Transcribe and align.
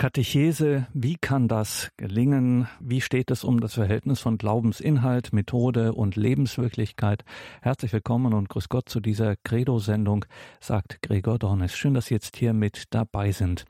Katechese, 0.00 0.86
wie 0.94 1.16
kann 1.16 1.48
das 1.48 1.90
gelingen? 1.96 2.68
Wie 2.78 3.00
steht 3.00 3.32
es 3.32 3.42
um 3.42 3.58
das 3.58 3.74
Verhältnis 3.74 4.20
von 4.20 4.38
Glaubensinhalt, 4.38 5.32
Methode 5.32 5.92
und 5.92 6.14
Lebenswirklichkeit? 6.14 7.24
Herzlich 7.62 7.92
willkommen 7.92 8.32
und 8.32 8.48
grüß 8.48 8.68
Gott 8.68 8.88
zu 8.88 9.00
dieser 9.00 9.34
Credo-Sendung, 9.42 10.24
sagt 10.60 11.02
Gregor 11.02 11.40
Dornes. 11.40 11.76
Schön, 11.76 11.94
dass 11.94 12.06
Sie 12.06 12.14
jetzt 12.14 12.36
hier 12.36 12.52
mit 12.52 12.84
dabei 12.90 13.32
sind. 13.32 13.64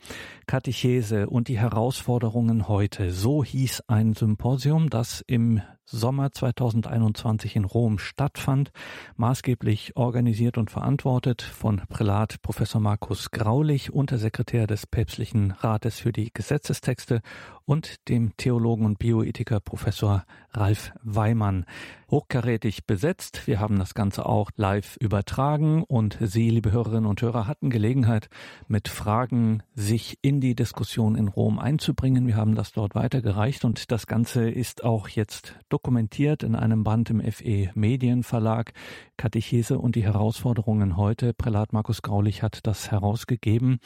Katechese 0.47 1.31
und 1.31 1.49
die 1.49 1.59
Herausforderungen 1.59 2.69
heute. 2.69 3.11
So 3.11 3.43
hieß 3.43 3.85
ein 3.87 4.13
Symposium, 4.13 4.91
das 4.91 5.25
im 5.27 5.63
Sommer 5.91 6.33
2021 6.33 7.57
in 7.57 7.65
Rom 7.65 7.99
stattfand, 7.99 8.73
maßgeblich 9.17 9.97
organisiert 9.97 10.59
und 10.59 10.71
verantwortet 10.71 11.41
von 11.41 11.81
Prälat 11.89 12.43
Professor 12.43 12.79
Markus 12.79 13.31
Graulich, 13.31 13.91
Untersekretär 13.91 14.67
des 14.67 14.87
Päpstlichen 14.87 15.53
Rates 15.53 15.99
für 15.99 16.13
die 16.13 16.31
Gesetzestexte 16.31 17.23
und 17.69 18.09
dem 18.09 18.35
Theologen 18.39 18.87
und 18.87 18.99
Bioethiker 18.99 19.61
Professor 19.61 20.25
Ralf 20.53 20.93
Weimann. 21.03 21.67
Hochkarätig 22.11 22.87
besetzt. 22.87 23.47
Wir 23.47 23.61
haben 23.61 23.79
das 23.79 23.93
Ganze 23.93 24.25
auch 24.25 24.51
live 24.57 24.97
übertragen 24.97 25.83
und 25.83 26.17
Sie, 26.19 26.49
liebe 26.49 26.73
Hörerinnen 26.73 27.05
und 27.05 27.21
Hörer, 27.21 27.47
hatten 27.47 27.69
Gelegenheit, 27.69 28.31
mit 28.69 28.89
Fragen 28.89 29.63
sich 29.75 30.19
in 30.23 30.41
die 30.41 30.55
Diskussion 30.55 31.15
in 31.15 31.29
Rom 31.29 31.59
einzubringen. 31.59 32.27
Wir 32.27 32.37
haben 32.37 32.55
das 32.55 32.73
dort 32.73 32.95
weitergereicht 32.95 33.67
und 33.67 33.93
das 33.93 34.07
Ganze 34.07 34.49
ist 34.49 34.83
auch 34.83 35.11
jetzt 35.11 35.55
dokumentiert 35.69 36.43
in 36.43 36.55
einem 36.55 36.85
Band 36.85 37.11
im 37.11 37.21
FE 37.21 37.71
Medienverlag. 37.75 38.73
Katechese 39.19 39.79
und 39.79 39.95
die 39.95 40.05
Herausforderungen 40.05 40.97
heute. 40.97 41.35
Prälat 41.35 41.75
Markus 41.75 42.01
Graulich 42.01 42.43
hat 42.43 42.61
das 42.67 42.91
herausgegeben 42.91 43.81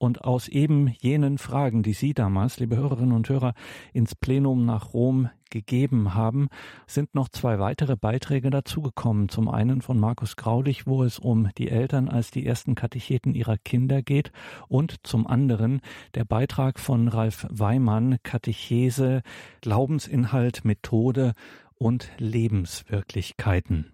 und 0.00 0.24
aus 0.24 0.48
eben 0.48 0.88
jenen 1.00 1.36
Fragen, 1.36 1.82
die 1.82 1.92
Sie 1.92 2.14
damals, 2.14 2.58
liebe 2.58 2.76
Hörerinnen 2.76 3.14
und 3.14 3.28
Hörer, 3.28 3.52
ins 3.92 4.14
Plenum 4.14 4.64
nach 4.64 4.94
Rom 4.94 5.28
gegeben 5.50 6.14
haben, 6.14 6.48
sind 6.86 7.14
noch 7.14 7.28
zwei 7.28 7.58
weitere 7.58 7.96
Beiträge 7.96 8.48
dazugekommen. 8.48 9.28
Zum 9.28 9.48
einen 9.48 9.82
von 9.82 10.00
Markus 10.00 10.36
Graulich, 10.36 10.86
wo 10.86 11.04
es 11.04 11.18
um 11.18 11.50
die 11.58 11.68
Eltern 11.68 12.08
als 12.08 12.30
die 12.30 12.46
ersten 12.46 12.74
Katecheten 12.74 13.34
ihrer 13.34 13.58
Kinder 13.58 14.00
geht 14.00 14.32
und 14.68 15.06
zum 15.06 15.26
anderen 15.26 15.82
der 16.14 16.24
Beitrag 16.24 16.80
von 16.80 17.08
Ralf 17.08 17.46
Weimann, 17.50 18.16
Katechese, 18.22 19.22
Glaubensinhalt, 19.60 20.64
Methode 20.64 21.34
und 21.74 22.10
Lebenswirklichkeiten. 22.16 23.92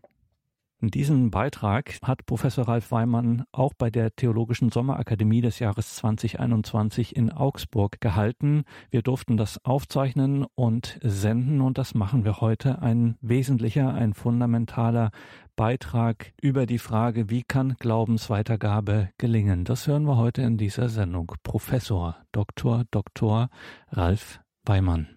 Diesen 0.83 1.31
Beitrag 1.31 1.99
hat 2.03 2.27
Professor 2.27 2.69
Ralf 2.69 2.91
Weimann 2.91 3.45
auch 3.51 3.73
bei 3.73 3.89
der 3.89 4.15
Theologischen 4.15 4.71
Sommerakademie 4.71 5.41
des 5.41 5.59
Jahres 5.59 5.97
2021 5.97 7.17
in 7.17 7.33
Augsburg 7.33 7.99
gehalten. 7.99 8.65
Wir 8.91 9.01
durften 9.01 9.39
das 9.39 9.65
aufzeichnen 9.65 10.45
und 10.55 10.99
senden 11.03 11.63
und 11.63 11.79
das 11.79 11.95
machen 11.95 12.27
wir 12.27 12.43
heute. 12.43 12.83
Ein 12.83 13.17
wesentlicher, 13.23 13.95
ein 13.95 14.13
fundamentaler 14.13 15.13
Beitrag 15.57 16.35
über 16.43 16.67
die 16.67 16.79
Frage, 16.79 17.31
wie 17.31 17.43
kann 17.43 17.77
Glaubensweitergabe 17.79 19.09
gelingen. 19.17 19.65
Das 19.65 19.87
hören 19.87 20.05
wir 20.05 20.19
heute 20.19 20.43
in 20.43 20.59
dieser 20.59 20.91
Sendung. 20.91 21.33
Professor 21.43 22.19
Dr. 22.33 22.85
Dr. 22.91 23.49
Ralf 23.93 24.41
Weimann. 24.67 25.09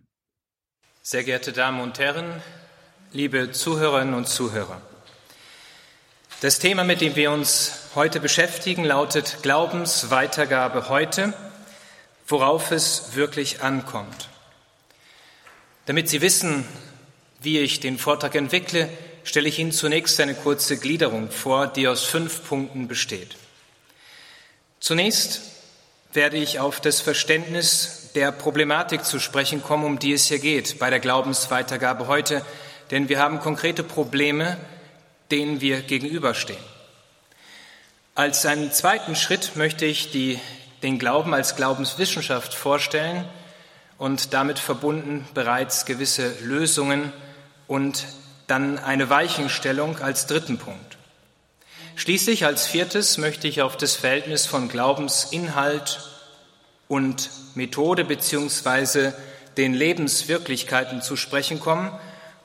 Sehr 1.02 1.26
geehrte 1.26 1.52
Damen 1.52 1.82
und 1.82 2.00
Herren, 2.00 2.28
liebe 3.12 3.52
Zuhörerinnen 3.52 4.14
und 4.14 4.28
Zuhörer. 4.28 4.82
Das 6.42 6.58
Thema, 6.58 6.86
mit 6.86 7.02
dem 7.02 7.18
wir 7.18 7.32
uns 7.32 7.74
heute 7.96 8.22
beschäftigen, 8.22 8.86
lautet 8.86 9.40
Glaubensweitergabe 9.42 10.88
heute, 10.88 11.34
worauf 12.30 12.72
es 12.72 13.14
wirklich 13.14 13.62
ankommt. 13.62 14.30
Damit 15.86 16.08
Sie 16.08 16.22
wissen, 16.22 16.66
wie 17.42 17.60
ich 17.60 17.82
den 17.82 17.98
Vortrag 17.98 18.36
entwickle, 18.36 18.88
stelle 19.26 19.50
ich 19.50 19.60
Ihnen 19.60 19.74
zunächst 19.74 20.18
eine 20.22 20.34
kurze 20.34 20.78
Gliederung 20.78 21.30
vor, 21.30 21.68
die 21.68 21.90
aus 21.90 22.06
fünf 22.06 22.48
Punkten 22.48 22.88
besteht. 22.88 23.36
Zunächst 24.80 25.42
werde 26.14 26.38
ich 26.38 26.62
auf 26.62 26.80
das 26.80 27.02
Verständnis 27.02 28.12
der 28.16 28.32
Problematik 28.32 29.04
zu 29.04 29.20
sprechen 29.20 29.62
kommen, 29.62 29.84
um 29.84 30.00
die 30.00 30.14
es 30.14 30.28
hier 30.28 30.40
geht 30.40 30.80
bei 30.80 30.90
der 30.90 31.02
Glaubensweitergabe 31.02 32.08
heute, 32.08 32.46
denn 32.92 33.10
wir 33.10 33.20
haben 33.20 33.42
konkrete 33.42 33.84
Probleme, 33.84 34.58
denen 35.32 35.62
wir 35.62 35.82
gegenüberstehen. 35.82 36.64
Als 38.16 38.46
einen 38.46 38.72
zweiten 38.72 39.16
Schritt 39.16 39.56
möchte 39.56 39.86
ich 39.86 40.12
die, 40.12 40.40
den 40.84 41.00
Glauben 41.00 41.34
als 41.34 41.56
Glaubenswissenschaft 41.56 42.54
vorstellen 42.54 43.26
und 43.98 44.34
damit 44.34 44.60
verbunden 44.60 45.28
bereits 45.34 45.86
gewisse 45.86 46.34
Lösungen 46.42 47.14
und 47.68 48.06
dann 48.48 48.80
eine 48.80 49.10
Weichenstellung 49.10 50.00
als 50.00 50.26
dritten 50.26 50.58
Punkt. 50.58 50.98
Schließlich 51.96 52.46
als 52.46 52.66
viertes 52.66 53.18
möchte 53.18 53.48
ich 53.48 53.62
auf 53.62 53.78
das 53.78 53.96
Verhältnis 53.96 54.46
von 54.46 54.70
Glaubensinhalt 54.70 56.00
und 56.88 57.30
Methode 57.56 58.06
beziehungsweise 58.06 59.14
den 59.58 59.74
Lebenswirklichkeiten 59.74 61.02
zu 61.02 61.16
sprechen 61.18 61.60
kommen. 61.60 61.92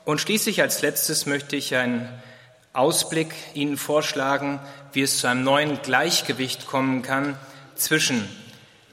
Und 0.03 0.19
schließlich 0.19 0.61
als 0.61 0.81
letztes 0.81 1.25
möchte 1.25 1.55
ich 1.55 1.73
ein 1.75 2.21
Ausblick 2.75 3.33
Ihnen 3.53 3.77
vorschlagen, 3.77 4.59
wie 4.93 5.01
es 5.01 5.19
zu 5.19 5.27
einem 5.27 5.43
neuen 5.43 5.81
Gleichgewicht 5.81 6.67
kommen 6.67 7.01
kann 7.01 7.37
zwischen 7.75 8.29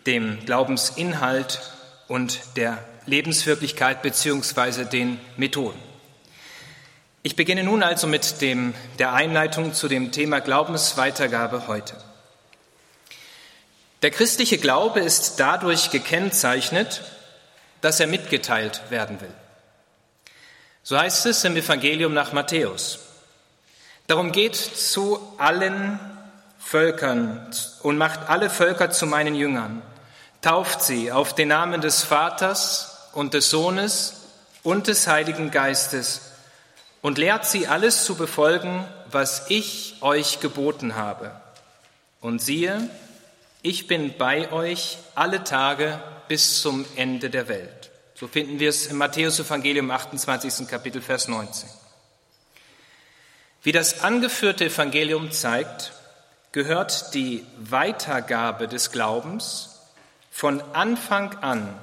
dem 0.07 0.45
Glaubensinhalt 0.45 1.61
und 2.09 2.41
der 2.57 2.79
Lebenswirklichkeit 3.07 4.03
beziehungsweise 4.03 4.87
den 4.87 5.21
Methoden. 5.37 5.79
Ich 7.23 7.37
beginne 7.37 7.63
nun 7.63 7.83
also 7.83 8.07
mit 8.07 8.41
dem, 8.41 8.75
der 8.99 9.13
Einleitung 9.13 9.75
zu 9.75 9.87
dem 9.89 10.11
Thema 10.11 10.41
Glaubensweitergabe 10.41 11.69
heute. 11.69 11.95
Der 14.03 14.11
christliche 14.11 14.59
Glaube 14.59 15.01
ist 15.01 15.39
dadurch 15.39 15.91
gekennzeichnet, 15.91 17.03
dass 17.81 18.01
er 18.01 18.09
mitgeteilt 18.09 18.83
werden 18.91 19.21
will. 19.21 19.33
So 20.83 20.99
heißt 20.99 21.27
es 21.27 21.45
im 21.45 21.57
Evangelium 21.57 22.13
nach 22.13 22.33
Matthäus. 22.33 22.99
Darum 24.07 24.33
geht 24.33 24.57
zu 24.57 25.21
allen 25.39 25.99
Völkern 26.59 27.51
und 27.83 27.99
macht 27.99 28.29
alle 28.29 28.51
Völker 28.51 28.91
zu 28.91 29.07
meinen 29.07 29.35
Jüngern. 29.35 29.83
Tauft 30.41 30.83
sie 30.83 31.13
auf 31.13 31.35
den 31.35 31.49
Namen 31.49 31.81
des 31.81 32.03
Vaters 32.03 33.09
und 33.13 33.35
des 33.35 33.51
Sohnes 33.51 34.15
und 34.63 34.87
des 34.87 35.07
Heiligen 35.07 35.51
Geistes 35.51 36.33
und 37.01 37.19
lehrt 37.19 37.45
sie 37.47 37.67
alles 37.67 38.05
zu 38.05 38.15
befolgen, 38.15 38.85
was 39.11 39.51
ich 39.51 39.97
euch 40.01 40.41
geboten 40.41 40.95
habe. 40.95 41.33
Und 42.21 42.41
siehe, 42.41 42.89
ich 43.63 43.87
bin 43.87 44.17
bei 44.17 44.51
euch 44.53 44.99
alle 45.15 45.45
Tage 45.45 46.01
bis 46.29 46.63
zum 46.63 46.85
Ende 46.97 47.29
der 47.29 47.49
Welt. 47.49 47.91
So 48.15 48.29
finden 48.29 48.59
wir 48.61 48.71
es 48.71 48.87
im 48.87 48.99
Matthäus 48.99 49.41
Evangelium 49.41 49.91
28. 49.91 50.69
Kapitel 50.69 51.03
Vers 51.03 51.29
19. 51.29 51.69
Wie 53.63 53.73
das 53.73 54.01
angeführte 54.01 54.67
Evangelium 54.67 55.31
zeigt, 55.31 55.93
gehört 56.51 57.15
die 57.15 57.47
Weitergabe 57.59 58.67
des 58.67 58.91
Glaubens 58.91 59.81
von 60.31 60.61
Anfang 60.75 61.39
an 61.39 61.79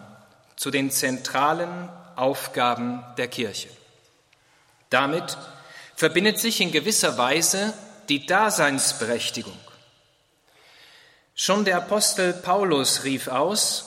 zu 0.57 0.71
den 0.71 0.91
zentralen 0.91 1.89
Aufgaben 2.17 3.03
der 3.17 3.29
Kirche. 3.29 3.69
Damit 4.89 5.37
verbindet 5.95 6.37
sich 6.37 6.59
in 6.59 6.71
gewisser 6.71 7.17
Weise 7.17 7.73
die 8.09 8.25
Daseinsberechtigung. 8.25 9.57
Schon 11.33 11.63
der 11.63 11.77
Apostel 11.77 12.33
Paulus 12.33 13.05
rief 13.05 13.29
aus, 13.29 13.85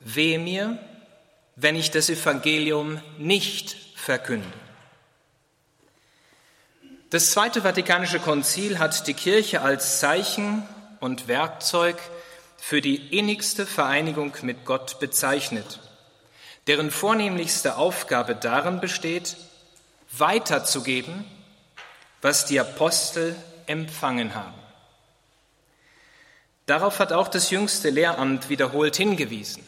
Weh 0.00 0.38
mir, 0.38 0.78
wenn 1.54 1.76
ich 1.76 1.92
das 1.92 2.10
Evangelium 2.10 3.00
nicht 3.18 3.76
verkünde. 3.94 4.61
Das 7.12 7.30
Zweite 7.30 7.60
Vatikanische 7.60 8.20
Konzil 8.20 8.78
hat 8.78 9.06
die 9.06 9.12
Kirche 9.12 9.60
als 9.60 10.00
Zeichen 10.00 10.66
und 10.98 11.28
Werkzeug 11.28 11.98
für 12.56 12.80
die 12.80 13.18
innigste 13.18 13.66
Vereinigung 13.66 14.32
mit 14.40 14.64
Gott 14.64 14.98
bezeichnet, 14.98 15.80
deren 16.68 16.90
vornehmlichste 16.90 17.76
Aufgabe 17.76 18.34
darin 18.34 18.80
besteht, 18.80 19.36
weiterzugeben, 20.16 21.26
was 22.22 22.46
die 22.46 22.58
Apostel 22.58 23.36
empfangen 23.66 24.34
haben. 24.34 24.54
Darauf 26.64 26.98
hat 26.98 27.12
auch 27.12 27.28
das 27.28 27.50
jüngste 27.50 27.90
Lehramt 27.90 28.48
wiederholt 28.48 28.96
hingewiesen. 28.96 29.62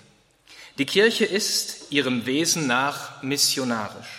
Die 0.78 0.86
Kirche 0.86 1.26
ist 1.26 1.92
ihrem 1.92 2.24
Wesen 2.24 2.66
nach 2.66 3.22
missionarisch. 3.22 4.13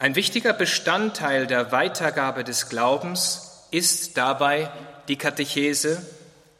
Ein 0.00 0.14
wichtiger 0.14 0.54
Bestandteil 0.54 1.46
der 1.46 1.72
Weitergabe 1.72 2.42
des 2.42 2.70
Glaubens 2.70 3.66
ist 3.70 4.16
dabei 4.16 4.70
die 5.08 5.16
Katechese, 5.16 6.02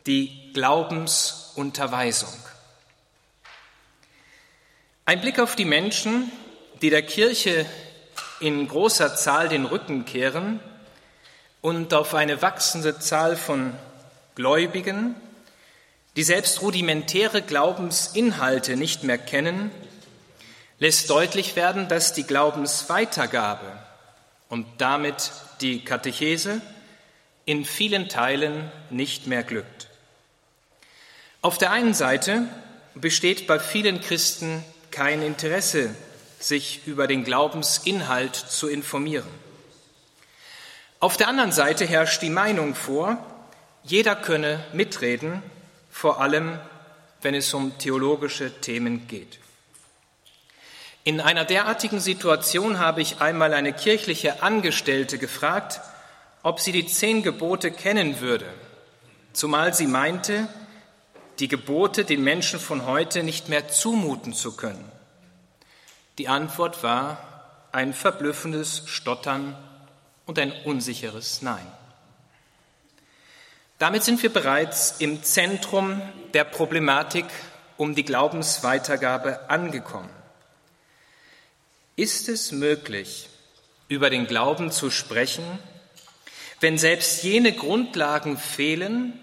die 0.05 0.53
Glaubensunterweisung. 0.53 2.35
Ein 5.07 5.23
Blick 5.23 5.39
auf 5.39 5.57
die 5.57 5.65
Menschen, 5.65 6.31
die 6.83 6.91
der 6.91 7.01
Kirche 7.01 7.65
in 8.41 8.69
großer 8.69 9.17
Zahl 9.17 9.49
den 9.49 9.65
Rücken 9.65 10.05
kehren 10.05 10.61
und 11.63 11.95
auf 11.95 12.13
eine 12.13 12.43
wachsende 12.43 12.99
Zahl 12.99 13.37
von 13.37 13.73
Gläubigen, 14.35 15.15
die 16.15 16.25
selbst 16.25 16.61
rudimentäre 16.61 17.41
Glaubensinhalte 17.41 18.77
nicht 18.77 19.03
mehr 19.03 19.17
kennen, 19.17 19.71
lässt 20.81 21.11
deutlich 21.11 21.55
werden, 21.55 21.87
dass 21.89 22.13
die 22.15 22.25
Glaubensweitergabe 22.25 23.79
und 24.49 24.67
damit 24.79 25.31
die 25.61 25.85
Katechese 25.85 26.61
in 27.45 27.65
vielen 27.65 28.09
Teilen 28.09 28.73
nicht 28.89 29.27
mehr 29.27 29.45
glückt. 29.45 29.89
Auf 31.43 31.59
der 31.59 31.71
einen 31.71 31.95
Seite 31.95 32.49
besteht 32.95 33.47
bei 33.47 33.59
vielen 33.59 34.01
Christen 34.01 34.65
kein 34.91 35.23
Interesse, 35.23 35.95
sich 36.39 36.87
über 36.87 37.07
den 37.07 37.25
Glaubensinhalt 37.25 38.35
zu 38.35 38.69
informieren. 38.69 39.29
Auf 40.99 41.17
der 41.17 41.29
anderen 41.29 41.53
Seite 41.53 41.87
herrscht 41.87 42.23
die 42.23 42.31
Meinung 42.31 42.75
vor, 42.75 43.19
jeder 43.83 44.17
könne 44.17 44.65
mitreden, 44.73 45.43
vor 45.91 46.21
allem 46.21 46.59
wenn 47.23 47.35
es 47.35 47.53
um 47.53 47.77
theologische 47.79 48.61
Themen 48.61 49.07
geht. 49.07 49.39
In 51.03 51.21
einer 51.21 51.47
derartigen 51.47 51.99
Situation 51.99 52.79
habe 52.79 53.01
ich 53.01 53.21
einmal 53.21 53.55
eine 53.55 53.73
kirchliche 53.73 54.43
Angestellte 54.43 55.17
gefragt, 55.17 55.81
ob 56.43 56.61
sie 56.61 56.73
die 56.73 56.87
zehn 56.87 57.23
Gebote 57.23 57.71
kennen 57.71 58.21
würde, 58.21 58.47
zumal 59.33 59.73
sie 59.73 59.87
meinte, 59.87 60.47
die 61.39 61.49
Gebote 61.49 62.05
den 62.05 62.23
Menschen 62.23 62.61
von 62.61 62.85
heute 62.85 63.23
nicht 63.23 63.49
mehr 63.49 63.69
zumuten 63.69 64.35
zu 64.35 64.57
können. 64.57 64.85
Die 66.19 66.29
Antwort 66.29 66.83
war 66.83 67.19
ein 67.73 67.95
verblüffendes 67.95 68.83
Stottern 68.87 69.57
und 70.27 70.39
ein 70.39 70.53
unsicheres 70.65 71.41
Nein. 71.41 71.67
Damit 73.79 74.05
sind 74.05 74.23
wir 74.23 74.31
bereits 74.31 74.97
im 74.99 75.23
Zentrum 75.23 76.03
der 76.35 76.45
Problematik 76.45 77.25
um 77.79 77.95
die 77.95 78.05
Glaubensweitergabe 78.05 79.49
angekommen. 79.49 80.20
Ist 82.01 82.31
es 82.31 82.51
möglich, 82.51 83.29
über 83.89 84.09
den 84.09 84.27
Glauben 84.27 84.73
zu 84.73 84.91
sprechen, 84.91 85.45
wenn 86.59 86.79
selbst 86.79 87.23
jene 87.25 87.53
Grundlagen 87.53 88.39
fehlen, 88.39 89.23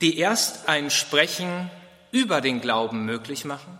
die 0.00 0.18
erst 0.18 0.68
ein 0.68 0.90
Sprechen 0.92 1.68
über 2.12 2.40
den 2.40 2.60
Glauben 2.60 3.06
möglich 3.06 3.44
machen? 3.44 3.76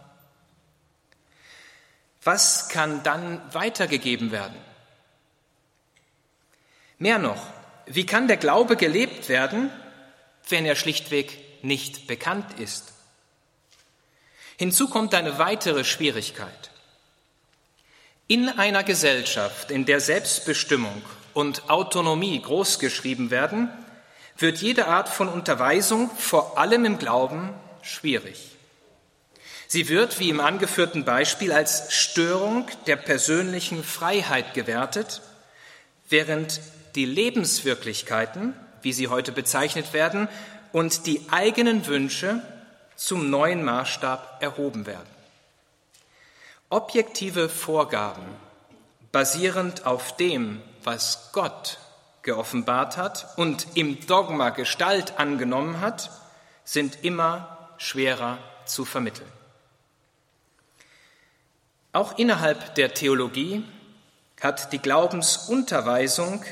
Was 2.24 2.68
kann 2.68 3.04
dann 3.04 3.40
weitergegeben 3.54 4.32
werden? 4.32 4.56
Mehr 6.98 7.20
noch, 7.20 7.46
wie 7.86 8.06
kann 8.06 8.26
der 8.26 8.38
Glaube 8.38 8.74
gelebt 8.74 9.28
werden, 9.28 9.70
wenn 10.48 10.66
er 10.66 10.74
schlichtweg 10.74 11.62
nicht 11.62 12.08
bekannt 12.08 12.58
ist? 12.58 12.92
Hinzu 14.56 14.88
kommt 14.88 15.14
eine 15.14 15.38
weitere 15.38 15.84
Schwierigkeit. 15.84 16.71
In 18.32 18.48
einer 18.48 18.82
Gesellschaft, 18.82 19.70
in 19.70 19.84
der 19.84 20.00
Selbstbestimmung 20.00 21.02
und 21.34 21.68
Autonomie 21.68 22.40
großgeschrieben 22.40 23.30
werden, 23.30 23.68
wird 24.38 24.56
jede 24.56 24.86
Art 24.86 25.10
von 25.10 25.28
Unterweisung, 25.28 26.10
vor 26.16 26.56
allem 26.56 26.86
im 26.86 26.96
Glauben, 26.96 27.50
schwierig. 27.82 28.56
Sie 29.66 29.90
wird, 29.90 30.18
wie 30.18 30.30
im 30.30 30.40
angeführten 30.40 31.04
Beispiel, 31.04 31.52
als 31.52 31.92
Störung 31.92 32.68
der 32.86 32.96
persönlichen 32.96 33.84
Freiheit 33.84 34.54
gewertet, 34.54 35.20
während 36.08 36.62
die 36.94 37.04
Lebenswirklichkeiten, 37.04 38.54
wie 38.80 38.94
sie 38.94 39.08
heute 39.08 39.32
bezeichnet 39.32 39.92
werden, 39.92 40.26
und 40.72 41.04
die 41.04 41.20
eigenen 41.30 41.86
Wünsche 41.86 42.40
zum 42.96 43.28
neuen 43.28 43.62
Maßstab 43.62 44.42
erhoben 44.42 44.86
werden. 44.86 45.21
Objektive 46.72 47.50
Vorgaben, 47.50 48.24
basierend 49.12 49.84
auf 49.84 50.16
dem, 50.16 50.62
was 50.82 51.28
Gott 51.32 51.76
geoffenbart 52.22 52.96
hat 52.96 53.26
und 53.36 53.66
im 53.74 54.00
Dogma 54.06 54.48
Gestalt 54.48 55.18
angenommen 55.18 55.82
hat, 55.82 56.10
sind 56.64 57.04
immer 57.04 57.68
schwerer 57.76 58.38
zu 58.64 58.86
vermitteln. 58.86 59.30
Auch 61.92 62.16
innerhalb 62.16 62.74
der 62.76 62.94
Theologie 62.94 63.64
hat 64.40 64.72
die 64.72 64.78
Glaubensunterweisung 64.78 66.42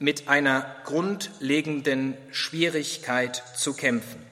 mit 0.00 0.26
einer 0.26 0.66
grundlegenden 0.86 2.16
Schwierigkeit 2.32 3.44
zu 3.56 3.74
kämpfen, 3.74 4.26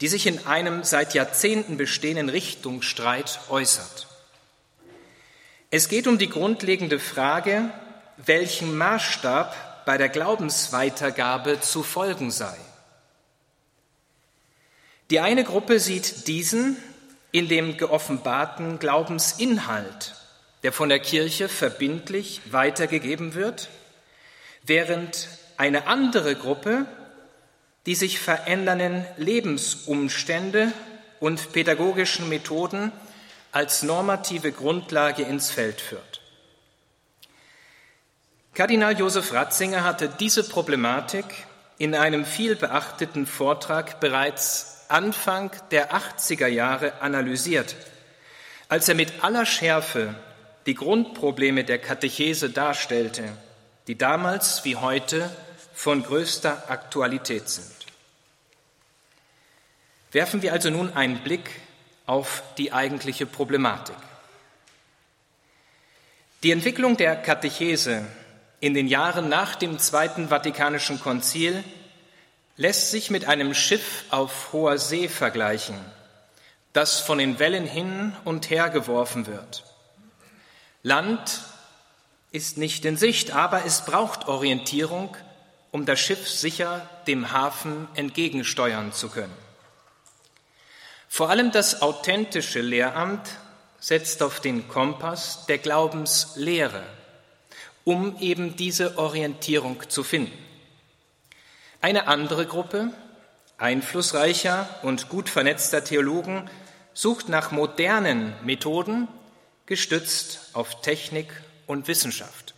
die 0.00 0.06
sich 0.06 0.28
in 0.28 0.46
einem 0.46 0.84
seit 0.84 1.12
Jahrzehnten 1.12 1.76
bestehenden 1.76 2.28
Richtungsstreit 2.28 3.40
äußert. 3.48 4.06
Es 5.74 5.88
geht 5.88 6.06
um 6.06 6.18
die 6.18 6.28
grundlegende 6.28 6.98
Frage, 6.98 7.70
welchen 8.18 8.76
Maßstab 8.76 9.86
bei 9.86 9.96
der 9.96 10.10
Glaubensweitergabe 10.10 11.60
zu 11.60 11.82
folgen 11.82 12.30
sei. 12.30 12.54
Die 15.08 15.20
eine 15.20 15.44
Gruppe 15.44 15.80
sieht 15.80 16.28
diesen 16.28 16.76
in 17.30 17.48
dem 17.48 17.78
geoffenbarten 17.78 18.80
Glaubensinhalt, 18.80 20.14
der 20.62 20.72
von 20.72 20.90
der 20.90 21.00
Kirche 21.00 21.48
verbindlich 21.48 22.42
weitergegeben 22.50 23.32
wird, 23.32 23.70
während 24.62 25.26
eine 25.56 25.86
andere 25.86 26.36
Gruppe 26.36 26.84
die 27.86 27.94
sich 27.94 28.20
verändernden 28.20 29.04
Lebensumstände 29.16 30.72
und 31.18 31.52
pädagogischen 31.52 32.28
Methoden 32.28 32.92
als 33.52 33.82
normative 33.82 34.50
Grundlage 34.50 35.22
ins 35.22 35.50
Feld 35.50 35.80
führt. 35.80 36.20
Kardinal 38.54 38.98
Josef 38.98 39.32
Ratzinger 39.32 39.84
hatte 39.84 40.08
diese 40.08 40.46
Problematik 40.46 41.24
in 41.78 41.94
einem 41.94 42.24
viel 42.24 42.56
beachteten 42.56 43.26
Vortrag 43.26 44.00
bereits 44.00 44.84
Anfang 44.88 45.50
der 45.70 45.94
80er 45.94 46.46
Jahre 46.46 47.00
analysiert, 47.00 47.76
als 48.68 48.88
er 48.88 48.94
mit 48.94 49.24
aller 49.24 49.46
Schärfe 49.46 50.14
die 50.66 50.74
Grundprobleme 50.74 51.64
der 51.64 51.78
Katechese 51.78 52.50
darstellte, 52.50 53.24
die 53.86 53.96
damals 53.96 54.64
wie 54.64 54.76
heute 54.76 55.30
von 55.74 56.02
größter 56.02 56.70
Aktualität 56.70 57.48
sind. 57.48 57.72
Werfen 60.12 60.42
wir 60.42 60.52
also 60.52 60.68
nun 60.68 60.92
einen 60.92 61.18
Blick 61.24 61.50
auf 62.06 62.42
die 62.58 62.72
eigentliche 62.72 63.26
Problematik. 63.26 63.96
Die 66.42 66.50
Entwicklung 66.50 66.96
der 66.96 67.16
Katechese 67.16 68.04
in 68.60 68.74
den 68.74 68.88
Jahren 68.88 69.28
nach 69.28 69.54
dem 69.54 69.78
Zweiten 69.78 70.28
Vatikanischen 70.28 71.00
Konzil 71.00 71.62
lässt 72.56 72.90
sich 72.90 73.10
mit 73.10 73.26
einem 73.26 73.54
Schiff 73.54 74.04
auf 74.10 74.52
hoher 74.52 74.78
See 74.78 75.08
vergleichen, 75.08 75.76
das 76.72 77.00
von 77.00 77.18
den 77.18 77.38
Wellen 77.38 77.66
hin 77.66 78.14
und 78.24 78.50
her 78.50 78.70
geworfen 78.70 79.26
wird. 79.26 79.64
Land 80.82 81.42
ist 82.32 82.58
nicht 82.58 82.84
in 82.84 82.96
Sicht, 82.96 83.32
aber 83.32 83.64
es 83.64 83.84
braucht 83.84 84.26
Orientierung, 84.26 85.16
um 85.70 85.86
das 85.86 86.00
Schiff 86.00 86.28
sicher 86.28 86.88
dem 87.06 87.30
Hafen 87.30 87.88
entgegensteuern 87.94 88.92
zu 88.92 89.08
können. 89.08 89.36
Vor 91.14 91.28
allem 91.28 91.52
das 91.52 91.82
authentische 91.82 92.62
Lehramt 92.62 93.28
setzt 93.78 94.22
auf 94.22 94.40
den 94.40 94.66
Kompass 94.66 95.44
der 95.44 95.58
Glaubenslehre, 95.58 96.82
um 97.84 98.18
eben 98.18 98.56
diese 98.56 98.96
Orientierung 98.96 99.90
zu 99.90 100.04
finden. 100.04 100.32
Eine 101.82 102.06
andere 102.06 102.46
Gruppe, 102.46 102.94
einflussreicher 103.58 104.66
und 104.80 105.10
gut 105.10 105.28
vernetzter 105.28 105.84
Theologen, 105.84 106.48
sucht 106.94 107.28
nach 107.28 107.50
modernen 107.50 108.32
Methoden, 108.42 109.06
gestützt 109.66 110.48
auf 110.54 110.80
Technik 110.80 111.28
und 111.66 111.88
Wissenschaft. 111.88 112.54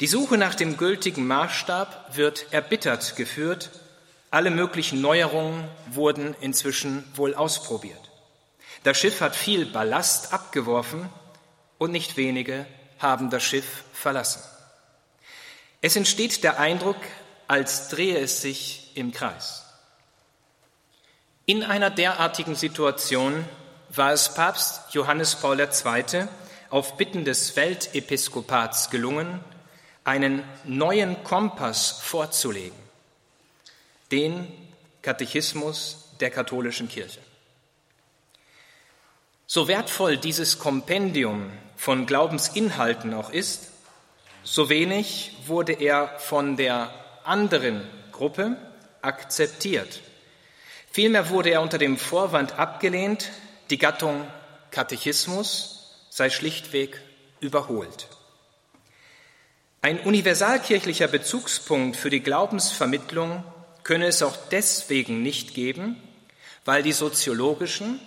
Die 0.00 0.06
Suche 0.06 0.36
nach 0.36 0.54
dem 0.54 0.76
gültigen 0.76 1.26
Maßstab 1.26 2.14
wird 2.14 2.52
erbittert 2.52 3.16
geführt. 3.16 3.70
Alle 4.30 4.50
möglichen 4.50 5.00
Neuerungen 5.00 5.68
wurden 5.88 6.34
inzwischen 6.40 7.04
wohl 7.14 7.34
ausprobiert. 7.34 8.10
Das 8.84 8.96
Schiff 8.98 9.20
hat 9.20 9.34
viel 9.34 9.66
Ballast 9.66 10.32
abgeworfen 10.32 11.08
und 11.78 11.90
nicht 11.90 12.16
wenige 12.16 12.66
haben 12.98 13.30
das 13.30 13.42
Schiff 13.42 13.84
verlassen. 13.92 14.42
Es 15.80 15.96
entsteht 15.96 16.44
der 16.44 16.60
Eindruck, 16.60 16.98
als 17.48 17.88
drehe 17.88 18.18
es 18.18 18.42
sich 18.42 18.92
im 18.94 19.12
Kreis. 19.12 19.64
In 21.46 21.64
einer 21.64 21.90
derartigen 21.90 22.54
Situation 22.54 23.44
war 23.88 24.12
es 24.12 24.34
Papst 24.34 24.94
Johannes 24.94 25.34
Paul 25.34 25.58
II. 25.58 26.28
auf 26.68 26.96
Bitten 26.96 27.24
des 27.24 27.56
Weltepiskopats 27.56 28.90
gelungen, 28.90 29.40
einen 30.04 30.44
neuen 30.64 31.24
Kompass 31.24 32.00
vorzulegen, 32.02 32.78
den 34.10 34.46
Katechismus 35.02 36.08
der 36.20 36.30
katholischen 36.30 36.88
Kirche. 36.88 37.20
So 39.46 39.66
wertvoll 39.68 40.16
dieses 40.16 40.58
Kompendium 40.58 41.52
von 41.76 42.06
Glaubensinhalten 42.06 43.14
auch 43.14 43.30
ist, 43.30 43.68
so 44.42 44.68
wenig 44.68 45.36
wurde 45.46 45.72
er 45.72 46.18
von 46.18 46.56
der 46.56 46.92
anderen 47.24 47.86
Gruppe 48.12 48.56
akzeptiert. 49.02 50.00
Vielmehr 50.92 51.30
wurde 51.30 51.50
er 51.50 51.62
unter 51.62 51.78
dem 51.78 51.96
Vorwand 51.96 52.58
abgelehnt, 52.58 53.30
die 53.70 53.78
Gattung 53.78 54.26
Katechismus 54.70 56.06
sei 56.10 56.30
schlichtweg 56.30 57.00
überholt. 57.40 58.08
Ein 59.82 60.00
universalkirchlicher 60.00 61.08
Bezugspunkt 61.08 61.96
für 61.96 62.10
die 62.10 62.20
Glaubensvermittlung 62.20 63.42
könne 63.82 64.06
es 64.06 64.22
auch 64.22 64.36
deswegen 64.50 65.22
nicht 65.22 65.54
geben, 65.54 65.96
weil 66.64 66.82
die 66.82 66.92
soziologischen, 66.92 68.00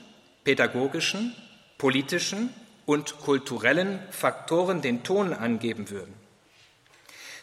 pädagogischen, 0.43 1.35
politischen 1.77 2.53
und 2.85 3.19
kulturellen 3.19 3.99
Faktoren 4.11 4.81
den 4.81 5.03
Ton 5.03 5.33
angeben 5.33 5.89
würden. 5.89 6.13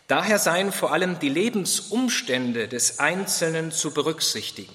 Daher 0.06 0.38
seien 0.38 0.72
vor 0.72 0.92
allem 0.92 1.18
die 1.18 1.28
Lebensumstände 1.28 2.68
des 2.68 2.98
Einzelnen 2.98 3.70
zu 3.70 3.92
berücksichtigen. 3.92 4.74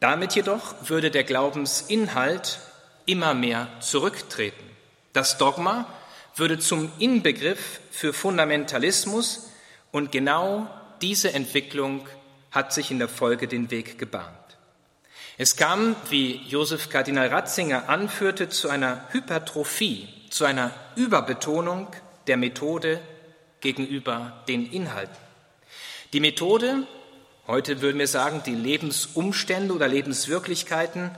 Damit 0.00 0.34
jedoch 0.34 0.74
würde 0.88 1.10
der 1.10 1.24
Glaubensinhalt 1.24 2.58
immer 3.06 3.32
mehr 3.32 3.68
zurücktreten. 3.80 4.64
Das 5.12 5.38
Dogma 5.38 5.86
würde 6.34 6.58
zum 6.58 6.90
Inbegriff 6.98 7.80
für 7.90 8.12
Fundamentalismus 8.12 9.50
und 9.92 10.12
genau 10.12 10.68
diese 11.02 11.32
Entwicklung 11.32 12.06
hat 12.50 12.72
sich 12.72 12.90
in 12.90 12.98
der 12.98 13.08
Folge 13.08 13.48
den 13.48 13.70
Weg 13.70 13.98
gebahnt. 13.98 14.32
Es 15.38 15.56
kam, 15.56 15.94
wie 16.08 16.36
Josef 16.48 16.88
Kardinal 16.88 17.28
Ratzinger 17.28 17.88
anführte, 17.88 18.48
zu 18.48 18.70
einer 18.70 19.06
Hypertrophie, 19.10 20.08
zu 20.30 20.46
einer 20.46 20.72
Überbetonung 20.94 21.88
der 22.26 22.38
Methode 22.38 23.00
gegenüber 23.60 24.44
den 24.48 24.70
Inhalten. 24.70 25.16
Die 26.12 26.20
Methode, 26.20 26.86
heute 27.46 27.82
würden 27.82 27.98
wir 27.98 28.08
sagen, 28.08 28.42
die 28.46 28.54
Lebensumstände 28.54 29.74
oder 29.74 29.88
Lebenswirklichkeiten 29.88 31.10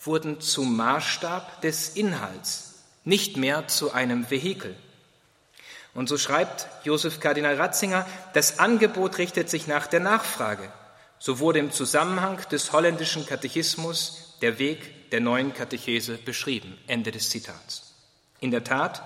wurden 0.00 0.40
zum 0.40 0.76
Maßstab 0.76 1.62
des 1.62 1.90
Inhalts 1.90 2.84
nicht 3.04 3.36
mehr 3.36 3.68
zu 3.68 3.92
einem 3.92 4.30
Vehikel. 4.30 4.76
Und 5.94 6.08
so 6.08 6.16
schreibt 6.16 6.68
Josef 6.84 7.20
Kardinal 7.20 7.56
Ratzinger, 7.56 8.06
das 8.32 8.58
Angebot 8.58 9.18
richtet 9.18 9.50
sich 9.50 9.66
nach 9.66 9.86
der 9.86 10.00
Nachfrage. 10.00 10.72
So 11.18 11.38
wurde 11.38 11.58
im 11.58 11.70
Zusammenhang 11.70 12.38
des 12.50 12.72
holländischen 12.72 13.26
Katechismus 13.26 14.38
der 14.40 14.58
Weg 14.58 15.10
der 15.10 15.20
neuen 15.20 15.52
Katechese 15.52 16.16
beschrieben. 16.16 16.78
Ende 16.86 17.12
des 17.12 17.30
Zitats. 17.30 17.92
In 18.40 18.50
der 18.50 18.64
Tat, 18.64 19.02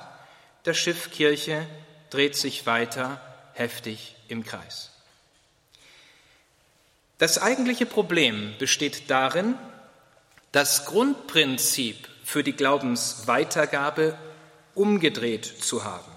das 0.62 0.76
Schiff 0.76 1.10
Kirche 1.10 1.66
dreht 2.10 2.36
sich 2.36 2.66
weiter 2.66 3.20
heftig 3.52 4.16
im 4.28 4.44
Kreis. 4.44 4.90
Das 7.18 7.38
eigentliche 7.38 7.86
Problem 7.86 8.54
besteht 8.58 9.10
darin, 9.10 9.54
das 10.52 10.86
Grundprinzip 10.86 12.08
für 12.24 12.42
die 12.42 12.52
Glaubensweitergabe 12.52 14.16
umgedreht 14.74 15.44
zu 15.44 15.84
haben. 15.84 16.15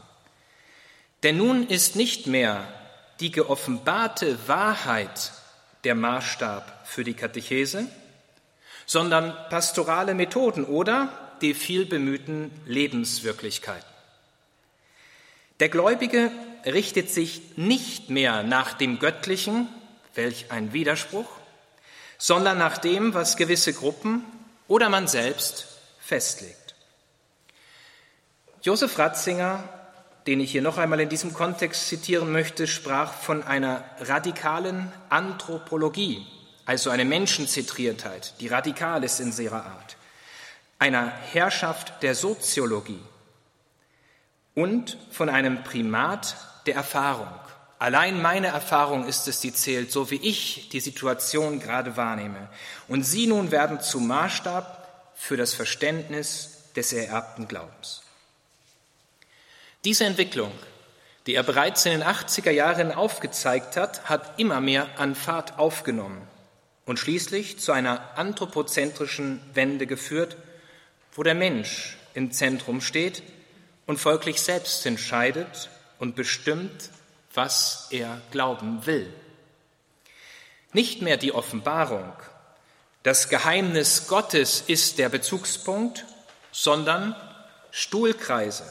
Denn 1.23 1.37
nun 1.37 1.67
ist 1.67 1.95
nicht 1.95 2.27
mehr 2.27 2.67
die 3.19 3.31
geoffenbarte 3.31 4.47
Wahrheit 4.47 5.33
der 5.83 5.95
Maßstab 5.95 6.87
für 6.87 7.03
die 7.03 7.13
Katechese, 7.13 7.87
sondern 8.85 9.35
pastorale 9.49 10.13
Methoden 10.13 10.65
oder 10.65 11.35
die 11.41 11.53
vielbemühten 11.53 12.51
Lebenswirklichkeiten. 12.65 13.87
Der 15.59 15.69
Gläubige 15.69 16.31
richtet 16.65 17.09
sich 17.09 17.57
nicht 17.57 18.09
mehr 18.09 18.43
nach 18.43 18.73
dem 18.73 18.99
Göttlichen, 18.99 19.67
welch 20.15 20.51
ein 20.51 20.73
Widerspruch, 20.73 21.29
sondern 22.17 22.57
nach 22.57 22.77
dem, 22.77 23.13
was 23.13 23.37
gewisse 23.37 23.73
Gruppen 23.73 24.23
oder 24.67 24.89
man 24.89 25.07
selbst 25.07 25.67
festlegt. 25.99 26.75
Josef 28.61 28.97
Ratzinger, 28.97 29.63
den 30.29 30.41
ich 30.41 30.51
hier 30.51 30.61
noch 30.61 30.77
einmal 30.77 30.99
in 30.99 31.09
diesem 31.09 31.33
Kontext 31.33 31.87
zitieren 31.87 32.31
möchte, 32.31 32.67
sprach 32.67 33.13
von 33.13 33.41
einer 33.41 33.83
radikalen 33.99 34.93
Anthropologie, 35.09 36.23
also 36.67 36.91
eine 36.91 37.03
Menschenzentriertheit, 37.03 38.35
die 38.39 38.47
radikal 38.47 39.03
ist 39.03 39.19
in 39.19 39.35
ihrer 39.35 39.65
Art, 39.65 39.97
einer 40.77 41.07
Herrschaft 41.07 42.03
der 42.03 42.13
Soziologie 42.13 43.01
und 44.53 44.99
von 45.09 45.29
einem 45.29 45.63
Primat 45.63 46.35
der 46.67 46.75
Erfahrung. 46.75 47.33
Allein 47.79 48.21
meine 48.21 48.49
Erfahrung 48.49 49.07
ist 49.07 49.27
es, 49.27 49.39
die 49.39 49.51
zählt, 49.51 49.91
so 49.91 50.11
wie 50.11 50.21
ich 50.21 50.69
die 50.69 50.79
Situation 50.79 51.59
gerade 51.59 51.97
wahrnehme. 51.97 52.49
Und 52.87 53.01
Sie 53.01 53.25
nun 53.25 53.49
werden 53.49 53.81
zum 53.81 54.05
Maßstab 54.05 55.11
für 55.15 55.37
das 55.37 55.55
Verständnis 55.55 56.65
des 56.75 56.93
ererbten 56.93 57.47
Glaubens. 57.47 58.03
Diese 59.85 60.05
Entwicklung, 60.05 60.51
die 61.25 61.35
er 61.35 61.43
bereits 61.43 61.85
in 61.85 61.91
den 61.91 62.03
80er 62.03 62.51
Jahren 62.51 62.91
aufgezeigt 62.91 63.77
hat, 63.77 64.09
hat 64.09 64.39
immer 64.39 64.61
mehr 64.61 64.87
an 64.97 65.15
Fahrt 65.15 65.57
aufgenommen 65.57 66.27
und 66.85 66.99
schließlich 66.99 67.59
zu 67.59 67.71
einer 67.71 68.17
anthropozentrischen 68.17 69.41
Wende 69.53 69.87
geführt, 69.87 70.37
wo 71.13 71.23
der 71.23 71.35
Mensch 71.35 71.97
im 72.13 72.31
Zentrum 72.31 72.81
steht 72.81 73.23
und 73.85 73.99
folglich 73.99 74.41
selbst 74.41 74.85
entscheidet 74.85 75.69
und 75.99 76.15
bestimmt, 76.15 76.89
was 77.33 77.87
er 77.91 78.21
glauben 78.31 78.85
will. 78.85 79.13
Nicht 80.73 81.01
mehr 81.01 81.17
die 81.17 81.31
Offenbarung 81.31 82.13
das 83.03 83.29
Geheimnis 83.29 84.07
Gottes 84.07 84.61
ist 84.67 84.97
der 84.97 85.07
Bezugspunkt, 85.07 86.05
sondern 86.51 87.15
Stuhlkreise, 87.71 88.65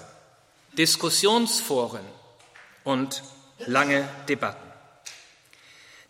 Diskussionsforen 0.78 2.04
und 2.84 3.22
lange 3.66 4.08
Debatten. 4.28 4.66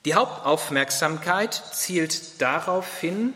Die 0.04 0.14
Hauptaufmerksamkeit 0.14 1.54
zielt 1.72 2.40
darauf 2.40 2.98
hin, 2.98 3.34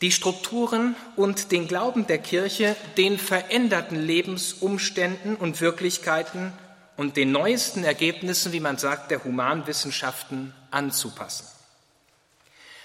die 0.00 0.12
Strukturen 0.12 0.94
und 1.16 1.52
den 1.52 1.68
Glauben 1.68 2.06
der 2.06 2.18
Kirche 2.18 2.76
den 2.96 3.18
veränderten 3.18 3.96
Lebensumständen 3.96 5.36
und 5.36 5.60
Wirklichkeiten 5.60 6.52
und 6.96 7.16
den 7.16 7.32
neuesten 7.32 7.84
Ergebnissen, 7.84 8.52
wie 8.52 8.60
man 8.60 8.78
sagt, 8.78 9.10
der 9.10 9.24
Humanwissenschaften 9.24 10.54
anzupassen. 10.70 11.46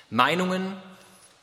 Meinungen 0.09 0.75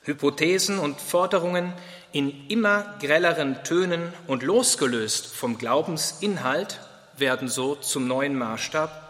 Hypothesen 0.03 0.79
und 0.79 1.01
Forderungen 1.01 1.73
in 2.13 2.49
immer 2.49 2.97
grelleren 3.01 3.63
Tönen 3.65 4.13
und 4.27 4.43
losgelöst 4.43 5.27
vom 5.27 5.59
Glaubensinhalt 5.59 6.81
werden 7.17 7.49
so 7.49 7.75
zum 7.75 8.07
neuen 8.07 8.37
Maßstab. 8.37 9.05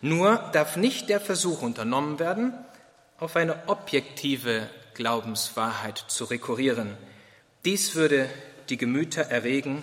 Nur 0.00 0.36
darf 0.52 0.76
nicht 0.76 1.08
der 1.08 1.20
Versuch 1.20 1.62
unternommen 1.62 2.18
werden, 2.18 2.54
auf 3.18 3.36
eine 3.36 3.68
objektive 3.68 4.68
Glaubenswahrheit 4.94 6.04
zu 6.08 6.24
rekurrieren. 6.24 6.96
Dies 7.64 7.94
würde 7.94 8.28
die 8.68 8.76
Gemüter 8.76 9.22
erregen 9.22 9.82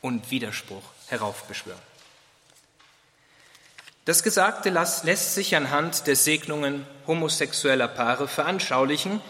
und 0.00 0.30
Widerspruch 0.30 0.82
heraufbeschwören. 1.06 1.80
Das 4.04 4.24
Gesagte 4.24 4.70
lässt 4.70 5.34
sich 5.34 5.54
anhand 5.54 6.08
der 6.08 6.16
Segnungen 6.16 6.84
homosexueller 7.06 7.86
Paare 7.86 8.26
veranschaulichen, 8.26 9.20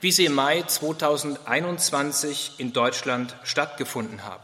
wie 0.00 0.12
sie 0.12 0.24
im 0.24 0.34
Mai 0.34 0.62
2021 0.62 2.52
in 2.58 2.72
Deutschland 2.72 3.36
stattgefunden 3.44 4.24
haben. 4.24 4.42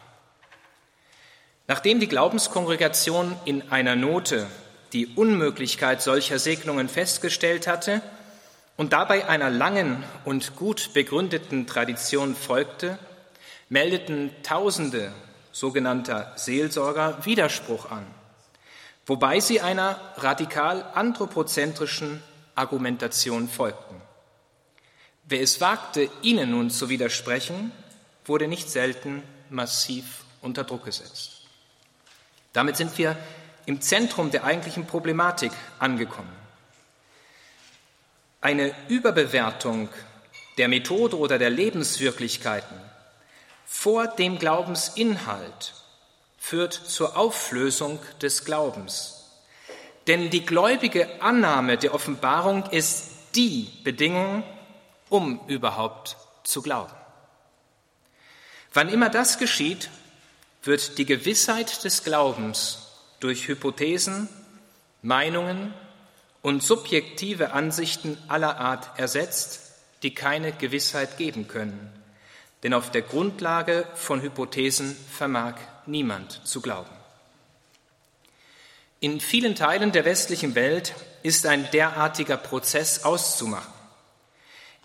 Nachdem 1.67 1.99
die 1.99 2.09
Glaubenskongregation 2.09 3.37
in 3.45 3.71
einer 3.73 3.97
Note 3.97 4.47
die 4.93 5.07
Unmöglichkeit 5.07 6.01
solcher 6.03 6.39
Segnungen 6.39 6.89
festgestellt 6.89 7.67
hatte 7.67 8.03
und 8.77 8.93
dabei 8.93 9.29
einer 9.29 9.51
langen 9.51 10.05
und 10.25 10.57
gut 10.57 10.93
begründeten 10.95 11.67
Tradition 11.67 12.37
folgte, 12.37 12.99
meldeten 13.69 14.31
Tausende 14.43 15.13
sogenannter 15.53 16.33
Seelsorger 16.37 17.25
Widerspruch 17.25 17.91
an, 17.91 18.07
wobei 19.07 19.41
sie 19.41 19.61
einer 19.61 19.99
radikal 20.19 20.85
anthropozentrischen 20.95 22.23
Argumentation 22.55 23.49
folgten. 23.49 24.06
Wer 25.29 25.41
es 25.41 25.61
wagte, 25.61 26.09
ihnen 26.23 26.53
nun 26.53 26.71
zu 26.71 26.89
widersprechen, 26.89 27.73
wurde 28.25 28.47
nicht 28.47 28.71
selten 28.71 29.23
massiv 29.51 30.25
unter 30.41 30.65
Druck 30.65 30.85
gesetzt. 30.85 31.43
Damit 32.53 32.77
sind 32.77 32.97
wir 32.97 33.17
im 33.67 33.81
Zentrum 33.81 34.31
der 34.31 34.45
eigentlichen 34.45 34.87
Problematik 34.87 35.51
angekommen. 35.81 36.33
Eine 38.41 38.73
Überbewertung 38.89 39.89
der 40.59 40.69
Methode 40.69 41.19
oder 41.19 41.39
der 41.39 41.51
Lebenswirklichkeiten 41.51 42.81
vor 43.67 44.07
dem 44.07 44.39
Glaubensinhalt 44.39 45.75
führt 46.39 46.73
zur 46.73 47.17
Auflösung 47.17 47.99
des 48.23 48.45
Glaubens. 48.45 49.25
Denn 50.07 50.31
die 50.31 50.47
gläubige 50.47 51.21
Annahme 51.21 51.77
der 51.77 51.93
Offenbarung 51.93 52.65
ist 52.71 53.11
die 53.35 53.69
Bedingung, 53.83 54.45
um 55.09 55.41
überhaupt 55.47 56.17
zu 56.45 56.63
glauben. 56.63 56.93
Wann 58.73 58.89
immer 58.89 59.09
das 59.09 59.39
geschieht, 59.39 59.91
wird 60.63 60.99
die 60.99 61.07
Gewissheit 61.07 61.85
des 61.85 62.05
Glaubens 62.05 62.89
durch 63.21 63.49
Hypothesen, 63.49 64.29
Meinungen 65.03 65.73
und 66.43 66.63
subjektive 66.63 67.53
Ansichten 67.53 68.19
aller 68.29 68.59
Art 68.59 68.99
ersetzt, 68.99 69.73
die 70.03 70.15
keine 70.15 70.53
Gewissheit 70.53 71.17
geben 71.17 71.49
können. 71.49 71.93
Denn 72.63 72.75
auf 72.75 72.91
der 72.91 73.03
Grundlage 73.03 73.87
von 73.95 74.21
Hypothesen 74.21 74.97
vermag 75.11 75.55
niemand 75.87 76.47
zu 76.47 76.61
glauben. 76.61 76.91
In 79.01 79.21
vielen 79.21 79.55
Teilen 79.55 79.93
der 79.93 80.05
westlichen 80.05 80.55
Welt 80.55 80.95
ist 81.23 81.47
ein 81.47 81.71
derartiger 81.71 82.37
Prozess 82.37 83.05
auszumachen. 83.05 83.76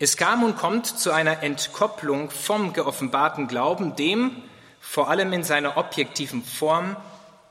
Es 0.01 0.17
kam 0.17 0.41
und 0.41 0.57
kommt 0.57 0.87
zu 0.87 1.11
einer 1.11 1.43
Entkopplung 1.43 2.31
vom 2.31 2.73
geoffenbarten 2.73 3.47
Glauben, 3.47 3.95
dem 3.95 4.41
vor 4.79 5.11
allem 5.11 5.31
in 5.31 5.43
seiner 5.43 5.77
objektiven 5.77 6.43
Form 6.43 6.97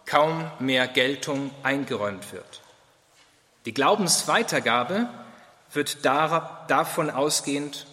kaum 0.04 0.50
mehr 0.59 0.88
Geltung 0.88 1.52
eingeräumt 1.62 2.33
wird. 2.33 2.61
Die 3.66 3.73
Glaubensweitergabe 3.73 5.09
wird 5.73 6.04
davon 6.04 7.11
ausgehend 7.11 7.87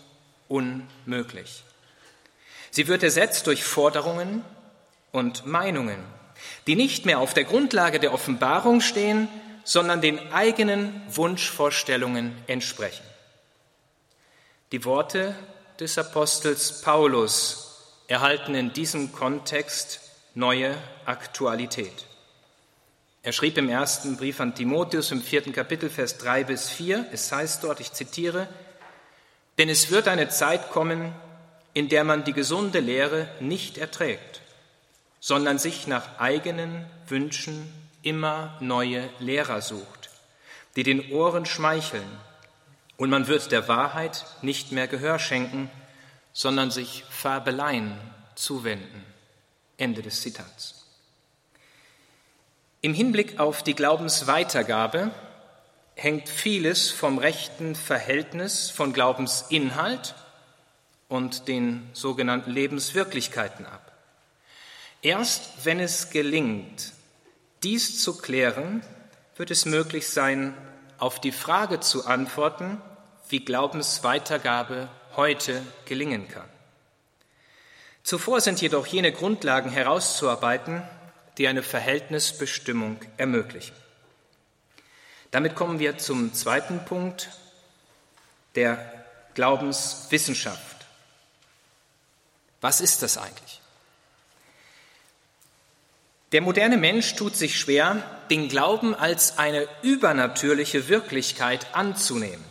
unmöglich. 0.47 1.63
Sie 2.71 2.87
wird 2.87 3.03
ersetzt 3.03 3.45
durch 3.45 3.63
Forderungen 3.63 4.43
und 5.11 5.45
Meinungen, 5.45 6.03
die 6.65 6.75
nicht 6.75 7.05
mehr 7.05 7.19
auf 7.19 7.35
der 7.35 7.43
Grundlage 7.43 7.99
der 7.99 8.11
Offenbarung 8.11 8.81
stehen, 8.81 9.27
sondern 9.63 10.01
den 10.01 10.33
eigenen 10.33 10.99
Wunschvorstellungen 11.09 12.35
entsprechen. 12.47 13.05
Die 14.73 14.83
Worte 14.83 15.33
des 15.79 15.97
Apostels 15.97 16.81
Paulus 16.81 18.01
erhalten 18.07 18.53
in 18.53 18.73
diesem 18.73 19.13
Kontext 19.13 20.01
neue 20.35 20.75
Aktualität. 21.05 22.05
Er 23.23 23.31
schrieb 23.31 23.57
im 23.57 23.69
ersten 23.69 24.17
Brief 24.17 24.41
an 24.41 24.55
Timotheus 24.55 25.11
im 25.11 25.21
vierten 25.21 25.53
Kapitel, 25.53 25.89
Vers 25.89 26.17
drei 26.17 26.43
bis 26.43 26.69
vier. 26.69 27.05
es 27.13 27.31
heißt 27.31 27.63
dort, 27.63 27.79
ich 27.79 27.93
zitiere, 27.93 28.49
denn 29.57 29.69
es 29.69 29.89
wird 29.89 30.09
eine 30.09 30.27
Zeit 30.27 30.69
kommen, 30.69 31.13
in 31.73 31.87
der 31.87 32.03
man 32.03 32.25
die 32.25 32.33
gesunde 32.33 32.81
Lehre 32.81 33.29
nicht 33.39 33.77
erträgt, 33.77 34.41
sondern 35.21 35.59
sich 35.59 35.87
nach 35.87 36.19
eigenen 36.19 36.85
Wünschen 37.07 37.73
immer 38.01 38.57
neue 38.59 39.09
Lehrer 39.19 39.61
sucht, 39.61 40.09
die 40.75 40.83
den 40.83 41.09
Ohren 41.13 41.45
schmeicheln, 41.45 42.09
und 42.97 43.09
man 43.09 43.27
wird 43.27 43.51
der 43.51 43.67
Wahrheit 43.67 44.25
nicht 44.41 44.71
mehr 44.71 44.87
Gehör 44.87 45.19
schenken, 45.19 45.69
sondern 46.33 46.71
sich 46.71 47.03
Fabeleien 47.09 47.97
zuwenden. 48.35 49.05
Ende 49.77 50.01
des 50.01 50.21
Zitats. 50.21 50.85
Im 52.81 52.93
Hinblick 52.93 53.39
auf 53.39 53.63
die 53.63 53.75
Glaubensweitergabe 53.75 55.11
hängt 55.95 56.29
vieles 56.29 56.91
vom 56.91 57.17
rechten 57.17 57.75
Verhältnis 57.75 58.69
von 58.69 58.93
Glaubensinhalt 58.93 60.15
und 61.07 61.47
den 61.47 61.89
sogenannten 61.93 62.51
Lebenswirklichkeiten 62.51 63.65
ab. 63.65 63.91
Erst 65.01 65.65
wenn 65.65 65.79
es 65.79 66.09
gelingt, 66.09 66.93
dies 67.63 68.01
zu 68.01 68.17
klären, 68.17 68.83
wird 69.35 69.51
es 69.51 69.65
möglich 69.65 70.09
sein, 70.09 70.55
auf 70.97 71.21
die 71.21 71.31
Frage 71.31 71.79
zu 71.79 72.05
antworten, 72.05 72.81
wie 73.29 73.39
Glaubensweitergabe 73.39 74.89
heute 75.15 75.61
gelingen 75.85 76.27
kann. 76.27 76.47
Zuvor 78.03 78.39
sind 78.39 78.61
jedoch 78.61 78.87
jene 78.87 79.11
Grundlagen 79.11 79.69
herauszuarbeiten, 79.69 80.81
die 81.37 81.47
eine 81.47 81.63
Verhältnisbestimmung 81.63 82.99
ermöglichen. 83.17 83.75
Damit 85.31 85.55
kommen 85.55 85.79
wir 85.79 85.97
zum 85.97 86.33
zweiten 86.33 86.85
Punkt 86.85 87.29
der 88.55 89.05
Glaubenswissenschaft. 89.33 90.85
Was 92.61 92.81
ist 92.81 93.03
das 93.03 93.17
eigentlich? 93.17 93.61
Der 96.31 96.41
moderne 96.41 96.77
Mensch 96.77 97.15
tut 97.15 97.35
sich 97.35 97.59
schwer, 97.59 98.03
den 98.29 98.49
Glauben 98.49 98.95
als 98.95 99.37
eine 99.37 99.67
übernatürliche 99.81 100.89
Wirklichkeit 100.89 101.67
anzunehmen. 101.73 102.43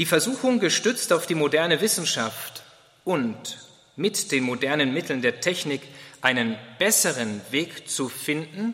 Die 0.00 0.06
Versuchung, 0.06 0.60
gestützt 0.60 1.12
auf 1.12 1.26
die 1.26 1.34
moderne 1.34 1.82
Wissenschaft 1.82 2.62
und 3.04 3.58
mit 3.96 4.32
den 4.32 4.44
modernen 4.44 4.94
Mitteln 4.94 5.20
der 5.20 5.42
Technik 5.42 5.82
einen 6.22 6.56
besseren 6.78 7.42
Weg 7.50 7.86
zu 7.86 8.08
finden, 8.08 8.72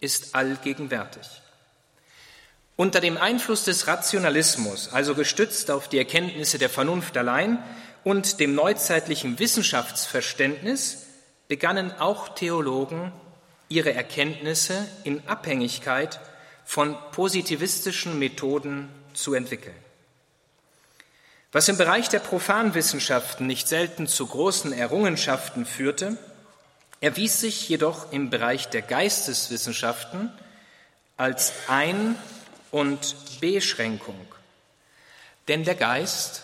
ist 0.00 0.34
allgegenwärtig. 0.34 1.26
Unter 2.74 3.00
dem 3.02 3.18
Einfluss 3.18 3.64
des 3.64 3.86
Rationalismus, 3.86 4.88
also 4.88 5.14
gestützt 5.14 5.70
auf 5.70 5.90
die 5.90 5.98
Erkenntnisse 5.98 6.56
der 6.56 6.70
Vernunft 6.70 7.18
allein 7.18 7.62
und 8.02 8.40
dem 8.40 8.54
neuzeitlichen 8.54 9.38
Wissenschaftsverständnis, 9.38 11.04
begannen 11.48 11.92
auch 11.98 12.34
Theologen 12.34 13.12
ihre 13.68 13.92
Erkenntnisse 13.92 14.88
in 15.04 15.20
Abhängigkeit 15.28 16.18
von 16.64 16.96
positivistischen 17.10 18.18
Methoden 18.18 18.88
zu 19.12 19.34
entwickeln. 19.34 19.81
Was 21.52 21.68
im 21.68 21.76
Bereich 21.76 22.08
der 22.08 22.20
Profanwissenschaften 22.20 23.46
nicht 23.46 23.68
selten 23.68 24.06
zu 24.06 24.26
großen 24.26 24.72
Errungenschaften 24.72 25.66
führte, 25.66 26.16
erwies 27.00 27.40
sich 27.40 27.68
jedoch 27.68 28.10
im 28.10 28.30
Bereich 28.30 28.68
der 28.68 28.80
Geisteswissenschaften 28.80 30.32
als 31.18 31.52
Ein- 31.68 32.16
und 32.70 33.40
Beschränkung. 33.40 34.26
Denn 35.46 35.64
der 35.64 35.74
Geist 35.74 36.42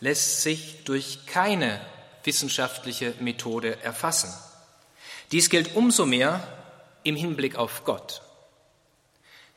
lässt 0.00 0.42
sich 0.42 0.84
durch 0.84 1.26
keine 1.26 1.80
wissenschaftliche 2.22 3.14
Methode 3.18 3.82
erfassen. 3.82 4.32
Dies 5.32 5.50
gilt 5.50 5.74
umso 5.74 6.06
mehr 6.06 6.46
im 7.02 7.16
Hinblick 7.16 7.56
auf 7.56 7.84
Gott. 7.84 8.22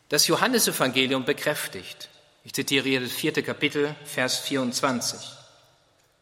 Das 0.07 0.25
Johannesevangelium 0.25 1.25
bekräftigt, 1.25 2.09
ich 2.49 2.53
zitiere 2.53 2.89
hier 2.89 2.99
das 2.99 3.11
vierte 3.11 3.43
Kapitel, 3.43 3.95
Vers 4.05 4.39
24, 4.39 5.19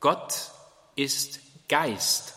Gott 0.02 0.34
ist 0.98 1.40
Geist 1.70 2.34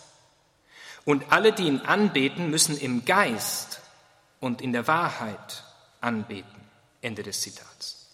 und 1.05 1.33
alle, 1.33 1.53
die 1.53 1.65
ihn 1.65 1.81
anbeten, 1.81 2.51
müssen 2.51 2.79
im 2.79 3.05
Geist 3.05 3.81
und 4.39 4.63
in 4.63 4.73
der 4.73 4.87
Wahrheit 4.87 5.65
anbeten. 6.01 6.61
Ende 7.03 7.25
des 7.25 7.41
Zitats. 7.41 8.07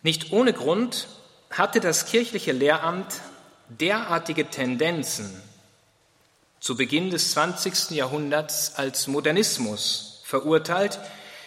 Nicht 0.00 0.32
ohne 0.32 0.54
Grund 0.54 1.08
hatte 1.50 1.80
das 1.80 2.06
kirchliche 2.06 2.52
Lehramt 2.52 3.20
derartige 3.68 4.48
Tendenzen 4.48 5.42
zu 6.58 6.74
Beginn 6.74 7.10
des 7.10 7.32
20. 7.32 7.90
Jahrhunderts 7.90 8.76
als 8.76 9.08
Modernismus 9.08 10.22
verurteilt. 10.24 10.98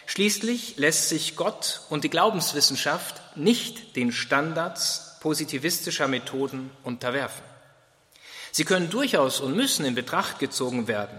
Schließlich 0.10 0.78
lässt 0.78 1.08
sich 1.08 1.36
Gott 1.36 1.82
und 1.90 2.04
die 2.04 2.10
Glaubenswissenschaft 2.10 3.38
nicht 3.38 3.96
den 3.96 4.12
Standards 4.12 5.18
positivistischer 5.20 6.08
Methoden 6.08 6.72
unterwerfen. 6.84 7.44
Sie 8.52 8.66
können 8.66 8.90
durchaus 8.90 9.40
und 9.40 9.56
müssen 9.56 9.86
in 9.86 9.94
Betracht 9.94 10.40
gezogen 10.40 10.88
werden, 10.88 11.16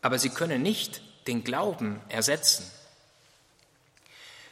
aber 0.00 0.18
sie 0.18 0.30
können 0.30 0.62
nicht 0.62 1.02
den 1.26 1.44
Glauben 1.44 2.00
ersetzen. 2.08 2.64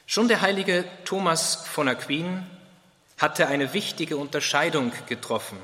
Schon 0.05 0.29
der 0.29 0.43
heilige 0.43 0.85
Thomas 1.07 1.55
von 1.65 1.89
Aquin 1.89 2.47
hatte 3.17 3.47
eine 3.47 3.73
wichtige 3.73 4.19
Unterscheidung 4.19 4.93
getroffen, 5.07 5.57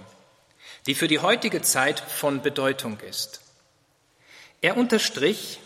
die 0.86 0.94
für 0.94 1.06
die 1.06 1.18
heutige 1.18 1.60
Zeit 1.60 2.00
von 2.00 2.40
Bedeutung 2.40 2.98
ist. 3.00 3.42
Er 4.62 4.78
unterstrich, 4.78 5.60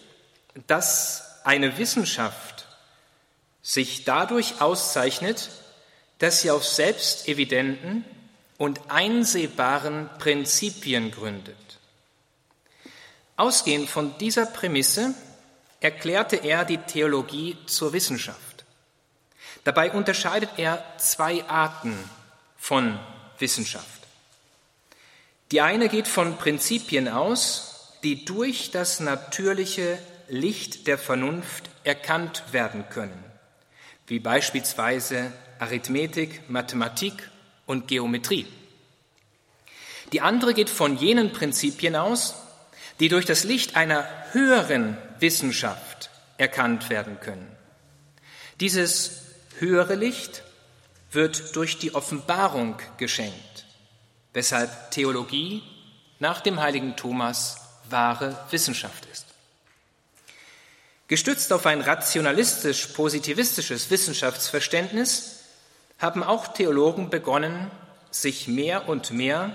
dass 0.66 1.30
eine 1.44 1.78
Wissenschaft 1.78 2.66
sich 3.62 4.04
dadurch 4.04 4.60
auszeichnet, 4.60 5.50
dass 6.18 6.40
sie 6.40 6.50
auf 6.50 6.64
selbstevidenten 6.64 8.04
und 8.58 8.80
einsehbaren 8.88 10.10
Prinzipien 10.18 11.10
gründet. 11.10 11.56
Ausgehend 13.36 13.88
von 13.88 14.16
dieser 14.18 14.46
Prämisse 14.46 15.14
erklärte 15.80 16.36
er 16.36 16.64
die 16.64 16.78
Theologie 16.78 17.56
zur 17.66 17.92
Wissenschaft. 17.92 18.64
Dabei 19.64 19.90
unterscheidet 19.90 20.50
er 20.56 20.84
zwei 20.98 21.44
Arten 21.48 21.98
von 22.56 22.98
Wissenschaft. 23.38 23.86
Die 25.50 25.60
eine 25.60 25.88
geht 25.88 26.06
von 26.06 26.36
Prinzipien 26.36 27.08
aus, 27.08 27.92
die 28.02 28.24
durch 28.24 28.70
das 28.70 29.00
natürliche 29.00 29.98
Licht 30.28 30.86
der 30.86 30.98
Vernunft 30.98 31.70
erkannt 31.84 32.44
werden 32.52 32.84
können, 32.88 33.24
wie 34.06 34.18
beispielsweise 34.18 35.32
Arithmetik, 35.58 36.48
Mathematik 36.48 37.30
und 37.66 37.88
Geometrie. 37.88 38.46
Die 40.12 40.20
andere 40.20 40.54
geht 40.54 40.70
von 40.70 40.96
jenen 40.96 41.32
Prinzipien 41.32 41.96
aus, 41.96 42.34
die 43.00 43.08
durch 43.08 43.24
das 43.24 43.44
Licht 43.44 43.76
einer 43.76 44.06
höheren 44.32 44.96
Wissenschaft 45.18 46.10
erkannt 46.38 46.90
werden 46.90 47.18
können. 47.20 47.50
Dieses 48.60 49.22
höhere 49.58 49.94
Licht 49.94 50.42
wird 51.10 51.56
durch 51.56 51.78
die 51.78 51.94
Offenbarung 51.94 52.76
geschenkt, 52.98 53.66
weshalb 54.32 54.90
Theologie 54.90 55.62
nach 56.18 56.40
dem 56.40 56.60
heiligen 56.60 56.96
Thomas 56.96 57.56
wahre 57.90 58.38
Wissenschaft 58.50 59.06
ist. 59.06 59.13
Gestützt 61.06 61.52
auf 61.52 61.66
ein 61.66 61.82
rationalistisch-positivistisches 61.82 63.90
Wissenschaftsverständnis 63.90 65.40
haben 65.98 66.22
auch 66.22 66.48
Theologen 66.48 67.10
begonnen, 67.10 67.70
sich 68.10 68.48
mehr 68.48 68.88
und 68.88 69.10
mehr 69.10 69.54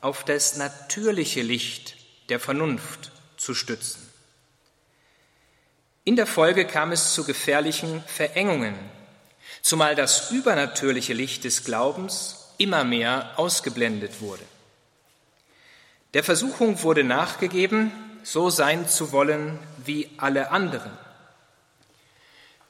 auf 0.00 0.24
das 0.24 0.56
natürliche 0.56 1.42
Licht 1.42 1.94
der 2.28 2.40
Vernunft 2.40 3.12
zu 3.36 3.54
stützen. 3.54 4.04
In 6.04 6.16
der 6.16 6.26
Folge 6.26 6.66
kam 6.66 6.92
es 6.92 7.14
zu 7.14 7.24
gefährlichen 7.24 8.02
Verengungen, 8.06 8.74
zumal 9.62 9.94
das 9.94 10.30
übernatürliche 10.30 11.12
Licht 11.12 11.44
des 11.44 11.64
Glaubens 11.64 12.48
immer 12.58 12.84
mehr 12.84 13.32
ausgeblendet 13.36 14.20
wurde. 14.20 14.44
Der 16.14 16.24
Versuchung 16.24 16.82
wurde 16.82 17.04
nachgegeben, 17.04 17.92
so 18.22 18.50
sein 18.50 18.88
zu 18.88 19.12
wollen 19.12 19.58
wie 19.84 20.10
alle 20.16 20.50
anderen. 20.50 20.90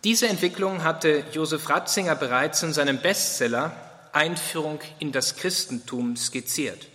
Diese 0.05 0.29
Entwicklung 0.29 0.83
hatte 0.83 1.25
Josef 1.33 1.69
Ratzinger 1.69 2.15
bereits 2.15 2.63
in 2.63 2.73
seinem 2.73 3.01
Bestseller 3.01 3.73
Einführung 4.13 4.81
in 4.99 5.13
das 5.13 5.37
Christentum 5.37 6.17
skizziert. 6.17 6.87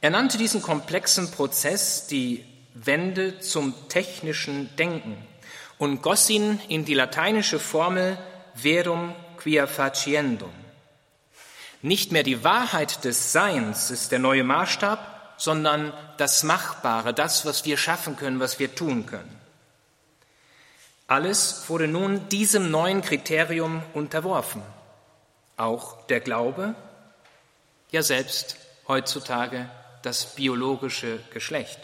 Er 0.00 0.10
nannte 0.10 0.38
diesen 0.38 0.62
komplexen 0.62 1.30
Prozess 1.30 2.06
die 2.06 2.44
Wende 2.74 3.40
zum 3.40 3.74
technischen 3.88 4.74
Denken 4.76 5.16
und 5.78 6.02
goss 6.02 6.28
ihn 6.30 6.60
in 6.68 6.84
die 6.84 6.94
lateinische 6.94 7.58
Formel 7.58 8.18
verum 8.54 9.14
quia 9.36 9.66
faciendum. 9.66 10.52
Nicht 11.82 12.10
mehr 12.10 12.22
die 12.22 12.42
Wahrheit 12.42 13.04
des 13.04 13.32
Seins 13.32 13.90
ist 13.90 14.12
der 14.12 14.18
neue 14.18 14.44
Maßstab, 14.44 15.15
sondern 15.36 15.92
das 16.16 16.42
Machbare, 16.42 17.12
das, 17.12 17.44
was 17.44 17.64
wir 17.64 17.76
schaffen 17.76 18.16
können, 18.16 18.40
was 18.40 18.58
wir 18.58 18.74
tun 18.74 19.06
können. 19.06 19.40
Alles 21.08 21.68
wurde 21.68 21.86
nun 21.86 22.28
diesem 22.28 22.70
neuen 22.70 23.02
Kriterium 23.02 23.82
unterworfen. 23.94 24.62
Auch 25.56 26.06
der 26.06 26.20
Glaube, 26.20 26.74
ja 27.90 28.02
selbst 28.02 28.56
heutzutage 28.88 29.70
das 30.02 30.34
biologische 30.34 31.20
Geschlecht. 31.32 31.78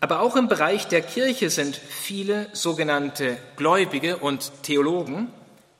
Aber 0.00 0.20
auch 0.20 0.36
im 0.36 0.48
Bereich 0.48 0.86
der 0.86 1.02
Kirche 1.02 1.50
sind 1.50 1.76
viele 1.76 2.48
sogenannte 2.52 3.36
Gläubige 3.56 4.18
und 4.18 4.62
Theologen 4.62 5.32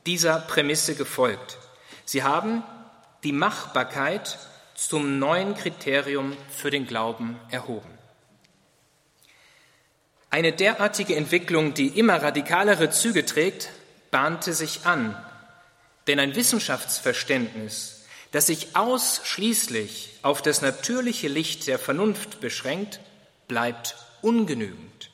dieser 0.07 0.41
Prämisse 0.41 0.95
gefolgt. 0.95 1.59
Sie 2.05 2.23
haben 2.23 2.65
die 3.23 3.33
Machbarkeit 3.33 4.39
zum 4.79 5.19
neuen 5.19 5.57
Kriterium 5.57 6.37
für 6.51 6.71
den 6.71 6.87
Glauben 6.87 7.37
erhoben. 7.51 7.91
Eine 10.31 10.53
derartige 10.53 11.17
Entwicklung, 11.17 11.75
die 11.75 11.99
immer 11.99 12.23
radikalere 12.23 12.89
Züge 12.91 13.27
trägt, 13.27 13.71
bahnte 14.13 14.53
sich 14.53 14.87
an, 14.87 15.17
denn 16.07 16.21
ein 16.21 16.37
Wissenschaftsverständnis, 16.37 18.05
das 18.31 18.47
sich 18.47 18.77
ausschließlich 18.77 20.21
auf 20.23 20.43
das 20.43 20.63
natürliche 20.63 21.27
Licht 21.27 21.67
der 21.67 21.81
Vernunft 21.81 22.41
beschränkt, 22.41 23.01
bleibt 23.49 23.97
ungenügend. 24.23 25.11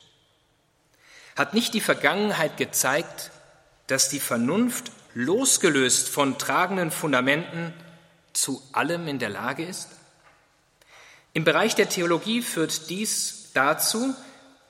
Hat 1.35 1.55
nicht 1.55 1.73
die 1.73 1.81
Vergangenheit 1.81 2.57
gezeigt, 2.57 3.31
dass 3.87 4.09
die 4.09 4.19
Vernunft 4.19 4.91
losgelöst 5.15 6.07
von 6.07 6.37
tragenden 6.37 6.91
Fundamenten 6.91 7.73
zu 8.35 8.61
allem 8.71 9.07
in 9.07 9.19
der 9.19 9.29
Lage 9.29 9.65
ist? 9.65 9.89
Im 11.33 11.43
Bereich 11.43 11.75
der 11.75 11.89
Theologie 11.89 12.41
führt 12.41 12.89
dies 12.89 13.51
dazu, 13.53 14.15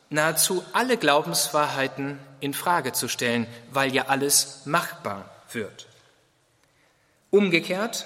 nahezu 0.10 0.63
alle 0.73 0.97
Glaubenswahrheiten 0.97 2.19
in 2.39 2.54
Frage 2.54 2.93
zu 2.93 3.08
stellen, 3.08 3.47
weil 3.71 3.93
ja 3.93 4.06
alles 4.08 4.62
machbar 4.65 5.30
wird. 5.51 5.88
Umgekehrt 7.30 8.06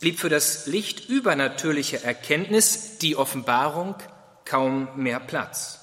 blieb 0.00 0.18
für 0.18 0.28
das 0.28 0.66
Licht 0.66 1.08
übernatürliche 1.08 2.02
Erkenntnis, 2.02 2.98
die 2.98 3.16
Offenbarung, 3.16 3.94
kaum 4.44 4.88
mehr 4.96 5.20
Platz. 5.20 5.80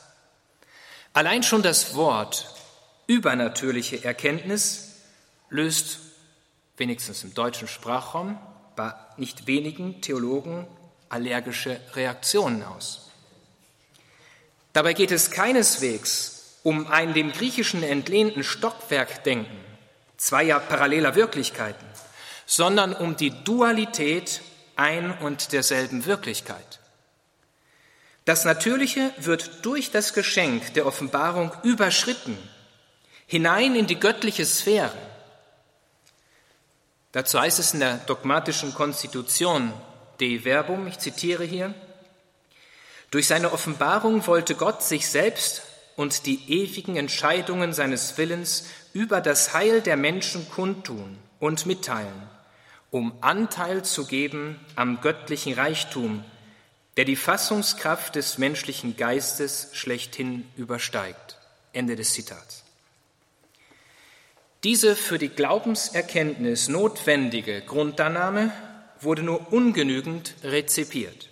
Allein 1.13 1.43
schon 1.43 1.61
das 1.61 1.95
Wort 1.95 2.53
übernatürliche 3.07 4.03
Erkenntnis 4.03 4.97
löst, 5.49 5.99
wenigstens 6.75 7.23
im 7.23 7.33
deutschen 7.33 7.67
Sprachraum, 7.67 8.37
bei 8.77 8.93
nicht 9.17 9.47
wenigen 9.47 9.99
Theologen 9.99 10.65
allergische 11.09 11.81
Reaktionen 11.95 12.63
aus. 12.63 13.09
Dabei 14.71 14.93
geht 14.93 15.11
es 15.11 15.31
keineswegs 15.31 16.59
um 16.63 16.87
ein 16.87 17.13
dem 17.13 17.31
Griechischen 17.31 17.83
entlehnten 17.83 18.43
Stockwerkdenken 18.43 19.57
zweier 20.17 20.59
paralleler 20.59 21.15
Wirklichkeiten, 21.15 21.85
sondern 22.45 22.93
um 22.93 23.15
die 23.15 23.31
Dualität 23.43 24.41
ein 24.75 25.17
und 25.19 25.53
derselben 25.53 26.05
Wirklichkeit. 26.05 26.79
Das 28.25 28.45
Natürliche 28.45 29.11
wird 29.17 29.65
durch 29.65 29.91
das 29.91 30.13
Geschenk 30.13 30.73
der 30.73 30.85
Offenbarung 30.85 31.51
überschritten, 31.63 32.37
hinein 33.25 33.75
in 33.75 33.87
die 33.87 33.99
göttliche 33.99 34.45
Sphäre. 34.45 34.97
Dazu 37.17 37.39
heißt 37.39 37.57
es 37.57 37.73
in 37.73 37.79
der 37.79 37.97
dogmatischen 37.97 38.75
Konstitution 38.75 39.73
De 40.19 40.43
Verbum, 40.43 40.85
ich 40.85 40.99
zitiere 40.99 41.45
hier, 41.45 41.73
durch 43.09 43.25
seine 43.25 43.53
Offenbarung 43.53 44.27
wollte 44.27 44.53
Gott 44.53 44.83
sich 44.83 45.09
selbst 45.09 45.63
und 45.95 46.27
die 46.27 46.39
ewigen 46.47 46.95
Entscheidungen 46.95 47.73
seines 47.73 48.19
Willens 48.19 48.65
über 48.93 49.19
das 49.19 49.55
Heil 49.55 49.81
der 49.81 49.97
Menschen 49.97 50.47
kundtun 50.51 51.17
und 51.39 51.65
mitteilen 51.65 52.29
um 52.91 53.11
Anteil 53.21 53.83
zu 53.83 54.05
geben 54.05 54.59
am 54.75 55.01
göttlichen 55.01 55.53
Reichtum, 55.53 56.23
der 56.97 57.05
die 57.05 57.15
Fassungskraft 57.15 58.13
des 58.13 58.37
menschlichen 58.37 58.95
Geistes 58.95 59.69
schlechthin 59.73 60.47
übersteigt. 60.55 61.39
Ende 61.73 61.95
des 61.95 62.13
Zitats. 62.13 62.66
Diese 64.67 64.97
für 64.97 65.17
die 65.17 65.29
Glaubenserkenntnis 65.29 66.67
notwendige 66.67 67.61
Grundannahme 67.61 68.51
wurde 68.99 69.23
nur 69.23 69.53
ungenügend 69.53 70.33
rezipiert. 70.43 71.29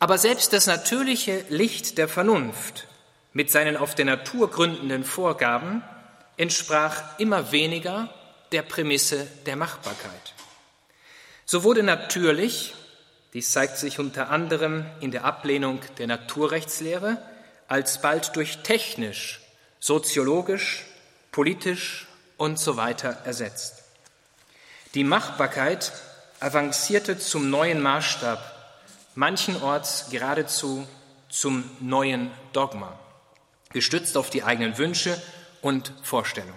Aber 0.00 0.18
selbst 0.18 0.52
das 0.52 0.66
natürliche 0.66 1.44
Licht 1.50 1.98
der 1.98 2.08
Vernunft 2.08 2.88
mit 3.32 3.52
seinen 3.52 3.76
auf 3.76 3.94
der 3.94 4.06
Natur 4.06 4.50
gründenden 4.50 5.04
Vorgaben 5.04 5.84
entsprach 6.36 7.16
immer 7.20 7.52
weniger 7.52 8.12
der 8.50 8.62
Prämisse 8.62 9.28
der 9.46 9.54
Machbarkeit. 9.54 10.34
So 11.44 11.62
wurde 11.62 11.84
natürlich, 11.84 12.74
dies 13.34 13.52
zeigt 13.52 13.76
sich 13.76 14.00
unter 14.00 14.30
anderem 14.30 14.84
in 14.98 15.12
der 15.12 15.24
Ablehnung 15.24 15.78
der 15.98 16.08
Naturrechtslehre, 16.08 17.22
alsbald 17.68 18.34
durch 18.34 18.64
technisch, 18.64 19.40
soziologisch, 19.78 20.86
politisch 21.32 22.06
und 22.36 22.58
so 22.58 22.76
weiter 22.76 23.18
ersetzt. 23.24 23.84
Die 24.94 25.04
Machbarkeit 25.04 25.92
avancierte 26.40 27.18
zum 27.18 27.50
neuen 27.50 27.80
Maßstab, 27.80 28.40
manchenorts 29.14 30.10
geradezu 30.10 30.86
zum 31.28 31.64
neuen 31.80 32.30
Dogma, 32.52 32.98
gestützt 33.72 34.16
auf 34.16 34.30
die 34.30 34.42
eigenen 34.42 34.78
Wünsche 34.78 35.20
und 35.62 35.92
Vorstellungen. 36.02 36.54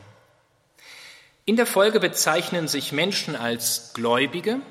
In 1.46 1.58
der 1.58 1.66
Folge 1.66 2.00
bezeichnen 2.00 2.68
sich 2.68 2.94
Menschen 2.94 3.36
als 3.36 3.92
Gläubige, 3.94 4.62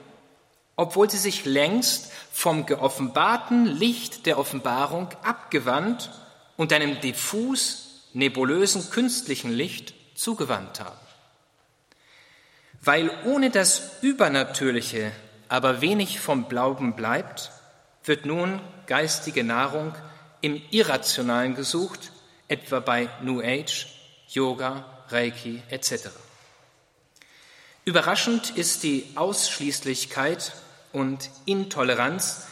obwohl 0.76 1.10
sie 1.10 1.18
sich 1.18 1.44
längst 1.44 2.10
vom 2.32 2.64
geoffenbarten 2.64 3.66
Licht 3.66 4.24
der 4.24 4.38
Offenbarung 4.38 5.08
abgewandt 5.22 6.10
und 6.56 6.72
einem 6.72 6.98
diffus, 7.00 7.91
nebulösen, 8.14 8.90
künstlichen 8.90 9.52
Licht 9.52 9.94
zugewandt 10.14 10.80
haben. 10.80 10.98
Weil 12.80 13.10
ohne 13.24 13.50
das 13.50 14.02
Übernatürliche 14.02 15.12
aber 15.48 15.80
wenig 15.80 16.18
vom 16.18 16.48
Glauben 16.48 16.96
bleibt, 16.96 17.52
wird 18.04 18.26
nun 18.26 18.60
geistige 18.86 19.44
Nahrung 19.44 19.94
im 20.40 20.60
Irrationalen 20.70 21.54
gesucht, 21.54 22.10
etwa 22.48 22.80
bei 22.80 23.08
New 23.22 23.40
Age, 23.40 23.86
Yoga, 24.28 24.84
Reiki 25.08 25.62
etc. 25.68 26.08
Überraschend 27.84 28.50
ist 28.50 28.82
die 28.82 29.06
Ausschließlichkeit 29.14 30.52
und 30.92 31.30
Intoleranz, 31.46 32.46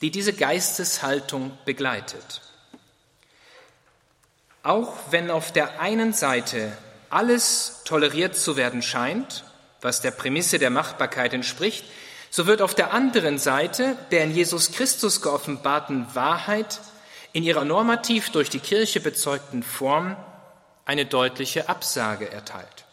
die 0.00 0.10
diese 0.10 0.32
Geisteshaltung 0.32 1.56
begleitet. 1.64 2.42
Auch 4.64 4.94
wenn 5.10 5.30
auf 5.30 5.52
der 5.52 5.80
einen 5.80 6.14
Seite 6.14 6.72
alles 7.10 7.82
toleriert 7.84 8.34
zu 8.34 8.56
werden 8.56 8.80
scheint, 8.80 9.44
was 9.82 10.00
der 10.00 10.10
Prämisse 10.10 10.58
der 10.58 10.70
Machbarkeit 10.70 11.34
entspricht, 11.34 11.84
so 12.30 12.46
wird 12.46 12.62
auf 12.62 12.74
der 12.74 12.94
anderen 12.94 13.38
Seite 13.38 13.96
der 14.10 14.24
in 14.24 14.34
Jesus 14.34 14.72
Christus 14.72 15.20
geoffenbarten 15.20 16.06
Wahrheit 16.14 16.80
in 17.34 17.42
ihrer 17.42 17.66
normativ 17.66 18.30
durch 18.30 18.48
die 18.48 18.58
Kirche 18.58 19.00
bezeugten 19.00 19.62
Form 19.62 20.16
eine 20.86 21.04
deutliche 21.04 21.68
Absage 21.68 22.30
erteilt. 22.32 22.86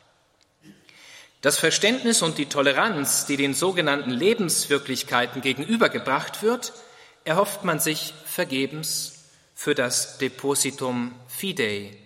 Das 1.39 1.57
Verständnis 1.57 2.21
und 2.21 2.38
die 2.38 2.47
Toleranz, 2.47 3.27
die 3.27 3.38
den 3.38 3.53
sogenannten 3.53 4.12
Lebenswirklichkeiten 4.12 5.41
gegenübergebracht 5.41 6.43
wird, 6.43 6.73
erhofft 7.23 7.63
man 7.63 7.79
sich 7.79 8.13
vergebens 8.25 9.23
für 9.55 9.73
das 9.73 10.17
Depositum 10.17 11.13
Fidei, 11.41 11.97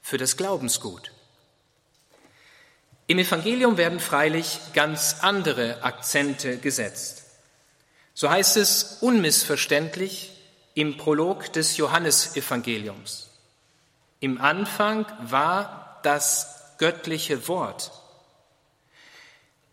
für 0.00 0.18
das 0.18 0.36
Glaubensgut. 0.36 1.12
Im 3.06 3.20
Evangelium 3.20 3.76
werden 3.76 4.00
freilich 4.00 4.58
ganz 4.72 5.18
andere 5.20 5.84
Akzente 5.84 6.58
gesetzt. 6.58 7.22
So 8.12 8.28
heißt 8.28 8.56
es 8.56 8.98
unmissverständlich 9.00 10.32
im 10.74 10.96
Prolog 10.96 11.52
des 11.52 11.76
Johannesevangeliums. 11.76 13.30
Im 14.18 14.40
Anfang 14.40 15.06
war 15.20 16.00
das 16.02 16.74
göttliche 16.78 17.46
Wort. 17.46 17.92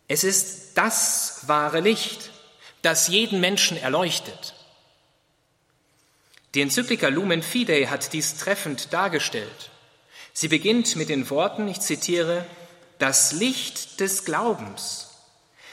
Es 0.06 0.22
ist 0.22 0.78
das 0.78 1.48
wahre 1.48 1.80
Licht, 1.80 2.30
das 2.82 3.08
jeden 3.08 3.40
Menschen 3.40 3.76
erleuchtet. 3.76 4.54
Die 6.54 6.62
Enzyklika 6.62 7.08
Lumen 7.08 7.42
Fidei 7.42 7.86
hat 7.86 8.12
dies 8.12 8.36
treffend 8.36 8.92
dargestellt. 8.92 9.70
Sie 10.32 10.48
beginnt 10.48 10.96
mit 10.96 11.08
den 11.08 11.30
Worten, 11.30 11.68
ich 11.68 11.80
zitiere, 11.80 12.44
das 12.98 13.32
Licht 13.32 14.00
des 14.00 14.24
Glaubens. 14.24 15.10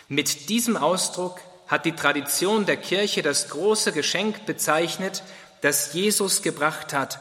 Mit 0.08 0.50
diesem 0.50 0.78
Ausdruck 0.78 1.40
hat 1.68 1.86
die 1.86 1.94
Tradition 1.94 2.66
der 2.66 2.78
Kirche 2.78 3.22
das 3.22 3.50
große 3.50 3.92
Geschenk 3.92 4.46
bezeichnet, 4.46 5.24
das 5.62 5.94
Jesus 5.94 6.44
gebracht 6.44 6.94
hat, 6.94 7.20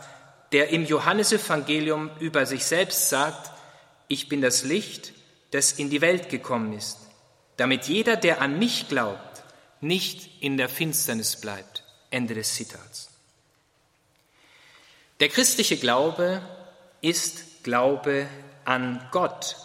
der 0.52 0.68
im 0.68 0.84
Johannesevangelium 0.84 2.10
über 2.20 2.46
sich 2.46 2.64
selbst 2.64 3.08
sagt, 3.08 3.50
ich 4.06 4.28
bin 4.28 4.42
das 4.42 4.64
Licht, 4.64 5.12
das 5.50 5.72
in 5.72 5.90
die 5.90 6.00
Welt 6.02 6.28
gekommen 6.28 6.72
ist, 6.74 6.98
damit 7.56 7.86
jeder, 7.86 8.16
der 8.16 8.40
an 8.40 8.58
mich 8.58 8.88
glaubt, 8.88 9.42
nicht 9.80 10.42
in 10.42 10.56
der 10.56 10.68
Finsternis 10.68 11.36
bleibt. 11.40 11.82
Ende 12.10 12.34
des 12.34 12.54
Zitats. 12.54 13.15
Der 15.20 15.30
christliche 15.30 15.78
Glaube 15.78 16.42
ist 17.00 17.64
Glaube 17.64 18.28
an 18.66 19.08
Gott, 19.12 19.56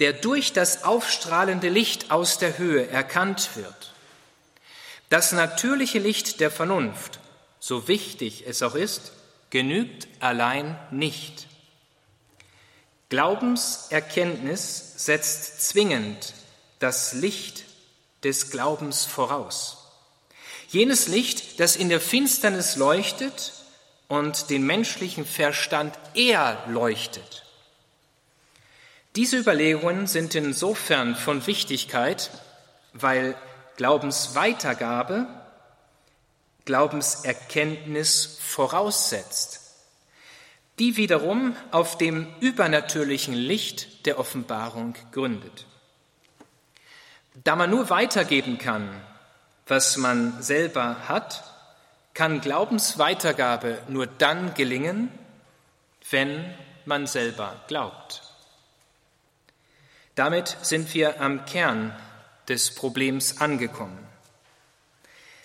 der 0.00 0.12
durch 0.12 0.52
das 0.52 0.82
aufstrahlende 0.82 1.68
Licht 1.68 2.10
aus 2.10 2.38
der 2.38 2.58
Höhe 2.58 2.88
erkannt 2.88 3.50
wird. 3.54 3.92
Das 5.08 5.30
natürliche 5.30 6.00
Licht 6.00 6.40
der 6.40 6.50
Vernunft, 6.50 7.20
so 7.60 7.86
wichtig 7.86 8.44
es 8.46 8.60
auch 8.62 8.74
ist, 8.74 9.12
genügt 9.50 10.08
allein 10.18 10.76
nicht. 10.90 11.46
Glaubenserkenntnis 13.08 14.94
setzt 14.96 15.68
zwingend 15.68 16.34
das 16.80 17.12
Licht 17.12 17.62
des 18.24 18.50
Glaubens 18.50 19.04
voraus. 19.04 19.78
Jenes 20.70 21.06
Licht, 21.06 21.60
das 21.60 21.76
in 21.76 21.88
der 21.88 22.00
Finsternis 22.00 22.74
leuchtet 22.74 23.52
und 24.08 24.50
den 24.50 24.64
menschlichen 24.64 25.24
Verstand 25.24 25.98
eher 26.14 26.62
leuchtet. 26.68 27.44
Diese 29.16 29.38
Überlegungen 29.38 30.06
sind 30.06 30.34
insofern 30.34 31.16
von 31.16 31.46
Wichtigkeit, 31.46 32.30
weil 32.92 33.36
Glaubensweitergabe 33.76 35.26
Glaubenserkenntnis 36.66 38.38
voraussetzt, 38.42 39.60
die 40.80 40.96
wiederum 40.96 41.56
auf 41.70 41.96
dem 41.96 42.26
übernatürlichen 42.40 43.34
Licht 43.34 44.04
der 44.04 44.18
Offenbarung 44.18 44.94
gründet. 45.12 45.64
Da 47.44 47.54
man 47.54 47.70
nur 47.70 47.88
weitergeben 47.88 48.58
kann, 48.58 48.90
was 49.66 49.96
man 49.96 50.42
selber 50.42 51.08
hat, 51.08 51.44
kann 52.16 52.40
Glaubensweitergabe 52.40 53.78
nur 53.88 54.06
dann 54.06 54.54
gelingen, 54.54 55.10
wenn 56.10 56.54
man 56.86 57.06
selber 57.06 57.60
glaubt. 57.68 58.22
Damit 60.14 60.56
sind 60.62 60.94
wir 60.94 61.20
am 61.20 61.44
Kern 61.44 61.94
des 62.48 62.74
Problems 62.74 63.42
angekommen. 63.42 63.98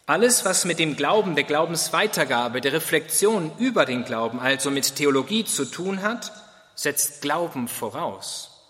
Alles, 0.06 0.46
was 0.46 0.64
mit 0.64 0.80
dem 0.80 0.96
Glauben, 0.96 1.36
der 1.36 1.44
Glaubensweitergabe, 1.44 2.62
der 2.62 2.72
Reflexion 2.72 3.52
über 3.60 3.86
den 3.86 4.06
Glauben, 4.06 4.40
also 4.40 4.72
mit 4.72 4.96
Theologie 4.96 5.44
zu 5.44 5.66
tun 5.66 6.02
hat, 6.02 6.32
setzt 6.76 7.22
Glauben 7.22 7.68
voraus. 7.68 8.64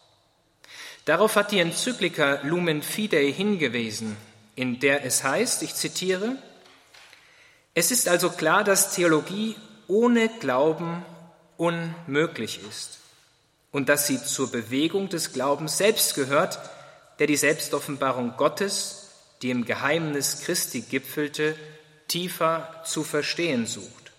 Darauf 1.06 1.36
hat 1.36 1.52
die 1.52 1.60
Enzyklika 1.60 2.40
Lumen 2.42 2.82
Fidei 2.82 3.32
hingewiesen, 3.32 4.18
in 4.56 4.80
der 4.80 5.06
es 5.06 5.24
heißt, 5.24 5.62
ich 5.62 5.76
zitiere, 5.76 6.38
es 7.74 7.92
ist 7.92 8.08
also 8.08 8.30
klar, 8.30 8.64
dass 8.64 8.94
Theologie 8.94 9.56
ohne 9.88 10.30
Glauben 10.40 11.06
unmöglich 11.58 12.60
ist 12.70 13.00
und 13.72 13.88
dass 13.88 14.08
sie 14.08 14.22
zur 14.24 14.52
Bewegung 14.52 15.10
des 15.10 15.34
Glaubens 15.34 15.78
selbst 15.78 16.16
gehört, 16.16 16.60
der 17.20 17.28
die 17.28 17.38
Selbstoffenbarung 17.38 18.36
Gottes, 18.36 19.10
die 19.42 19.52
im 19.52 19.66
Geheimnis 19.66 20.42
Christi 20.42 20.82
gipfelte, 20.82 21.56
tiefer 22.08 22.82
zu 22.86 23.04
verstehen 23.04 23.66
sucht. 23.66 24.12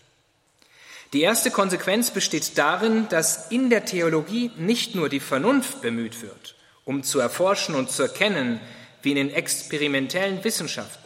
Die 1.12 1.20
erste 1.20 1.50
Konsequenz 1.50 2.10
besteht 2.10 2.56
darin, 2.56 3.06
dass 3.10 3.50
in 3.50 3.68
der 3.68 3.84
Theologie 3.84 4.50
nicht 4.56 4.94
nur 4.94 5.10
die 5.10 5.20
Vernunft 5.20 5.82
bemüht 5.82 6.22
wird, 6.22 6.54
um 6.86 7.02
zu 7.02 7.20
erforschen 7.20 7.74
und 7.74 7.90
zu 7.90 8.04
erkennen, 8.04 8.60
wie 9.02 9.10
in 9.10 9.16
den 9.16 9.30
experimentellen 9.30 10.42
Wissenschaften. 10.42 11.01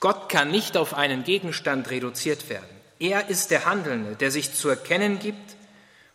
Gott 0.00 0.30
kann 0.30 0.50
nicht 0.50 0.78
auf 0.78 0.94
einen 0.94 1.24
Gegenstand 1.24 1.90
reduziert 1.90 2.48
werden. 2.48 2.80
Er 2.98 3.28
ist 3.28 3.50
der 3.50 3.66
Handelnde, 3.66 4.16
der 4.16 4.30
sich 4.30 4.54
zu 4.54 4.70
erkennen 4.70 5.18
gibt 5.18 5.56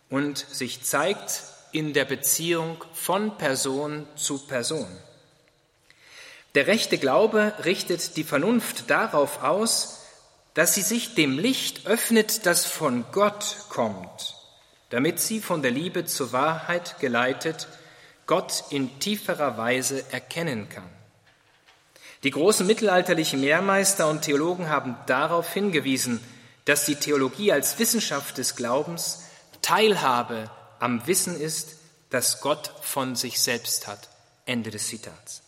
und 0.10 0.38
sich 0.38 0.84
zeigt 0.84 1.44
in 1.72 1.94
der 1.94 2.06
Beziehung 2.06 2.84
von 2.94 3.38
Person 3.38 4.08
zu 4.16 4.40
Person. 4.40 4.88
Der 6.56 6.68
rechte 6.68 6.98
Glaube 6.98 7.54
richtet 7.64 8.18
die 8.18 8.24
Vernunft 8.24 8.90
darauf 8.90 9.44
aus, 9.44 10.02
dass 10.56 10.74
sie 10.74 10.82
sich 10.82 11.14
dem 11.16 11.38
Licht 11.38 11.86
öffnet, 11.86 12.46
das 12.46 12.66
von 12.66 13.06
Gott 13.12 13.58
kommt, 13.70 14.36
damit 14.90 15.20
sie 15.20 15.42
von 15.42 15.62
der 15.62 15.72
Liebe 15.72 16.06
zur 16.06 16.32
Wahrheit 16.32 17.00
geleitet 17.00 17.68
Gott 18.26 18.64
in 18.72 19.00
tieferer 19.00 19.58
Weise 19.58 20.04
erkennen 20.12 20.70
kann. 20.70 20.95
Die 22.26 22.32
großen 22.32 22.66
mittelalterlichen 22.66 23.40
Mehrmeister 23.40 24.10
und 24.10 24.24
Theologen 24.24 24.68
haben 24.68 24.98
darauf 25.06 25.54
hingewiesen, 25.54 26.20
dass 26.66 26.86
die 26.86 26.96
Theologie 26.96 27.52
als 27.52 27.78
Wissenschaft 27.78 28.40
des 28.40 28.56
Glaubens 28.56 29.26
Teilhabe 29.62 30.50
am 30.80 31.06
Wissen 31.06 31.40
ist, 31.40 31.76
das 32.10 32.42
Gott 32.42 32.72
von 32.82 33.16
sich 33.16 33.40
selbst 33.40 33.86
hat. 33.86 34.10
Ende 34.48 34.72
des 34.72 34.88
Zitats. 34.88 35.44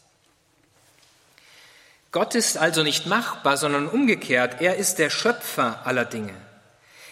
Gott 2.12 2.36
ist 2.36 2.60
also 2.60 2.84
nicht 2.84 3.08
machbar, 3.08 3.58
sondern 3.58 3.88
umgekehrt. 3.88 4.62
Er 4.62 4.76
ist 4.76 5.00
der 5.00 5.10
Schöpfer 5.10 5.82
aller 5.84 6.06
Dinge. 6.06 6.36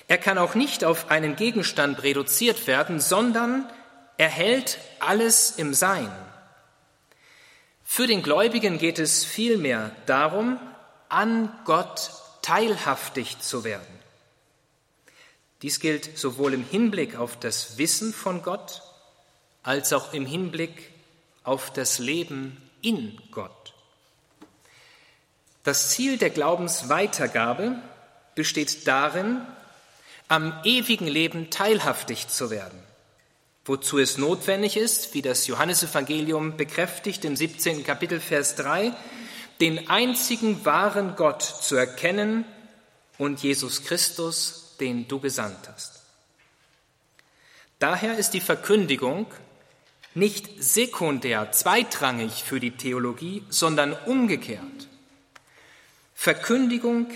Er 0.08 0.19
kann 0.19 0.38
auch 0.38 0.54
nicht 0.54 0.86
auf 0.86 1.10
einen 1.10 1.36
Gegenstand 1.36 2.04
reduziert 2.04 2.67
werden, 2.67 2.99
sondern 2.99 3.67
Er 4.17 4.30
hält 4.30 4.78
alles 4.99 5.51
im 5.58 5.73
Sein. 5.73 6.12
Für 7.86 8.08
den 8.08 8.24
Gläubigen 8.24 8.78
geht 8.78 9.00
es 9.00 9.24
vielmehr 9.24 9.95
darum, 10.06 10.60
an 11.08 11.50
Gott 11.63 12.12
teilhaftig 12.41 13.39
zu 13.39 13.63
werden. 13.63 13.88
Dies 15.62 15.80
gilt 15.80 16.17
sowohl 16.17 16.54
im 16.54 16.65
Hinblick 16.65 17.15
auf 17.15 17.39
das 17.39 17.78
Wissen 17.78 18.12
von 18.13 18.41
Gott 18.41 18.82
als 19.63 19.93
auch 19.93 20.13
im 20.13 20.26
Hinblick 20.26 20.91
auf 21.43 21.71
das 21.71 21.98
Leben 21.98 22.62
in 22.82 23.19
Gott. 23.32 23.74
Das 25.63 25.89
Ziel 25.89 26.17
der 26.17 26.30
Glaubensweitergabe 26.30 27.80
besteht 28.36 28.88
darin, 28.88 29.41
am 30.28 30.54
ewigen 30.63 31.08
Leben 31.08 31.50
teilhaftig 31.50 32.28
zu 32.28 32.50
werden, 32.50 32.80
wozu 33.65 33.97
es 33.97 34.17
notwendig 34.17 34.78
ist, 34.78 35.13
wie 35.15 35.23
das 35.23 35.47
Johannesevangelium 35.47 36.56
bekräftigt 36.56 37.25
im 37.25 37.36
17. 37.36 37.84
Kapitel 37.84 38.19
Vers 38.19 38.56
3, 38.56 38.93
den 39.60 39.89
einzigen 39.89 40.63
wahren 40.65 41.15
Gott 41.15 41.41
zu 41.41 41.75
erkennen 41.75 42.45
und 43.17 43.41
Jesus 43.41 43.84
Christus, 43.84 44.75
den 44.80 45.08
du 45.08 45.19
gesandt 45.19 45.67
hast. 45.73 46.01
Daher 47.80 48.17
ist 48.17 48.32
die 48.32 48.41
Verkündigung 48.41 49.28
nicht 50.13 50.63
sekundär, 50.63 51.51
zweitrangig 51.51 52.43
für 52.43 52.60
die 52.60 52.71
Theologie, 52.71 53.43
sondern 53.49 53.93
umgekehrt. 54.06 54.88
Verkündigung 56.13 57.08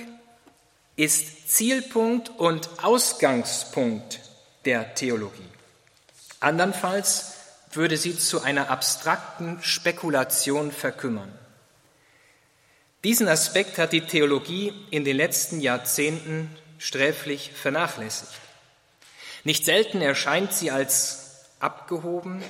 ist 0.95 1.49
Zielpunkt 1.49 2.29
und 2.29 2.69
Ausgangspunkt 2.83 4.19
der 4.65 4.95
Theologie. 4.95 5.48
Andernfalls 6.39 7.33
würde 7.71 7.97
sie 7.97 8.17
zu 8.17 8.41
einer 8.41 8.69
abstrakten 8.69 9.61
Spekulation 9.61 10.71
verkümmern. 10.71 11.31
Diesen 13.03 13.27
Aspekt 13.27 13.77
hat 13.77 13.93
die 13.93 14.01
Theologie 14.01 14.73
in 14.89 15.05
den 15.05 15.15
letzten 15.15 15.61
Jahrzehnten 15.61 16.55
sträflich 16.77 17.51
vernachlässigt. 17.53 18.31
Nicht 19.43 19.65
selten 19.65 20.01
erscheint 20.01 20.53
sie 20.53 20.71
als 20.71 21.45
abgehoben 21.59 22.43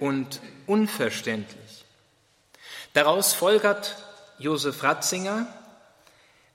und 0.00 0.40
unverständlich. 0.66 1.84
Daraus 2.92 3.32
folgert 3.34 3.96
Josef 4.38 4.82
Ratzinger, 4.82 5.46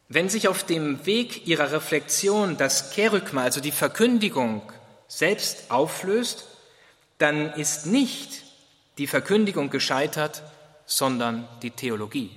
wenn 0.10 0.30
sich 0.30 0.48
auf 0.48 0.64
dem 0.64 1.06
Weg 1.06 1.48
ihrer 1.48 1.72
Reflexion 1.72 2.58
das 2.58 2.92
Kerygma, 2.92 3.44
also 3.44 3.62
die 3.62 3.72
Verkündigung, 3.72 4.62
selbst 5.08 5.72
auflöst, 5.72 6.46
dann 7.22 7.54
ist 7.54 7.86
nicht 7.86 8.44
die 8.98 9.08
Verkündigung 9.08 9.70
gescheitert, 9.70 10.44
sondern 10.86 11.48
die 11.62 11.72
Theologie. 11.72 12.32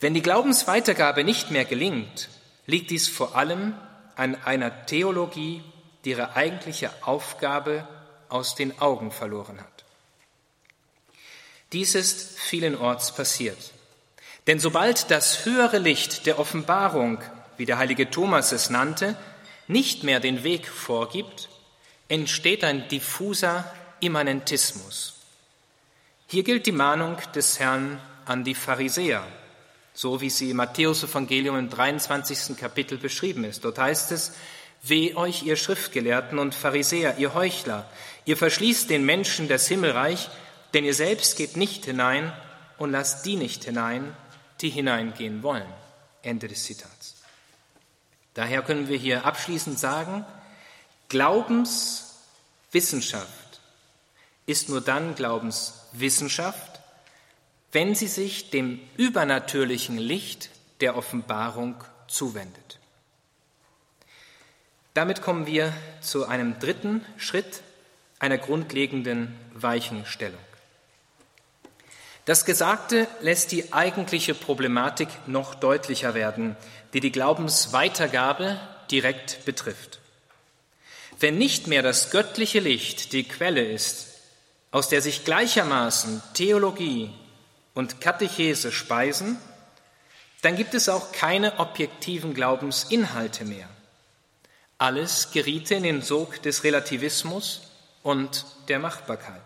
Wenn 0.00 0.14
die 0.14 0.22
Glaubensweitergabe 0.22 1.24
nicht 1.24 1.50
mehr 1.50 1.64
gelingt, 1.64 2.28
liegt 2.66 2.90
dies 2.90 3.08
vor 3.08 3.36
allem 3.36 3.74
an 4.16 4.36
einer 4.44 4.86
Theologie, 4.86 5.62
die 6.04 6.10
ihre 6.10 6.36
eigentliche 6.36 6.90
Aufgabe 7.02 7.88
aus 8.28 8.54
den 8.54 8.78
Augen 8.80 9.10
verloren 9.10 9.60
hat. 9.60 9.84
Dies 11.72 11.94
ist 11.94 12.38
vielenorts 12.38 13.14
passiert. 13.14 13.72
Denn 14.46 14.60
sobald 14.60 15.10
das 15.10 15.46
höhere 15.46 15.78
Licht 15.78 16.26
der 16.26 16.38
Offenbarung, 16.38 17.18
wie 17.56 17.64
der 17.64 17.78
heilige 17.78 18.10
Thomas 18.10 18.52
es 18.52 18.68
nannte, 18.68 19.16
nicht 19.66 20.04
mehr 20.04 20.20
den 20.20 20.44
Weg 20.44 20.68
vorgibt, 20.68 21.48
entsteht 22.08 22.64
ein 22.64 22.88
diffuser 22.88 23.70
Immanentismus. 24.00 25.14
Hier 26.26 26.42
gilt 26.42 26.66
die 26.66 26.72
Mahnung 26.72 27.16
des 27.34 27.58
Herrn 27.58 28.00
an 28.26 28.44
die 28.44 28.54
Pharisäer, 28.54 29.26
so 29.92 30.20
wie 30.20 30.30
sie 30.30 30.50
im 30.50 30.56
Matthäus-Evangelium 30.56 31.56
im 31.58 31.70
23. 31.70 32.56
Kapitel 32.56 32.98
beschrieben 32.98 33.44
ist. 33.44 33.64
Dort 33.64 33.78
heißt 33.78 34.12
es, 34.12 34.32
Weh 34.86 35.14
euch, 35.14 35.44
ihr 35.44 35.56
Schriftgelehrten 35.56 36.38
und 36.38 36.54
Pharisäer, 36.54 37.16
ihr 37.16 37.32
Heuchler, 37.32 37.88
ihr 38.26 38.36
verschließt 38.36 38.90
den 38.90 39.06
Menschen 39.06 39.48
das 39.48 39.66
Himmelreich, 39.66 40.28
denn 40.74 40.84
ihr 40.84 40.92
selbst 40.92 41.38
geht 41.38 41.56
nicht 41.56 41.86
hinein 41.86 42.34
und 42.76 42.90
lasst 42.90 43.24
die 43.24 43.36
nicht 43.36 43.64
hinein, 43.64 44.14
die 44.60 44.68
hineingehen 44.68 45.42
wollen. 45.42 45.72
Ende 46.20 46.48
des 46.48 46.64
Zitats. 46.64 47.16
Daher 48.34 48.60
können 48.60 48.88
wir 48.88 48.98
hier 48.98 49.24
abschließend 49.24 49.78
sagen, 49.78 50.26
Glaubenswissenschaft 51.08 53.60
ist 54.46 54.68
nur 54.68 54.80
dann 54.80 55.14
Glaubenswissenschaft, 55.14 56.80
wenn 57.72 57.94
sie 57.94 58.08
sich 58.08 58.50
dem 58.50 58.80
übernatürlichen 58.96 59.98
Licht 59.98 60.50
der 60.80 60.96
Offenbarung 60.96 61.76
zuwendet. 62.08 62.78
Damit 64.94 65.22
kommen 65.22 65.46
wir 65.46 65.72
zu 66.00 66.26
einem 66.26 66.58
dritten 66.60 67.04
Schritt 67.16 67.62
einer 68.20 68.38
grundlegenden 68.38 69.36
Weichenstellung. 69.52 70.38
Das 72.26 72.44
Gesagte 72.44 73.08
lässt 73.20 73.52
die 73.52 73.72
eigentliche 73.72 74.34
Problematik 74.34 75.08
noch 75.26 75.54
deutlicher 75.54 76.14
werden, 76.14 76.56
die 76.94 77.00
die 77.00 77.12
Glaubensweitergabe 77.12 78.58
direkt 78.90 79.44
betrifft. 79.44 80.00
Wenn 81.24 81.38
nicht 81.38 81.68
mehr 81.68 81.80
das 81.80 82.10
göttliche 82.10 82.60
Licht 82.60 83.14
die 83.14 83.24
Quelle 83.24 83.64
ist, 83.64 84.08
aus 84.70 84.90
der 84.90 85.00
sich 85.00 85.24
gleichermaßen 85.24 86.22
Theologie 86.34 87.14
und 87.72 88.02
Katechese 88.02 88.70
speisen, 88.70 89.38
dann 90.42 90.54
gibt 90.54 90.74
es 90.74 90.90
auch 90.90 91.12
keine 91.12 91.60
objektiven 91.60 92.34
Glaubensinhalte 92.34 93.46
mehr. 93.46 93.70
Alles 94.76 95.30
geriete 95.30 95.76
in 95.76 95.84
den 95.84 96.02
Sog 96.02 96.42
des 96.42 96.62
Relativismus 96.62 97.70
und 98.02 98.44
der 98.68 98.78
Machbarkeit. 98.78 99.40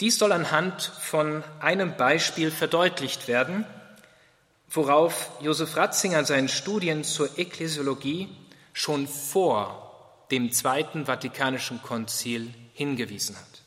Dies 0.00 0.18
soll 0.18 0.32
anhand 0.32 0.82
von 0.82 1.44
einem 1.60 1.96
Beispiel 1.96 2.50
verdeutlicht 2.50 3.28
werden, 3.28 3.64
worauf 4.68 5.30
Josef 5.40 5.76
Ratzinger 5.76 6.18
in 6.18 6.26
seinen 6.26 6.48
Studien 6.48 7.04
zur 7.04 7.38
Ekklesiologie 7.38 8.28
schon 8.72 9.06
vor 9.06 9.91
dem 10.30 10.52
Zweiten 10.52 11.06
Vatikanischen 11.06 11.82
Konzil 11.82 12.52
hingewiesen 12.74 13.36
hat. 13.36 13.62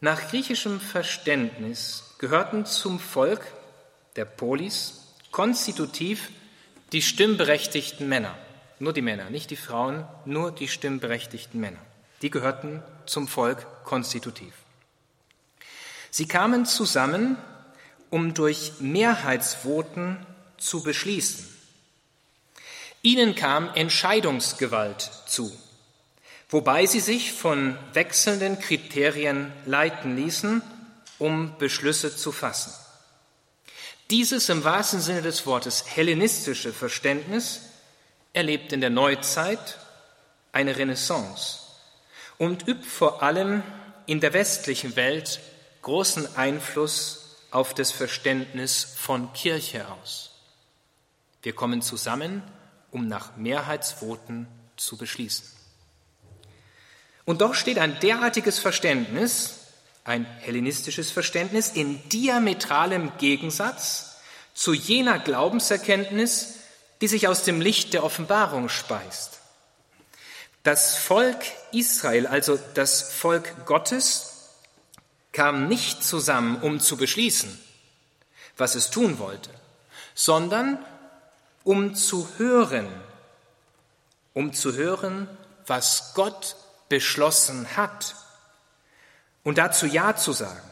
Nach 0.00 0.28
griechischem 0.28 0.80
Verständnis 0.80 2.14
gehörten 2.18 2.66
zum 2.66 3.00
Volk 3.00 3.40
der 4.16 4.24
Polis 4.24 5.14
konstitutiv 5.30 6.30
die 6.92 7.02
stimmberechtigten 7.02 8.08
Männer, 8.08 8.36
nur 8.78 8.92
die 8.92 9.02
Männer, 9.02 9.30
nicht 9.30 9.50
die 9.50 9.56
Frauen, 9.56 10.04
nur 10.24 10.52
die 10.52 10.68
stimmberechtigten 10.68 11.60
Männer. 11.60 11.80
Die 12.22 12.30
gehörten 12.30 12.82
zum 13.06 13.28
Volk 13.28 13.84
konstitutiv. 13.84 14.54
Sie 16.10 16.26
kamen 16.26 16.64
zusammen, 16.64 17.36
um 18.10 18.34
durch 18.34 18.72
Mehrheitsvoten 18.80 20.24
zu 20.56 20.82
beschließen. 20.82 21.57
Ihnen 23.02 23.34
kam 23.34 23.72
Entscheidungsgewalt 23.74 25.10
zu, 25.26 25.52
wobei 26.50 26.86
sie 26.86 27.00
sich 27.00 27.32
von 27.32 27.78
wechselnden 27.92 28.58
Kriterien 28.58 29.52
leiten 29.66 30.16
ließen, 30.16 30.62
um 31.18 31.56
Beschlüsse 31.58 32.16
zu 32.16 32.32
fassen. 32.32 32.72
Dieses 34.10 34.48
im 34.48 34.64
wahrsten 34.64 35.00
Sinne 35.00 35.22
des 35.22 35.46
Wortes 35.46 35.84
hellenistische 35.86 36.72
Verständnis 36.72 37.60
erlebt 38.32 38.72
in 38.72 38.80
der 38.80 38.90
Neuzeit 38.90 39.78
eine 40.52 40.76
Renaissance 40.76 41.58
und 42.38 42.66
übt 42.66 42.86
vor 42.86 43.22
allem 43.22 43.62
in 44.06 44.20
der 44.20 44.32
westlichen 44.32 44.96
Welt 44.96 45.40
großen 45.82 46.36
Einfluss 46.36 47.36
auf 47.50 47.74
das 47.74 47.90
Verständnis 47.90 48.84
von 48.96 49.32
Kirche 49.34 49.86
aus. 49.88 50.30
Wir 51.42 51.54
kommen 51.54 51.82
zusammen, 51.82 52.42
um 52.90 53.08
nach 53.08 53.36
Mehrheitsvoten 53.36 54.48
zu 54.76 54.96
beschließen. 54.96 55.44
Und 57.24 57.40
doch 57.42 57.54
steht 57.54 57.78
ein 57.78 58.00
derartiges 58.00 58.58
Verständnis, 58.58 59.58
ein 60.04 60.24
hellenistisches 60.40 61.10
Verständnis, 61.10 61.68
in 61.68 62.08
diametralem 62.08 63.12
Gegensatz 63.18 64.16
zu 64.54 64.72
jener 64.72 65.18
Glaubenserkenntnis, 65.18 66.54
die 67.00 67.08
sich 67.08 67.28
aus 67.28 67.44
dem 67.44 67.60
Licht 67.60 67.92
der 67.92 68.02
Offenbarung 68.02 68.68
speist. 68.68 69.40
Das 70.62 70.96
Volk 70.96 71.38
Israel, 71.72 72.26
also 72.26 72.58
das 72.74 73.02
Volk 73.12 73.66
Gottes, 73.66 74.48
kam 75.32 75.68
nicht 75.68 76.02
zusammen, 76.02 76.60
um 76.62 76.80
zu 76.80 76.96
beschließen, 76.96 77.58
was 78.56 78.74
es 78.74 78.90
tun 78.90 79.18
wollte, 79.18 79.50
sondern 80.14 80.84
um 81.68 81.94
zu 81.94 82.26
hören, 82.38 82.88
um 84.32 84.54
zu 84.54 84.72
hören, 84.72 85.28
was 85.66 86.14
Gott 86.14 86.56
beschlossen 86.88 87.76
hat 87.76 88.16
und 89.44 89.58
dazu 89.58 89.84
Ja 89.84 90.16
zu 90.16 90.32
sagen. 90.32 90.62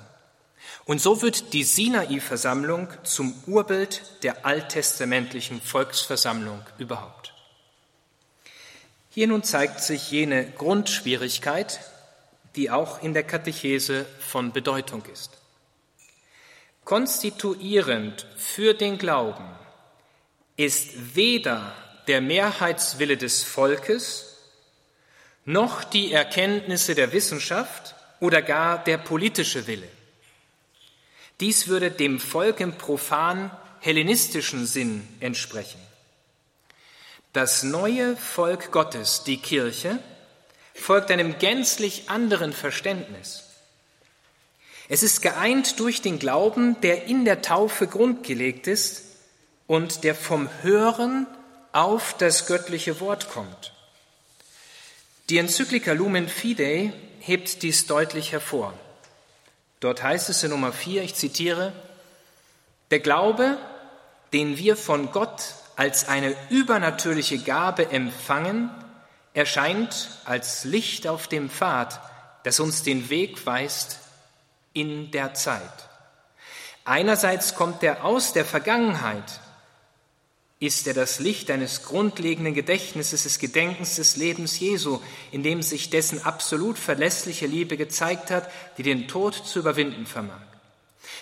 Und 0.87 1.03
so 1.03 1.21
wird 1.21 1.53
die 1.53 1.65
Sinai-Versammlung 1.65 2.89
zum 3.03 3.35
Urbild 3.47 4.23
der 4.23 4.47
alttestamentlichen 4.47 5.61
Volksversammlung 5.61 6.63
überhaupt. 6.79 7.35
Hier 9.11 9.27
nun 9.27 9.43
zeigt 9.43 9.81
sich 9.81 10.11
jene 10.11 10.51
Grundschwierigkeit, 10.53 11.79
die 12.55 12.71
auch 12.71 13.03
in 13.03 13.13
der 13.13 13.25
Katechese 13.25 14.07
von 14.19 14.51
Bedeutung 14.51 15.05
ist. 15.13 15.33
Konstituierend 16.87 18.27
für 18.39 18.73
den 18.73 18.97
Glauben 18.97 19.45
ist 20.57 21.15
weder 21.15 21.75
der 22.07 22.21
Mehrheitswille 22.21 23.17
des 23.17 23.45
Volkes 23.45 24.37
noch 25.45 25.85
die 25.85 26.13
Erkenntnisse 26.13 26.95
der 26.95 27.13
Wissenschaft 27.13 27.95
oder 28.21 28.43
gar 28.43 28.83
der 28.83 28.99
politische 28.99 29.67
Wille. 29.67 29.89
Dies 31.41 31.69
würde 31.69 31.91
dem 31.91 32.19
Volk 32.19 32.61
im 32.61 32.79
profan 32.79 33.51
hellenistischen 33.81 34.67
Sinn 34.67 35.07
entsprechen. 35.21 35.81
Das 37.33 37.63
neue 37.63 38.17
Volk 38.17 38.73
Gottes, 38.73 39.23
die 39.25 39.37
Kirche, 39.37 39.99
folgt 40.75 41.11
einem 41.11 41.39
gänzlich 41.39 42.09
anderen 42.09 42.53
Verständnis. 42.53 43.45
Es 44.89 45.03
ist 45.03 45.21
geeint 45.21 45.79
durch 45.79 46.01
den 46.01 46.19
Glauben, 46.19 46.81
der 46.81 47.05
in 47.05 47.25
der 47.25 47.43
Taufe 47.43 47.87
grundgelegt 47.87 48.67
ist 48.67 49.06
und 49.67 50.05
der 50.05 50.15
vom 50.15 50.49
Hören 50.63 51.27
auf 51.73 52.15
das 52.19 52.47
göttliche 52.47 53.01
Wort 53.01 53.29
kommt. 53.31 53.73
Die 55.29 55.39
Enzyklika 55.39 55.93
Lumen 55.93 56.29
Fidei 56.29 56.93
hebt 57.21 57.63
dies 57.63 57.87
deutlich 57.87 58.33
hervor. 58.33 58.73
Dort 59.81 60.03
heißt 60.03 60.29
es 60.31 60.43
in 60.43 60.51
Nummer 60.51 60.73
4, 60.73 61.03
ich 61.03 61.15
zitiere, 61.15 61.73
der 62.91 63.01
Glaube, 63.01 63.59
den 64.33 64.57
wir 64.57 64.77
von 64.77 65.11
Gott 65.11 65.55
als 65.75 66.09
eine 66.09 66.35
übernatürliche 66.49 67.39
Gabe 67.39 67.91
empfangen, 67.91 68.71
erscheint 69.35 70.09
als 70.25 70.65
Licht 70.65 71.07
auf 71.07 71.29
dem 71.29 71.51
Pfad, 71.51 72.01
das 72.45 72.61
uns 72.61 72.83
den 72.83 73.11
Weg 73.11 73.45
weist 73.45 73.99
in 74.73 75.11
der 75.11 75.35
Zeit. 75.35 75.89
Einerseits 76.85 77.55
kommt 77.55 77.83
er 77.83 78.05
aus 78.05 78.33
der 78.33 78.45
Vergangenheit, 78.45 79.41
ist 80.59 80.87
er 80.87 80.95
das 80.95 81.19
Licht 81.19 81.51
eines 81.51 81.83
grundlegenden 81.83 82.55
Gedächtnisses 82.55 83.25
des 83.25 83.39
Gedenkens 83.39 83.97
des 83.97 84.17
Lebens 84.17 84.59
Jesu, 84.59 85.01
in 85.31 85.43
dem 85.43 85.63
sich 85.63 85.91
dessen 85.91 86.25
absolut 86.25 86.79
verlässliche 86.79 87.47
Liebe 87.47 87.77
gezeigt 87.77 88.31
hat, 88.31 88.51
die 88.79 88.83
den 88.83 89.07
Tod 89.07 89.35
zu 89.35 89.59
überwinden 89.59 90.07
vermag. 90.07 90.41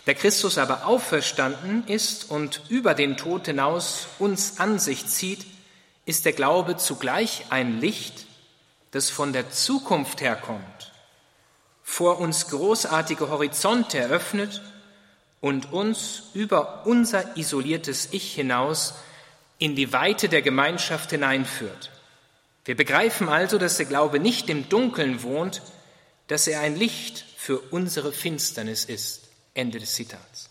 Der 0.07 0.15
Christus 0.15 0.57
aber 0.57 0.87
auferstanden 0.87 1.85
ist 1.89 2.31
und 2.31 2.63
über 2.69 2.95
den 2.95 3.17
Tod 3.17 3.47
hinaus 3.47 4.07
uns 4.19 4.61
an 4.61 4.79
sich 4.79 5.07
zieht, 5.07 5.47
ist 6.07 6.25
der 6.27 6.33
Glaube 6.33 6.77
zugleich 6.77 7.47
ein 7.51 7.81
Licht, 7.81 8.27
das 8.93 9.11
von 9.11 9.33
der 9.33 9.51
Zukunft 9.51 10.21
herkommt, 10.21 10.93
vor 11.83 12.21
uns 12.21 12.49
großartige 12.49 13.29
Horizonte 13.31 13.99
eröffnet 13.99 14.63
und 15.41 15.73
uns 15.73 16.25
über 16.35 16.87
unser 16.87 17.37
isoliertes 17.37 18.09
Ich 18.13 18.33
hinaus 18.35 18.95
in 19.59 19.77
die 19.77 19.93
Weite 19.93 20.29
der 20.29 20.43
Gemeinschaft 20.43 21.11
hineinführt. 21.11 21.91
Wir 22.65 22.77
begreifen 22.77 23.29
also, 23.29 23.59
dass 23.59 23.77
der 23.77 23.87
Glaube 23.87 24.19
nicht 24.19 24.49
im 24.49 24.69
Dunkeln 24.69 25.23
wohnt, 25.23 25.63
dass 26.27 26.47
er 26.47 26.61
ein 26.61 26.77
Licht 26.77 27.25
für 27.37 27.59
unsere 27.59 28.13
Finsternis 28.13 28.85
ist. 28.85 29.29
Ende 29.55 29.79
des 29.79 29.95
Zitats. 29.95 30.51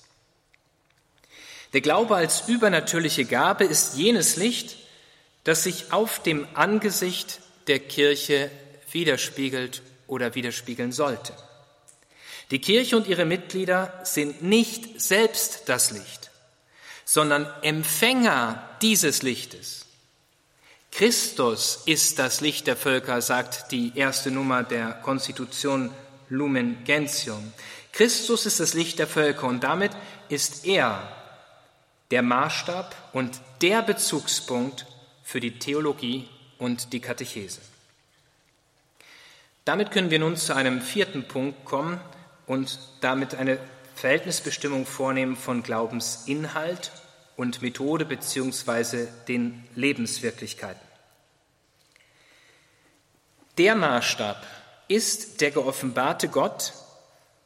Der 1.74 1.82
Glaube 1.82 2.16
als 2.16 2.48
übernatürliche 2.48 3.26
Gabe 3.26 3.66
ist 3.66 3.98
jenes 3.98 4.36
Licht, 4.36 4.78
das 5.44 5.64
sich 5.64 5.92
auf 5.92 6.22
dem 6.22 6.48
Angesicht 6.54 7.42
der 7.68 7.80
Kirche 7.80 8.50
widerspiegelt 8.92 9.82
oder 10.08 10.36
widerspiegeln 10.36 10.92
sollte. 10.92 11.34
Die 12.52 12.60
Kirche 12.60 12.96
und 12.96 13.08
ihre 13.08 13.26
Mitglieder 13.26 14.00
sind 14.04 14.44
nicht 14.44 15.02
selbst 15.02 15.64
das 15.66 15.92
Licht, 15.92 16.30
sondern 17.06 17.48
Empfänger 17.62 18.70
dieses 18.82 19.22
Lichtes. 19.22 19.86
Christus 20.92 21.82
ist 21.86 22.20
das 22.20 22.42
Licht 22.42 22.68
der 22.68 22.76
Völker, 22.76 23.22
sagt 23.22 23.72
die 23.72 23.94
erste 23.96 24.30
Nummer 24.30 24.64
der 24.64 24.92
Konstitution 24.92 25.92
Lumen 26.30 26.84
Gentium. 26.84 27.52
Christus 27.92 28.46
ist 28.46 28.60
das 28.60 28.74
Licht 28.74 29.00
der 29.00 29.08
Völker 29.08 29.48
und 29.48 29.64
damit 29.64 29.92
ist 30.30 30.66
er 30.66 31.08
der 32.12 32.22
Maßstab 32.22 32.96
und 33.14 33.42
der 33.62 33.82
Bezugspunkt 33.82 34.86
für 35.24 35.40
die 35.40 35.58
Theologie 35.58 36.30
und 36.60 36.94
die 36.94 37.00
Katechese. 37.00 37.62
Damit 39.66 39.92
können 39.92 40.12
wir 40.12 40.20
nun 40.20 40.36
zu 40.38 40.56
einem 40.56 40.82
vierten 40.82 41.28
Punkt 41.28 41.66
kommen 41.66 42.00
und 42.46 42.78
damit 43.02 43.36
eine 43.36 43.58
Verhältnisbestimmung 43.96 44.86
vornehmen 44.86 45.36
von 45.36 45.64
Glaubensinhalt 45.64 46.92
und 47.36 47.62
Methode 47.62 48.06
beziehungsweise 48.06 49.08
den 49.28 49.64
Lebenswirklichkeiten. 49.76 50.82
Der 53.58 53.76
Maßstab 53.76 54.46
ist 54.88 55.42
der 55.42 55.52
geoffenbarte 55.52 56.28
Gott, 56.28 56.74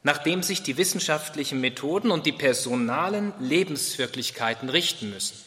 nach 0.04 0.20
dem 0.20 0.42
sich 0.42 0.64
die 0.64 0.78
wissenschaftlichen 0.78 1.60
Methoden 1.60 2.12
und 2.12 2.26
die 2.26 2.32
personalen 2.32 3.34
Lebenswirklichkeiten 3.40 4.70
richten 4.70 5.10
müssen. 5.10 5.38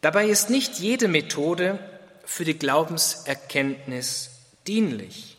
Dabei 0.00 0.28
ist 0.28 0.50
nicht 0.50 0.78
jede 0.78 1.08
Methode 1.08 1.78
für 2.24 2.44
die 2.44 2.58
Glaubenserkenntnis 2.58 4.30
dienlich. 4.66 5.35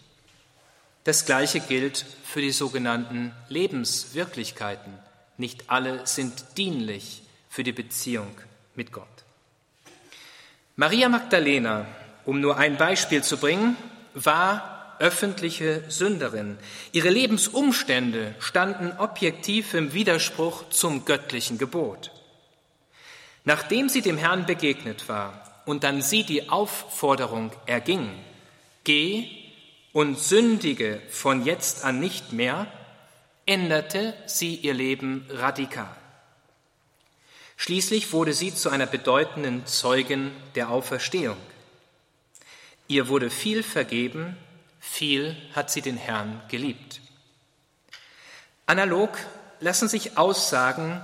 Das 1.07 1.25
Gleiche 1.25 1.61
gilt 1.61 2.05
für 2.25 2.41
die 2.41 2.51
sogenannten 2.51 3.31
Lebenswirklichkeiten. 3.47 4.91
Nicht 5.37 5.69
alle 5.69 6.05
sind 6.05 6.57
dienlich 6.57 7.21
für 7.47 7.63
die 7.63 7.71
Beziehung 7.71 8.27
mit 8.75 8.91
Gott. 8.91 9.07
Maria 10.75 11.07
Magdalena, 11.07 11.85
um 12.25 12.41
nur 12.41 12.57
ein 12.57 12.75
Beispiel 12.75 13.23
zu 13.23 13.37
bringen, 13.37 13.77
war 14.15 14.97
öffentliche 14.99 15.81
Sünderin. 15.87 16.57
Ihre 16.91 17.09
Lebensumstände 17.09 18.35
standen 18.39 18.91
objektiv 18.97 19.75
im 19.75 19.93
Widerspruch 19.93 20.67
zum 20.71 21.05
göttlichen 21.05 21.57
Gebot. 21.57 22.11
Nachdem 23.45 23.87
sie 23.87 24.01
dem 24.01 24.17
Herrn 24.17 24.45
begegnet 24.45 25.07
war 25.07 25.63
und 25.65 25.85
dann 25.85 26.01
sie 26.01 26.25
die 26.25 26.49
Aufforderung 26.49 27.53
erging, 27.65 28.09
geh 28.83 29.46
und 29.93 30.19
sündige 30.19 31.01
von 31.09 31.45
jetzt 31.45 31.83
an 31.83 31.99
nicht 31.99 32.33
mehr, 32.33 32.67
änderte 33.45 34.13
sie 34.25 34.55
ihr 34.55 34.73
Leben 34.73 35.25
radikal. 35.29 35.95
Schließlich 37.55 38.13
wurde 38.13 38.33
sie 38.33 38.53
zu 38.53 38.69
einer 38.69 38.85
bedeutenden 38.85 39.65
Zeugin 39.65 40.31
der 40.55 40.69
Auferstehung. 40.69 41.37
Ihr 42.87 43.07
wurde 43.07 43.29
viel 43.29 43.63
vergeben, 43.63 44.37
viel 44.79 45.35
hat 45.53 45.71
sie 45.71 45.81
den 45.81 45.97
Herrn 45.97 46.41
geliebt. 46.49 47.01
Analog 48.67 49.17
lassen 49.59 49.87
sich 49.87 50.17
Aussagen 50.17 51.01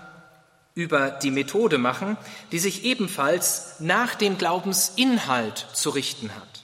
über 0.76 1.10
die 1.12 1.32
Methode 1.32 1.78
machen, 1.78 2.18
die 2.52 2.60
sich 2.60 2.84
ebenfalls 2.84 3.80
nach 3.80 4.16
dem 4.16 4.38
Glaubensinhalt 4.38 5.68
zu 5.74 5.90
richten 5.92 6.36
hat. 6.36 6.63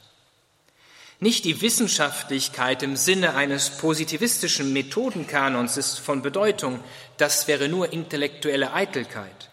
Nicht 1.22 1.43
die 1.43 1.61
Wissenschaftlichkeit 1.61 2.82
im 2.82 2.95
Sinne 2.95 3.36
eines 3.36 3.72
positivistischen 3.72 4.72
Methodenkanons 4.72 5.76
ist 5.76 5.99
von 5.99 6.22
Bedeutung, 6.22 6.80
das 7.17 7.47
wäre 7.47 7.67
nur 7.67 7.91
intellektuelle 7.91 8.72
Eitelkeit, 8.72 9.49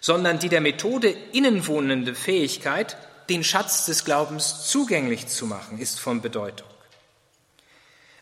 sondern 0.00 0.38
die 0.38 0.48
der 0.48 0.60
Methode 0.60 1.08
innenwohnende 1.32 2.14
Fähigkeit, 2.14 2.96
den 3.28 3.42
Schatz 3.42 3.86
des 3.86 4.04
Glaubens 4.04 4.68
zugänglich 4.68 5.26
zu 5.26 5.46
machen, 5.46 5.80
ist 5.80 5.98
von 5.98 6.22
Bedeutung. 6.22 6.68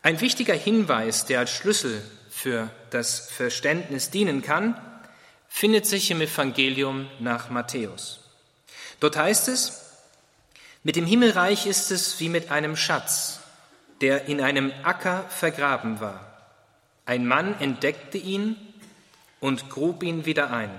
Ein 0.02 0.22
wichtiger 0.22 0.54
Hinweis, 0.54 1.26
der 1.26 1.40
als 1.40 1.50
Schlüssel 1.50 2.02
für 2.30 2.70
das 2.88 3.28
Verständnis 3.28 4.08
dienen 4.10 4.40
kann, 4.40 4.80
findet 5.48 5.84
sich 5.84 6.10
im 6.10 6.22
Evangelium 6.22 7.06
nach 7.18 7.50
Matthäus. 7.50 8.20
Dort 9.00 9.16
heißt 9.16 9.48
es, 9.48 9.87
mit 10.82 10.96
dem 10.96 11.06
Himmelreich 11.06 11.66
ist 11.66 11.90
es 11.90 12.20
wie 12.20 12.28
mit 12.28 12.50
einem 12.50 12.76
Schatz, 12.76 13.40
der 14.00 14.26
in 14.26 14.40
einem 14.40 14.72
Acker 14.84 15.24
vergraben 15.28 16.00
war. 16.00 16.24
Ein 17.04 17.26
Mann 17.26 17.58
entdeckte 17.60 18.18
ihn 18.18 18.56
und 19.40 19.70
grub 19.70 20.02
ihn 20.02 20.24
wieder 20.24 20.50
ein. 20.50 20.70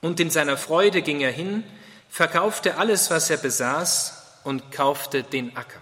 Und 0.00 0.20
in 0.20 0.30
seiner 0.30 0.56
Freude 0.56 1.02
ging 1.02 1.20
er 1.20 1.30
hin, 1.30 1.64
verkaufte 2.08 2.78
alles, 2.78 3.10
was 3.10 3.30
er 3.30 3.36
besaß 3.36 4.40
und 4.44 4.70
kaufte 4.72 5.22
den 5.22 5.56
Acker. 5.56 5.80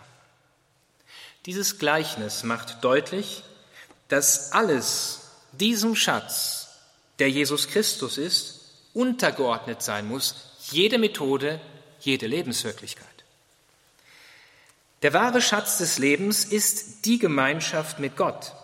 Dieses 1.46 1.78
Gleichnis 1.78 2.42
macht 2.42 2.82
deutlich, 2.82 3.44
dass 4.08 4.52
alles 4.52 5.28
diesem 5.52 5.94
Schatz, 5.94 6.68
der 7.18 7.30
Jesus 7.30 7.68
Christus 7.68 8.18
ist, 8.18 8.60
untergeordnet 8.94 9.82
sein 9.82 10.08
muss, 10.08 10.34
jede 10.70 10.98
Methode, 10.98 11.60
jede 12.00 12.26
Lebenswirklichkeit. 12.26 13.13
Der 15.04 15.12
wahre 15.12 15.42
Schatz 15.42 15.76
des 15.76 15.98
Lebens 15.98 16.46
ist 16.46 17.04
die 17.04 17.18
Gemeinschaft 17.18 17.98
mit 17.98 18.16
Gott, 18.16 18.54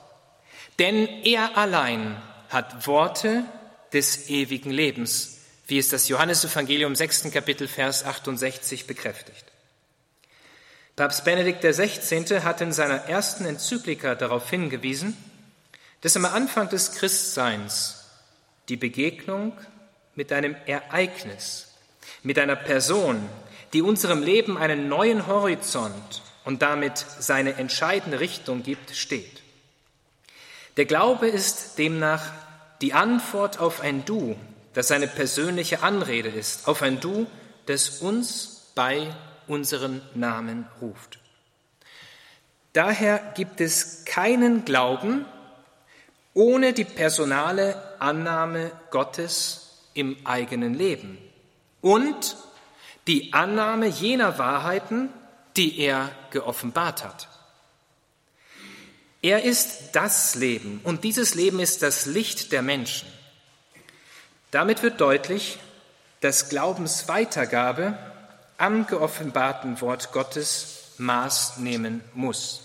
denn 0.78 1.06
er 1.22 1.58
allein 1.58 2.16
hat 2.48 2.86
Worte 2.86 3.44
des 3.92 4.30
ewigen 4.30 4.70
Lebens, 4.70 5.40
wie 5.66 5.76
es 5.76 5.90
das 5.90 6.08
Johannesevangelium 6.08 6.96
6. 6.96 7.30
Kapitel 7.30 7.68
Vers 7.68 8.06
68 8.06 8.86
bekräftigt. 8.86 9.44
Papst 10.96 11.26
Benedikt 11.26 11.62
XVI. 11.62 12.40
hat 12.40 12.62
in 12.62 12.72
seiner 12.72 13.04
ersten 13.04 13.44
Enzyklika 13.44 14.14
darauf 14.14 14.48
hingewiesen, 14.48 15.18
dass 16.00 16.16
am 16.16 16.24
Anfang 16.24 16.70
des 16.70 16.92
Christseins 16.92 18.06
die 18.70 18.78
Begegnung 18.78 19.52
mit 20.14 20.32
einem 20.32 20.56
Ereignis, 20.64 21.68
mit 22.22 22.38
einer 22.38 22.56
Person, 22.56 23.28
die 23.74 23.82
unserem 23.82 24.22
Leben 24.22 24.56
einen 24.56 24.88
neuen 24.88 25.26
Horizont 25.26 26.22
und 26.44 26.62
damit 26.62 27.04
seine 27.18 27.54
entscheidende 27.54 28.20
Richtung 28.20 28.62
gibt, 28.62 28.94
steht. 28.94 29.42
Der 30.76 30.84
Glaube 30.84 31.28
ist 31.28 31.78
demnach 31.78 32.32
die 32.80 32.92
Antwort 32.92 33.58
auf 33.58 33.80
ein 33.80 34.04
Du, 34.04 34.36
das 34.72 34.90
eine 34.90 35.06
persönliche 35.06 35.82
Anrede 35.82 36.28
ist, 36.28 36.68
auf 36.68 36.82
ein 36.82 37.00
Du, 37.00 37.26
das 37.66 38.00
uns 38.00 38.72
bei 38.74 39.14
unseren 39.46 40.00
Namen 40.14 40.66
ruft. 40.80 41.18
Daher 42.72 43.18
gibt 43.34 43.60
es 43.60 44.04
keinen 44.04 44.64
Glauben 44.64 45.26
ohne 46.34 46.72
die 46.72 46.84
personale 46.84 48.00
Annahme 48.00 48.70
Gottes 48.90 49.88
im 49.94 50.16
eigenen 50.24 50.74
Leben 50.74 51.18
und 51.80 52.36
die 53.08 53.32
Annahme 53.32 53.86
jener 53.86 54.38
Wahrheiten, 54.38 55.08
die 55.60 55.78
er 55.78 56.10
geoffenbart 56.30 57.04
hat. 57.04 57.28
Er 59.20 59.42
ist 59.42 59.90
das 59.92 60.34
Leben 60.34 60.80
und 60.84 61.04
dieses 61.04 61.34
Leben 61.34 61.60
ist 61.60 61.82
das 61.82 62.06
Licht 62.06 62.50
der 62.52 62.62
Menschen. 62.62 63.06
Damit 64.52 64.82
wird 64.82 65.02
deutlich, 65.02 65.58
dass 66.22 66.48
Glaubensweitergabe 66.48 67.98
am 68.56 68.86
geoffenbarten 68.86 69.82
Wort 69.82 70.12
Gottes 70.12 70.94
Maß 70.96 71.58
nehmen 71.58 72.02
muss. 72.14 72.62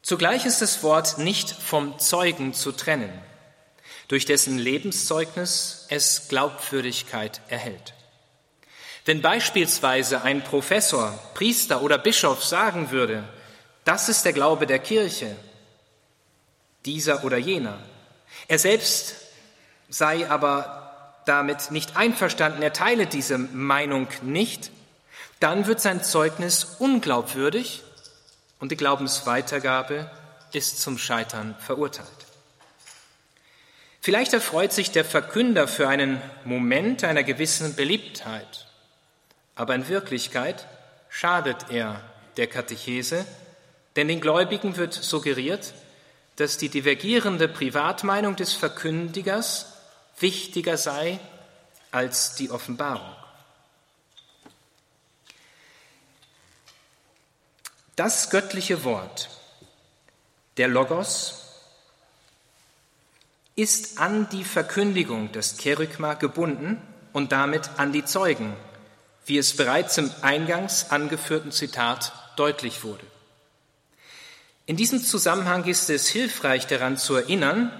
Zugleich 0.00 0.46
ist 0.46 0.62
das 0.62 0.82
Wort 0.82 1.18
nicht 1.18 1.50
vom 1.50 1.98
Zeugen 1.98 2.54
zu 2.54 2.72
trennen, 2.72 3.12
durch 4.08 4.24
dessen 4.24 4.56
Lebenszeugnis 4.56 5.84
es 5.90 6.28
Glaubwürdigkeit 6.28 7.42
erhält. 7.48 7.92
Wenn 9.04 9.20
beispielsweise 9.20 10.22
ein 10.22 10.44
Professor, 10.44 11.18
Priester 11.34 11.82
oder 11.82 11.98
Bischof 11.98 12.44
sagen 12.44 12.90
würde, 12.90 13.24
das 13.84 14.08
ist 14.08 14.24
der 14.24 14.32
Glaube 14.32 14.66
der 14.66 14.78
Kirche, 14.78 15.36
dieser 16.84 17.24
oder 17.24 17.36
jener, 17.36 17.78
er 18.48 18.58
selbst 18.58 19.16
sei 19.88 20.28
aber 20.30 21.22
damit 21.26 21.70
nicht 21.70 21.96
einverstanden, 21.96 22.62
er 22.62 22.72
teile 22.72 23.06
diese 23.06 23.38
Meinung 23.38 24.08
nicht, 24.22 24.70
dann 25.40 25.66
wird 25.66 25.80
sein 25.80 26.02
Zeugnis 26.02 26.76
unglaubwürdig 26.78 27.82
und 28.60 28.70
die 28.70 28.76
Glaubensweitergabe 28.76 30.10
ist 30.52 30.80
zum 30.80 30.98
Scheitern 30.98 31.56
verurteilt. 31.58 32.08
Vielleicht 34.00 34.32
erfreut 34.32 34.72
sich 34.72 34.90
der 34.90 35.04
Verkünder 35.04 35.68
für 35.68 35.88
einen 35.88 36.20
Moment 36.44 37.04
einer 37.04 37.22
gewissen 37.22 37.76
Beliebtheit, 37.76 38.66
aber 39.62 39.76
in 39.76 39.86
Wirklichkeit 39.86 40.66
schadet 41.08 41.70
er 41.70 42.00
der 42.36 42.48
Katechese, 42.48 43.24
denn 43.94 44.08
den 44.08 44.20
Gläubigen 44.20 44.76
wird 44.76 44.92
suggeriert, 44.92 45.72
dass 46.34 46.58
die 46.58 46.68
divergierende 46.68 47.46
Privatmeinung 47.46 48.34
des 48.34 48.54
Verkündigers 48.54 49.66
wichtiger 50.18 50.76
sei 50.76 51.20
als 51.92 52.34
die 52.34 52.50
Offenbarung. 52.50 53.14
Das 57.94 58.30
göttliche 58.30 58.82
Wort, 58.82 59.30
der 60.56 60.66
Logos, 60.66 61.38
ist 63.54 64.00
an 64.00 64.28
die 64.30 64.42
Verkündigung 64.42 65.30
des 65.30 65.56
Kerygma 65.56 66.14
gebunden 66.14 66.82
und 67.12 67.30
damit 67.30 67.70
an 67.76 67.92
die 67.92 68.04
Zeugen, 68.04 68.56
wie 69.26 69.38
es 69.38 69.56
bereits 69.56 69.98
im 69.98 70.10
eingangs 70.22 70.90
angeführten 70.90 71.52
Zitat 71.52 72.12
deutlich 72.36 72.82
wurde. 72.82 73.04
In 74.66 74.76
diesem 74.76 75.02
Zusammenhang 75.02 75.64
ist 75.64 75.90
es 75.90 76.08
hilfreich 76.08 76.66
daran 76.66 76.96
zu 76.96 77.16
erinnern, 77.16 77.72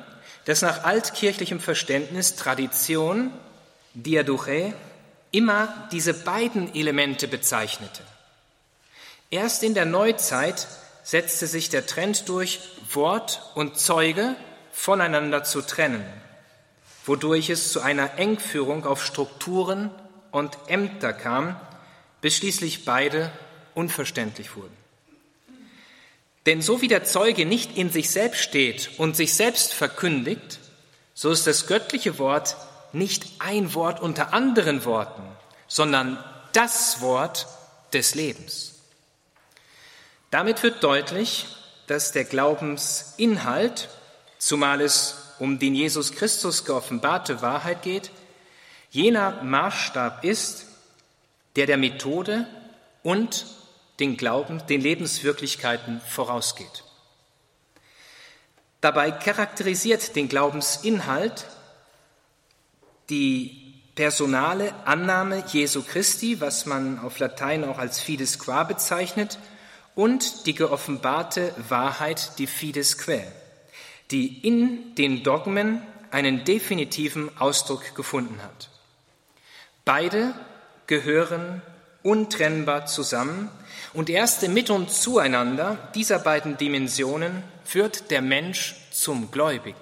dass 0.44 0.62
nach 0.62 0.84
altkirchlichem 0.84 1.60
Verständnis 1.60 2.36
Tradition, 2.36 3.32
Diaduche, 3.94 4.74
immer 5.30 5.88
diese 5.92 6.14
beiden 6.14 6.74
Elemente 6.74 7.28
bezeichnete. 7.28 8.02
Erst 9.30 9.62
in 9.62 9.74
der 9.74 9.86
Neuzeit 9.86 10.66
setzte 11.02 11.46
sich 11.46 11.68
der 11.68 11.86
Trend 11.86 12.28
durch, 12.28 12.60
Wort 12.92 13.42
und 13.54 13.78
Zeuge 13.78 14.36
voneinander 14.72 15.44
zu 15.44 15.62
trennen, 15.62 16.04
wodurch 17.06 17.48
es 17.48 17.72
zu 17.72 17.80
einer 17.80 18.18
Engführung 18.18 18.84
auf 18.84 19.04
Strukturen 19.04 19.90
und 20.32 20.58
Ämter 20.66 21.12
kam, 21.12 21.54
bis 22.20 22.36
schließlich 22.36 22.84
beide 22.84 23.30
unverständlich 23.74 24.56
wurden. 24.56 24.76
Denn 26.46 26.60
so 26.60 26.80
wie 26.80 26.88
der 26.88 27.04
Zeuge 27.04 27.46
nicht 27.46 27.76
in 27.76 27.90
sich 27.90 28.10
selbst 28.10 28.42
steht 28.42 28.90
und 28.98 29.14
sich 29.14 29.34
selbst 29.34 29.72
verkündigt, 29.72 30.58
so 31.14 31.30
ist 31.30 31.46
das 31.46 31.68
göttliche 31.68 32.18
Wort 32.18 32.56
nicht 32.92 33.24
ein 33.38 33.74
Wort 33.74 34.00
unter 34.00 34.32
anderen 34.32 34.84
Worten, 34.84 35.22
sondern 35.68 36.22
das 36.52 37.00
Wort 37.00 37.46
des 37.92 38.14
Lebens. 38.14 38.74
Damit 40.30 40.62
wird 40.62 40.82
deutlich, 40.82 41.46
dass 41.86 42.12
der 42.12 42.24
Glaubensinhalt, 42.24 43.88
zumal 44.38 44.80
es 44.80 45.16
um 45.38 45.58
den 45.58 45.74
Jesus 45.74 46.12
Christus 46.12 46.64
geoffenbarte 46.64 47.42
Wahrheit 47.42 47.82
geht, 47.82 48.10
jener 48.92 49.42
Maßstab 49.42 50.22
ist, 50.22 50.66
der 51.56 51.66
der 51.66 51.78
Methode 51.78 52.46
und 53.02 53.46
den 53.98 54.16
Glauben, 54.16 54.64
den 54.68 54.80
Lebenswirklichkeiten 54.80 56.00
vorausgeht. 56.00 56.84
Dabei 58.80 59.10
charakterisiert 59.10 60.14
den 60.14 60.28
Glaubensinhalt 60.28 61.46
die 63.08 63.80
personale 63.94 64.74
Annahme 64.86 65.44
Jesu 65.46 65.82
Christi, 65.82 66.40
was 66.40 66.66
man 66.66 66.98
auf 66.98 67.18
Latein 67.18 67.64
auch 67.64 67.78
als 67.78 68.00
fides 68.00 68.38
qua 68.38 68.64
bezeichnet, 68.64 69.38
und 69.94 70.46
die 70.46 70.54
geoffenbarte 70.54 71.54
Wahrheit, 71.68 72.38
die 72.38 72.46
fides 72.46 72.96
quae, 72.98 73.30
die 74.10 74.46
in 74.46 74.94
den 74.94 75.22
Dogmen 75.22 75.82
einen 76.10 76.44
definitiven 76.44 77.30
Ausdruck 77.38 77.94
gefunden 77.94 78.42
hat. 78.42 78.71
Beide 79.84 80.34
gehören 80.86 81.62
untrennbar 82.02 82.86
zusammen 82.86 83.48
und 83.92 84.10
erst 84.10 84.46
Mit- 84.48 84.70
und 84.70 84.90
Zueinander 84.90 85.76
dieser 85.94 86.18
beiden 86.18 86.56
Dimensionen 86.56 87.42
führt 87.64 88.10
der 88.10 88.22
Mensch 88.22 88.76
zum 88.90 89.30
Gläubigen. 89.30 89.78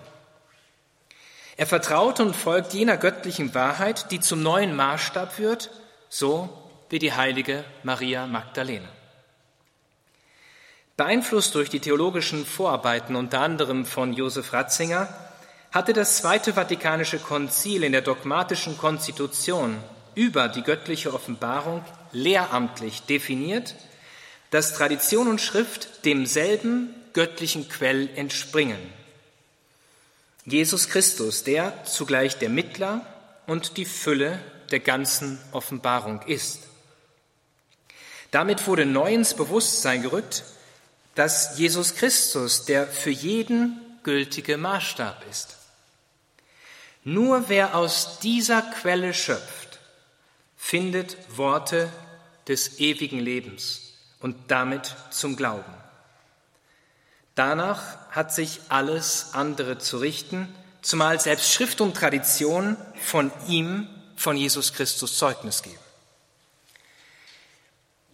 Er 1.56 1.66
vertraut 1.66 2.20
und 2.20 2.34
folgt 2.34 2.72
jener 2.72 2.96
göttlichen 2.96 3.54
Wahrheit, 3.54 4.10
die 4.10 4.20
zum 4.20 4.42
neuen 4.42 4.74
Maßstab 4.74 5.38
wird, 5.38 5.70
so 6.08 6.48
wie 6.88 6.98
die 6.98 7.12
heilige 7.12 7.64
Maria 7.82 8.26
Magdalena. 8.26 8.88
Beeinflusst 10.96 11.54
durch 11.54 11.70
die 11.70 11.80
theologischen 11.80 12.46
Vorarbeiten 12.46 13.16
unter 13.16 13.40
anderem 13.40 13.84
von 13.86 14.12
Josef 14.12 14.52
Ratzinger, 14.52 15.08
hatte 15.72 15.92
das 15.92 16.16
Zweite 16.16 16.54
Vatikanische 16.54 17.18
Konzil 17.18 17.84
in 17.84 17.92
der 17.92 18.02
dogmatischen 18.02 18.76
Konstitution 18.76 19.76
über 20.14 20.48
die 20.48 20.62
göttliche 20.62 21.14
Offenbarung 21.14 21.84
lehramtlich 22.12 23.02
definiert, 23.02 23.76
dass 24.50 24.74
Tradition 24.74 25.28
und 25.28 25.40
Schrift 25.40 26.04
demselben 26.04 26.94
göttlichen 27.12 27.68
Quell 27.68 28.10
entspringen. 28.16 28.80
Jesus 30.44 30.88
Christus, 30.88 31.44
der 31.44 31.84
zugleich 31.84 32.38
der 32.38 32.48
Mittler 32.48 33.06
und 33.46 33.76
die 33.76 33.84
Fülle 33.84 34.40
der 34.72 34.80
ganzen 34.80 35.38
Offenbarung 35.52 36.22
ist. 36.22 36.60
Damit 38.32 38.66
wurde 38.66 38.86
neu 38.86 39.12
ins 39.12 39.34
Bewusstsein 39.34 40.02
gerückt, 40.02 40.44
dass 41.14 41.58
Jesus 41.58 41.94
Christus 41.94 42.64
der 42.64 42.86
für 42.86 43.10
jeden 43.10 43.80
gültige 44.02 44.56
Maßstab 44.56 45.24
ist. 45.30 45.59
Nur 47.04 47.48
wer 47.48 47.74
aus 47.74 48.18
dieser 48.20 48.62
Quelle 48.62 49.14
schöpft, 49.14 49.78
findet 50.56 51.16
Worte 51.36 51.90
des 52.46 52.78
ewigen 52.78 53.18
Lebens 53.18 53.94
und 54.20 54.36
damit 54.48 54.94
zum 55.10 55.36
Glauben. 55.36 55.74
Danach 57.34 58.10
hat 58.10 58.34
sich 58.34 58.60
alles 58.68 59.30
andere 59.32 59.78
zu 59.78 59.98
richten, 59.98 60.54
zumal 60.82 61.20
selbst 61.20 61.52
Schrift 61.52 61.80
und 61.80 61.96
Tradition 61.96 62.76
von 62.96 63.32
ihm, 63.48 63.88
von 64.16 64.36
Jesus 64.36 64.74
Christus 64.74 65.16
Zeugnis 65.16 65.62
geben. 65.62 65.78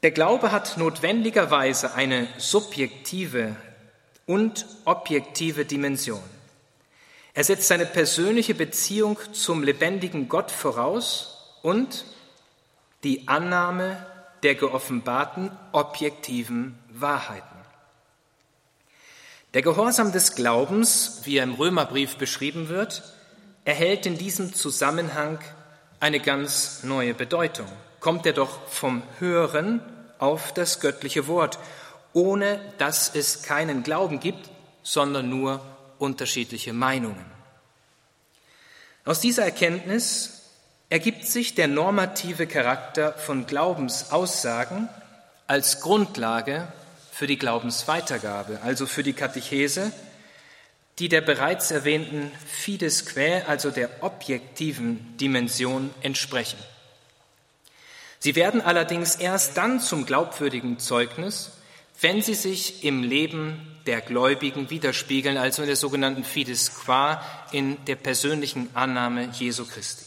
Der 0.05 0.13
Glaube 0.13 0.53
hat 0.53 0.77
notwendigerweise 0.77 1.95
eine 1.95 2.29
subjektive 2.39 3.57
und 4.27 4.67
objektive 4.85 5.65
Dimension. 5.65 6.23
Er 7.37 7.45
setzt 7.45 7.69
seine 7.69 7.85
persönliche 7.85 8.55
Beziehung 8.55 9.19
zum 9.35 9.63
lebendigen 9.63 10.27
Gott 10.27 10.51
voraus 10.51 11.59
und 11.61 12.07
die 13.05 13.29
Annahme 13.29 14.07
der 14.43 14.55
geoffenbarten 14.55 15.51
objektiven 15.73 16.79
Wahrheiten. 16.89 17.59
Der 19.53 19.61
Gehorsam 19.61 20.13
des 20.13 20.35
Glaubens, 20.35 21.21
wie 21.25 21.37
er 21.37 21.45
im 21.45 21.53
Römerbrief 21.53 22.17
beschrieben 22.17 22.71
wird, 22.71 23.03
erhält 23.67 24.07
in 24.07 24.17
diesem 24.17 24.55
Zusammenhang 24.55 25.39
eine 26.01 26.21
ganz 26.21 26.85
neue 26.85 27.13
Bedeutung. 27.13 27.69
Kommt 28.01 28.25
er 28.25 28.33
doch 28.33 28.67
vom 28.69 29.03
Hören 29.19 29.83
auf 30.17 30.55
das 30.55 30.81
göttliche 30.81 31.27
Wort, 31.27 31.59
ohne 32.15 32.59
dass 32.79 33.15
es 33.15 33.43
keinen 33.43 33.83
Glauben 33.83 34.21
gibt, 34.21 34.49
sondern 34.83 35.29
nur 35.29 35.61
unterschiedliche 35.99 36.73
Meinungen. 36.73 37.25
Aus 39.05 39.21
dieser 39.21 39.45
Erkenntnis 39.45 40.43
ergibt 40.89 41.27
sich 41.27 41.55
der 41.55 41.69
normative 41.69 42.47
Charakter 42.47 43.13
von 43.13 43.47
Glaubensaussagen 43.47 44.89
als 45.47 45.81
Grundlage 45.81 46.69
für 47.13 47.27
die 47.27 47.39
Glaubensweitergabe, 47.39 48.61
also 48.63 48.87
für 48.87 49.03
die 49.03 49.13
Katechese, 49.13 49.93
die 50.99 51.09
der 51.09 51.21
bereits 51.21 51.71
erwähnten 51.71 52.33
Fides 52.47 53.07
quae, 53.07 53.43
also 53.47 53.71
der 53.71 54.03
objektiven 54.03 55.17
Dimension 55.19 55.95
entsprechen. 56.03 56.59
Sie 58.19 58.35
werden 58.35 58.61
allerdings 58.61 59.17
erst 59.17 59.57
dann 59.57 59.81
zum 59.81 60.07
glaubwürdigen 60.07 60.79
Zeugnis, 60.79 61.53
wenn 62.01 62.23
sie 62.23 62.35
sich 62.35 62.85
im 62.85 63.03
Leben 63.03 63.76
der 63.87 64.01
Gläubigen 64.01 64.71
widerspiegeln, 64.71 65.37
also 65.37 65.63
in 65.63 65.69
der 65.69 65.77
sogenannten 65.77 66.25
Fides 66.25 66.75
qua, 66.75 67.23
in 67.53 67.85
der 67.87 67.97
persönlichen 67.97 68.75
Annahme 68.75 69.31
Jesu 69.33 69.65
Christi. 69.67 70.05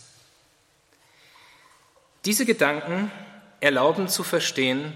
Diese 2.25 2.45
Gedanken 2.45 3.11
erlauben 3.61 4.09
zu 4.09 4.23
verstehen, 4.23 4.93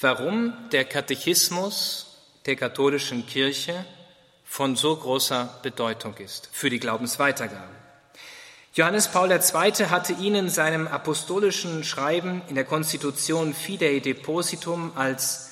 warum 0.00 0.52
der 0.72 0.84
Katechismus 0.84 2.18
der 2.46 2.56
katholischen 2.56 3.26
Kirche 3.26 3.84
von 4.44 4.76
so 4.76 4.96
großer 4.96 5.60
Bedeutung 5.62 6.16
ist 6.16 6.48
für 6.52 6.70
die 6.70 6.78
Glaubensweitergabe. 6.78 7.74
Johannes 8.74 9.08
Paul 9.08 9.30
II. 9.30 9.86
hatte 9.88 10.12
ihn 10.12 10.34
in 10.34 10.48
seinem 10.50 10.86
apostolischen 10.86 11.82
Schreiben 11.82 12.42
in 12.48 12.56
der 12.56 12.64
Konstitution 12.64 13.54
Fidei 13.54 14.00
Depositum 14.00 14.92
als 14.96 15.50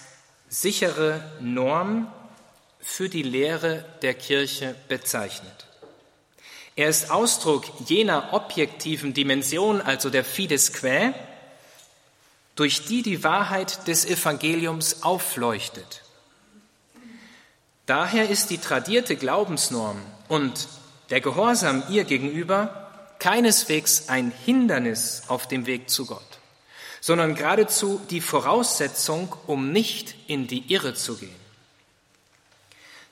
sichere 0.48 1.32
Norm 1.40 2.12
für 2.84 3.08
die 3.08 3.22
Lehre 3.22 3.84
der 4.02 4.14
Kirche 4.14 4.74
bezeichnet. 4.88 5.66
Er 6.76 6.88
ist 6.88 7.10
Ausdruck 7.10 7.64
jener 7.86 8.32
objektiven 8.32 9.14
Dimension, 9.14 9.80
also 9.80 10.10
der 10.10 10.24
Fides 10.24 10.72
Quae, 10.72 11.14
durch 12.56 12.84
die 12.84 13.02
die 13.02 13.24
Wahrheit 13.24 13.88
des 13.88 14.04
Evangeliums 14.04 15.02
aufleuchtet. 15.02 16.02
Daher 17.86 18.28
ist 18.28 18.50
die 18.50 18.58
tradierte 18.58 19.16
Glaubensnorm 19.16 20.00
und 20.28 20.68
der 21.10 21.20
Gehorsam 21.20 21.82
ihr 21.88 22.04
gegenüber 22.04 22.90
keineswegs 23.18 24.08
ein 24.08 24.32
Hindernis 24.44 25.22
auf 25.28 25.48
dem 25.48 25.66
Weg 25.66 25.90
zu 25.90 26.06
Gott 26.06 26.34
sondern 27.04 27.34
geradezu 27.34 28.00
die 28.08 28.22
Voraussetzung, 28.22 29.36
um 29.46 29.72
nicht 29.72 30.14
in 30.26 30.46
die 30.46 30.72
Irre 30.72 30.94
zu 30.94 31.18
gehen. 31.18 31.43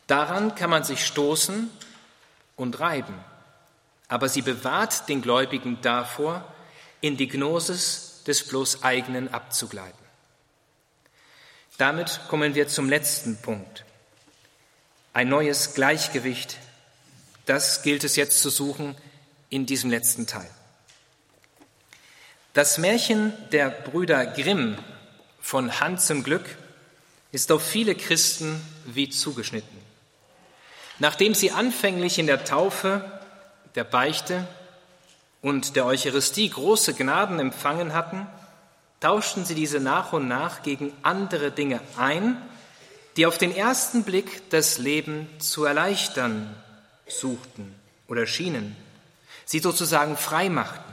Daran 0.06 0.54
kann 0.54 0.70
man 0.70 0.84
sich 0.84 1.06
stoßen 1.06 1.70
und 2.56 2.80
reiben, 2.80 3.14
aber 4.08 4.28
sie 4.28 4.42
bewahrt 4.42 5.08
den 5.08 5.22
Gläubigen 5.22 5.78
davor, 5.80 6.44
in 7.00 7.16
die 7.16 7.28
Gnosis 7.28 8.22
des 8.26 8.46
bloß 8.46 8.82
eigenen 8.82 9.32
abzugleiten. 9.32 9.98
Damit 11.78 12.20
kommen 12.28 12.54
wir 12.54 12.68
zum 12.68 12.88
letzten 12.88 13.36
Punkt. 13.40 13.84
Ein 15.12 15.28
neues 15.28 15.74
Gleichgewicht, 15.74 16.58
das 17.46 17.82
gilt 17.82 18.04
es 18.04 18.16
jetzt 18.16 18.40
zu 18.40 18.50
suchen 18.50 18.96
in 19.50 19.66
diesem 19.66 19.90
letzten 19.90 20.26
Teil. 20.26 20.48
Das 22.52 22.78
Märchen 22.78 23.32
der 23.50 23.70
Brüder 23.70 24.26
Grimm 24.26 24.78
von 25.40 25.80
Hand 25.80 26.00
zum 26.00 26.22
Glück 26.22 26.56
ist 27.32 27.50
auf 27.50 27.66
viele 27.66 27.94
Christen 27.94 28.60
wie 28.84 29.08
zugeschnitten. 29.08 29.91
Nachdem 31.02 31.34
sie 31.34 31.50
anfänglich 31.50 32.20
in 32.20 32.28
der 32.28 32.44
Taufe, 32.44 33.04
der 33.74 33.82
Beichte 33.82 34.46
und 35.40 35.74
der 35.74 35.84
Eucharistie 35.84 36.48
große 36.48 36.94
Gnaden 36.94 37.40
empfangen 37.40 37.92
hatten, 37.92 38.28
tauschten 39.00 39.44
sie 39.44 39.56
diese 39.56 39.80
nach 39.80 40.12
und 40.12 40.28
nach 40.28 40.62
gegen 40.62 40.92
andere 41.02 41.50
Dinge 41.50 41.80
ein, 41.96 42.40
die 43.16 43.26
auf 43.26 43.36
den 43.36 43.52
ersten 43.52 44.04
Blick 44.04 44.48
das 44.50 44.78
Leben 44.78 45.28
zu 45.40 45.64
erleichtern 45.64 46.54
suchten 47.08 47.74
oder 48.06 48.24
schienen, 48.24 48.76
sie 49.44 49.58
sozusagen 49.58 50.16
frei 50.16 50.50
machten. 50.50 50.92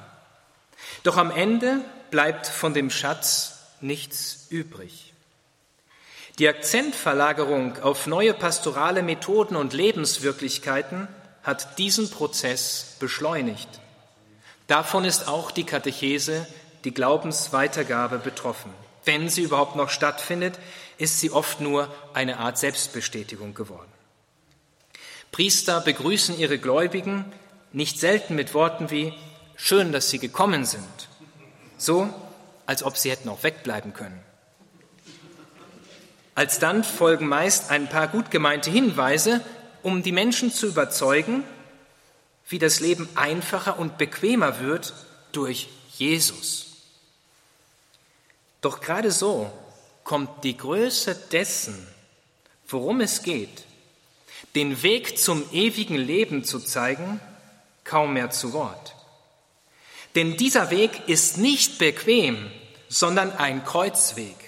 Doch 1.03 1.17
am 1.17 1.29
Ende 1.29 1.81
bleibt 2.09 2.47
von 2.47 2.73
dem 2.73 2.89
Schatz 2.89 3.59
nichts 3.79 4.47
übrig. 4.49 5.08
Die 6.39 6.47
Akzentverlagerung 6.47 7.79
auf 7.83 8.07
neue 8.07 8.33
pastorale 8.33 9.03
Methoden 9.03 9.57
und 9.57 9.73
Lebenswirklichkeiten 9.73 11.09
hat 11.43 11.77
diesen 11.77 12.09
Prozess 12.09 12.95
beschleunigt. 12.99 13.67
Davon 14.67 15.03
ist 15.03 15.27
auch 15.27 15.51
die 15.51 15.65
Katechese, 15.65 16.47
die 16.85 16.93
Glaubensweitergabe 16.93 18.19
betroffen. 18.19 18.73
Wenn 19.03 19.27
sie 19.27 19.41
überhaupt 19.41 19.75
noch 19.75 19.89
stattfindet, 19.89 20.59
ist 20.97 21.19
sie 21.19 21.31
oft 21.31 21.59
nur 21.59 21.93
eine 22.13 22.37
Art 22.37 22.57
Selbstbestätigung 22.57 23.53
geworden. 23.53 23.91
Priester 25.33 25.81
begrüßen 25.81 26.39
ihre 26.39 26.57
Gläubigen 26.57 27.25
nicht 27.73 27.99
selten 27.99 28.35
mit 28.35 28.53
Worten 28.53 28.89
wie 28.89 29.13
Schön, 29.57 29.91
dass 29.91 30.09
Sie 30.09 30.19
gekommen 30.19 30.63
sind. 30.63 31.09
So, 31.77 32.07
als 32.65 32.81
ob 32.81 32.95
Sie 32.95 33.11
hätten 33.11 33.27
auch 33.27 33.43
wegbleiben 33.43 33.93
können. 33.93 34.23
Alsdann 36.39 36.85
folgen 36.85 37.27
meist 37.27 37.69
ein 37.69 37.89
paar 37.89 38.07
gut 38.07 38.31
gemeinte 38.31 38.71
Hinweise, 38.71 39.43
um 39.83 40.03
die 40.03 40.13
Menschen 40.13 40.53
zu 40.53 40.67
überzeugen, 40.67 41.43
wie 42.47 42.59
das 42.59 42.79
Leben 42.79 43.09
einfacher 43.15 43.77
und 43.77 43.97
bequemer 43.97 44.61
wird 44.61 44.93
durch 45.33 45.67
Jesus. 45.97 46.77
Doch 48.61 48.79
gerade 48.79 49.11
so 49.11 49.51
kommt 50.05 50.45
die 50.45 50.55
Größe 50.55 51.13
dessen, 51.13 51.85
worum 52.69 53.01
es 53.01 53.21
geht, 53.21 53.65
den 54.55 54.81
Weg 54.81 55.19
zum 55.19 55.43
ewigen 55.51 55.97
Leben 55.97 56.45
zu 56.45 56.61
zeigen, 56.61 57.19
kaum 57.83 58.13
mehr 58.13 58.29
zu 58.29 58.53
Wort. 58.53 58.95
Denn 60.15 60.37
dieser 60.37 60.69
Weg 60.69 61.09
ist 61.09 61.37
nicht 61.37 61.79
bequem, 61.79 62.49
sondern 62.87 63.33
ein 63.33 63.65
Kreuzweg. 63.65 64.38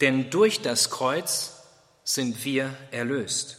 Denn 0.00 0.30
durch 0.30 0.60
das 0.62 0.90
Kreuz 0.90 1.62
sind 2.04 2.44
wir 2.44 2.74
erlöst. 2.90 3.58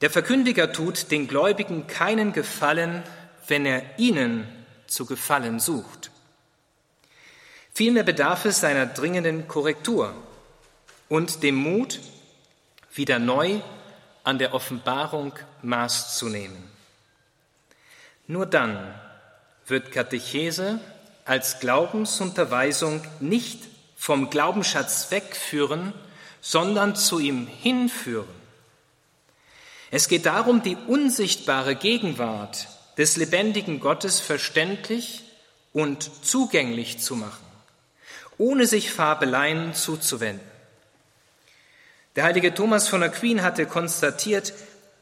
Der 0.00 0.10
Verkündiger 0.10 0.72
tut 0.72 1.10
den 1.10 1.28
Gläubigen 1.28 1.86
keinen 1.86 2.32
Gefallen, 2.32 3.02
wenn 3.46 3.64
er 3.64 3.98
ihnen 3.98 4.46
zu 4.86 5.06
gefallen 5.06 5.60
sucht. 5.60 6.10
Vielmehr 7.72 8.04
bedarf 8.04 8.44
es 8.44 8.60
seiner 8.60 8.86
dringenden 8.86 9.48
Korrektur 9.48 10.14
und 11.08 11.42
dem 11.42 11.54
Mut, 11.54 12.00
wieder 12.92 13.18
neu 13.18 13.60
an 14.22 14.38
der 14.38 14.54
Offenbarung 14.54 15.32
Maß 15.62 16.16
zu 16.16 16.28
nehmen. 16.28 16.70
Nur 18.26 18.46
dann 18.46 18.94
wird 19.66 19.92
Katechese 19.92 20.80
als 21.24 21.60
Glaubensunterweisung 21.60 23.02
nicht 23.20 23.73
vom 24.04 24.28
Glaubensschatz 24.28 25.10
wegführen, 25.10 25.94
sondern 26.42 26.94
zu 26.94 27.20
ihm 27.20 27.46
hinführen. 27.46 28.28
Es 29.90 30.08
geht 30.08 30.26
darum, 30.26 30.62
die 30.62 30.76
unsichtbare 30.76 31.74
Gegenwart 31.74 32.68
des 32.98 33.16
lebendigen 33.16 33.80
Gottes 33.80 34.20
verständlich 34.20 35.22
und 35.72 36.10
zugänglich 36.22 36.98
zu 36.98 37.16
machen, 37.16 37.46
ohne 38.36 38.66
sich 38.66 38.90
Fabeleien 38.90 39.72
zuzuwenden. 39.72 40.46
Der 42.14 42.24
heilige 42.24 42.52
Thomas 42.52 42.88
von 42.88 43.02
Aquin 43.02 43.40
hatte 43.40 43.64
konstatiert, 43.64 44.52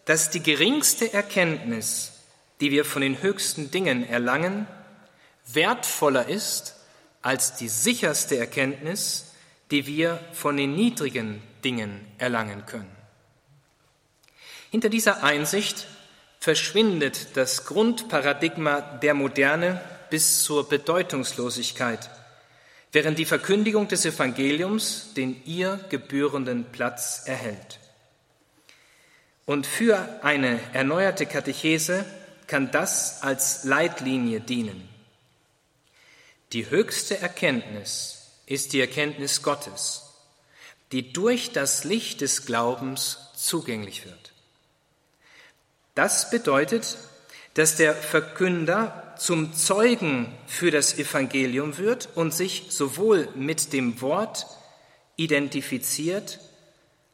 dass 0.04 0.30
die 0.30 0.44
geringste 0.44 1.12
Erkenntnis, 1.12 2.12
die 2.60 2.70
wir 2.70 2.84
von 2.84 3.02
den 3.02 3.20
höchsten 3.20 3.72
Dingen 3.72 4.08
erlangen, 4.08 4.68
wertvoller 5.52 6.28
ist 6.28 6.76
als 7.22 7.56
die 7.56 7.68
sicherste 7.68 8.36
Erkenntnis, 8.36 9.32
die 9.70 9.86
wir 9.86 10.20
von 10.32 10.56
den 10.56 10.74
niedrigen 10.74 11.42
Dingen 11.64 12.06
erlangen 12.18 12.66
können. 12.66 12.90
Hinter 14.70 14.88
dieser 14.88 15.22
Einsicht 15.22 15.86
verschwindet 16.40 17.36
das 17.36 17.64
Grundparadigma 17.66 18.80
der 18.80 19.14
Moderne 19.14 19.80
bis 20.10 20.42
zur 20.42 20.68
Bedeutungslosigkeit, 20.68 22.10
während 22.90 23.18
die 23.18 23.24
Verkündigung 23.24 23.88
des 23.88 24.04
Evangeliums 24.04 25.14
den 25.14 25.42
ihr 25.44 25.78
gebührenden 25.88 26.64
Platz 26.72 27.22
erhält. 27.26 27.78
Und 29.46 29.66
für 29.66 30.20
eine 30.22 30.60
erneuerte 30.72 31.26
Katechese 31.26 32.04
kann 32.46 32.70
das 32.70 33.22
als 33.22 33.64
Leitlinie 33.64 34.40
dienen. 34.40 34.91
Die 36.52 36.68
höchste 36.68 37.18
Erkenntnis 37.18 38.26
ist 38.44 38.74
die 38.74 38.80
Erkenntnis 38.80 39.42
Gottes, 39.42 40.02
die 40.92 41.14
durch 41.14 41.52
das 41.52 41.84
Licht 41.84 42.20
des 42.20 42.44
Glaubens 42.44 43.18
zugänglich 43.34 44.04
wird. 44.04 44.32
Das 45.94 46.28
bedeutet, 46.28 46.98
dass 47.54 47.76
der 47.76 47.94
Verkünder 47.94 49.14
zum 49.18 49.54
Zeugen 49.54 50.30
für 50.46 50.70
das 50.70 50.98
Evangelium 50.98 51.78
wird 51.78 52.10
und 52.16 52.34
sich 52.34 52.66
sowohl 52.68 53.28
mit 53.34 53.72
dem 53.72 54.02
Wort 54.02 54.46
identifiziert 55.16 56.38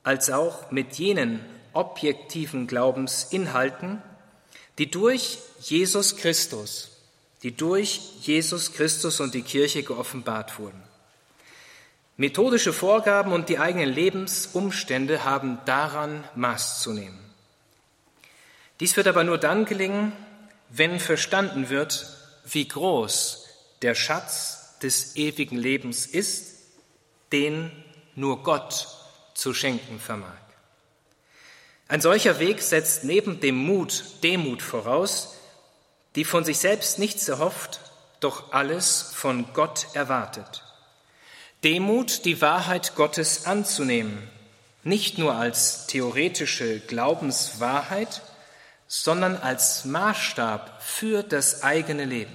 als 0.02 0.30
auch 0.30 0.72
mit 0.72 0.94
jenen 0.94 1.44
objektiven 1.74 2.66
Glaubensinhalten, 2.66 4.02
die 4.78 4.90
durch 4.90 5.38
Jesus 5.60 6.16
Christus 6.16 6.97
die 7.42 7.56
durch 7.56 8.00
Jesus 8.22 8.72
Christus 8.72 9.20
und 9.20 9.34
die 9.34 9.42
Kirche 9.42 9.82
geoffenbart 9.82 10.58
wurden. 10.58 10.82
Methodische 12.16 12.72
Vorgaben 12.72 13.32
und 13.32 13.48
die 13.48 13.60
eigenen 13.60 13.88
Lebensumstände 13.88 15.24
haben 15.24 15.58
daran 15.66 16.24
Maß 16.34 16.82
zu 16.82 16.92
nehmen. 16.92 17.18
Dies 18.80 18.96
wird 18.96 19.06
aber 19.06 19.22
nur 19.22 19.38
dann 19.38 19.64
gelingen, 19.64 20.12
wenn 20.68 20.98
verstanden 20.98 21.68
wird, 21.68 22.06
wie 22.44 22.66
groß 22.66 23.46
der 23.82 23.94
Schatz 23.94 24.78
des 24.82 25.16
ewigen 25.16 25.56
Lebens 25.56 26.06
ist, 26.06 26.56
den 27.32 27.70
nur 28.14 28.42
Gott 28.42 28.88
zu 29.34 29.54
schenken 29.54 30.00
vermag. 30.00 30.34
Ein 31.86 32.00
solcher 32.00 32.38
Weg 32.38 32.60
setzt 32.60 33.04
neben 33.04 33.40
dem 33.40 33.56
Mut 33.56 34.04
Demut 34.22 34.60
voraus, 34.60 35.37
die 36.14 36.24
von 36.24 36.44
sich 36.44 36.58
selbst 36.58 36.98
nichts 36.98 37.28
erhofft, 37.28 37.80
doch 38.20 38.52
alles 38.52 39.10
von 39.14 39.52
Gott 39.52 39.86
erwartet. 39.94 40.64
Demut, 41.64 42.24
die 42.24 42.40
Wahrheit 42.40 42.94
Gottes 42.94 43.46
anzunehmen, 43.46 44.28
nicht 44.84 45.18
nur 45.18 45.34
als 45.34 45.86
theoretische 45.86 46.80
Glaubenswahrheit, 46.80 48.22
sondern 48.86 49.36
als 49.36 49.84
Maßstab 49.84 50.82
für 50.82 51.22
das 51.22 51.62
eigene 51.62 52.04
Leben. 52.04 52.34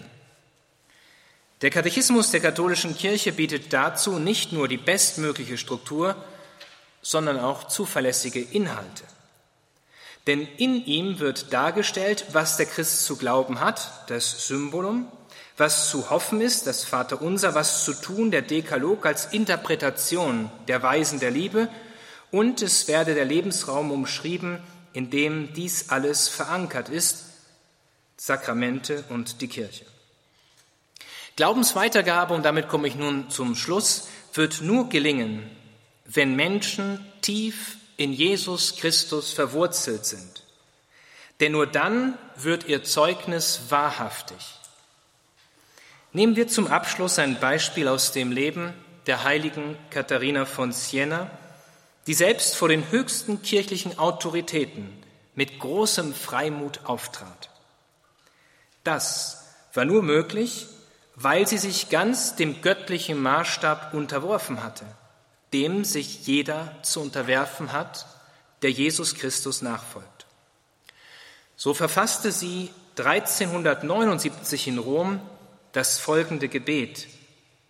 Der 1.62 1.70
Katechismus 1.70 2.32
der 2.32 2.42
katholischen 2.42 2.96
Kirche 2.96 3.32
bietet 3.32 3.72
dazu 3.72 4.20
nicht 4.20 4.52
nur 4.52 4.68
die 4.68 4.78
bestmögliche 4.78 5.58
Struktur, 5.58 6.16
sondern 7.02 7.40
auch 7.40 7.68
zuverlässige 7.70 8.42
Inhalte. 8.42 9.04
Denn 10.28 10.48
in 10.58 10.86
ihm 10.86 11.20
wird 11.20 11.52
dargestellt, 11.52 12.26
was 12.32 12.56
der 12.58 12.66
Christ 12.66 13.06
zu 13.06 13.18
glauben 13.18 13.60
hat, 13.60 14.10
das 14.10 14.48
Symbolum, 14.48 15.08
was 15.58 15.90
zu 15.90 16.10
hoffen 16.10 16.40
ist, 16.42 16.66
das 16.66 16.84
Vaterunser, 16.84 17.56
was 17.56 17.84
zu 17.84 17.94
tun, 17.94 18.32
der 18.32 18.42
Dekalog 18.42 19.06
als 19.06 19.26
Interpretation 19.28 20.50
der 20.68 20.82
Weisen 20.82 21.20
der 21.20 21.32
Liebe 21.32 21.68
und 22.32 22.62
es 22.62 22.88
werde 22.88 23.14
der 23.14 23.26
Lebensraum 23.26 23.92
umschrieben, 23.92 24.60
in 24.94 25.10
dem 25.10 25.54
dies 25.54 25.90
alles 25.90 26.30
verankert 26.30 26.90
ist, 26.90 27.26
Sakramente 28.18 29.04
und 29.10 29.42
die 29.42 29.48
Kirche. 29.48 29.86
Glaubensweitergabe, 31.36 32.34
und 32.34 32.44
damit 32.44 32.70
komme 32.70 32.88
ich 32.88 32.96
nun 32.96 33.30
zum 33.30 33.56
Schluss, 33.56 34.08
wird 34.34 34.62
nur 34.62 34.90
gelingen, 34.90 35.50
wenn 36.06 36.36
Menschen 36.36 37.06
tief 37.22 37.78
in 37.98 38.14
Jesus 38.14 38.76
Christus 38.76 39.32
verwurzelt 39.32 40.06
sind. 40.06 40.44
Denn 41.40 41.52
nur 41.52 41.68
dann 41.68 42.18
wird 42.36 42.68
ihr 42.68 42.84
Zeugnis 42.84 43.62
wahrhaftig. 43.70 44.60
Nehmen 46.12 46.36
wir 46.36 46.48
zum 46.48 46.68
Abschluss 46.68 47.20
ein 47.20 47.40
Beispiel 47.40 47.88
aus 47.88 48.12
dem 48.12 48.32
Leben 48.32 48.74
der 49.08 49.24
heiligen 49.24 49.78
Katharina 49.90 50.46
von 50.46 50.72
Siena, 50.72 51.30
die 52.08 52.14
selbst 52.14 52.56
vor 52.56 52.70
den 52.70 52.90
höchsten 52.92 53.42
kirchlichen 53.42 53.98
Autoritäten 53.98 55.04
mit 55.36 55.60
großem 55.60 56.14
Freimut 56.14 56.82
auftrat. 56.86 57.50
Das 58.84 59.46
war 59.74 59.86
nur 59.86 60.04
möglich, 60.04 60.68
weil 61.16 61.48
sie 61.48 61.58
sich 61.58 61.90
ganz 61.90 62.36
dem 62.36 62.62
göttlichen 62.62 63.22
Maßstab 63.22 63.94
unterworfen 63.94 64.64
hatte 64.64 64.86
dem 65.54 65.86
sich 65.86 66.26
jeder 66.26 66.76
zu 66.82 67.02
unterwerfen 67.02 67.72
hat, 67.72 68.08
der 68.64 68.72
Jesus 68.72 69.16
Christus 69.16 69.62
nachfolgt. 69.62 70.26
So 71.56 71.74
verfasste 71.74 72.32
sie 72.32 72.72
1379 72.98 74.68
in 74.68 74.80
Rom 74.80 75.22
das 75.72 76.00
folgende 76.00 76.50
Gebet, 76.50 77.08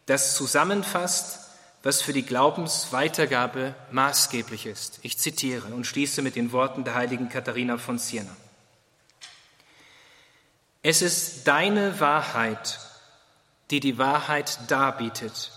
das 0.06 0.36
zusammenfasst, 0.36 1.40
was 1.84 2.02
für 2.02 2.14
die 2.14 2.24
Glaubensweitergabe 2.24 3.76
maßgeblich 3.92 4.66
ist. 4.66 5.00
Ich 5.04 5.18
zitiere 5.18 5.68
und 5.68 5.86
schließe 5.86 6.22
mit 6.22 6.36
den 6.36 6.52
Worten 6.52 6.86
der 6.86 6.96
heiligen 6.96 7.30
Katharina 7.30 7.78
von 7.78 8.00
Siena. 8.00 8.36
Es 10.82 11.02
ist 11.02 11.48
deine 11.48 12.00
Wahrheit, 12.00 12.80
die 13.70 13.80
die 13.80 13.98
Wahrheit 13.98 14.60
darbietet 14.70 15.53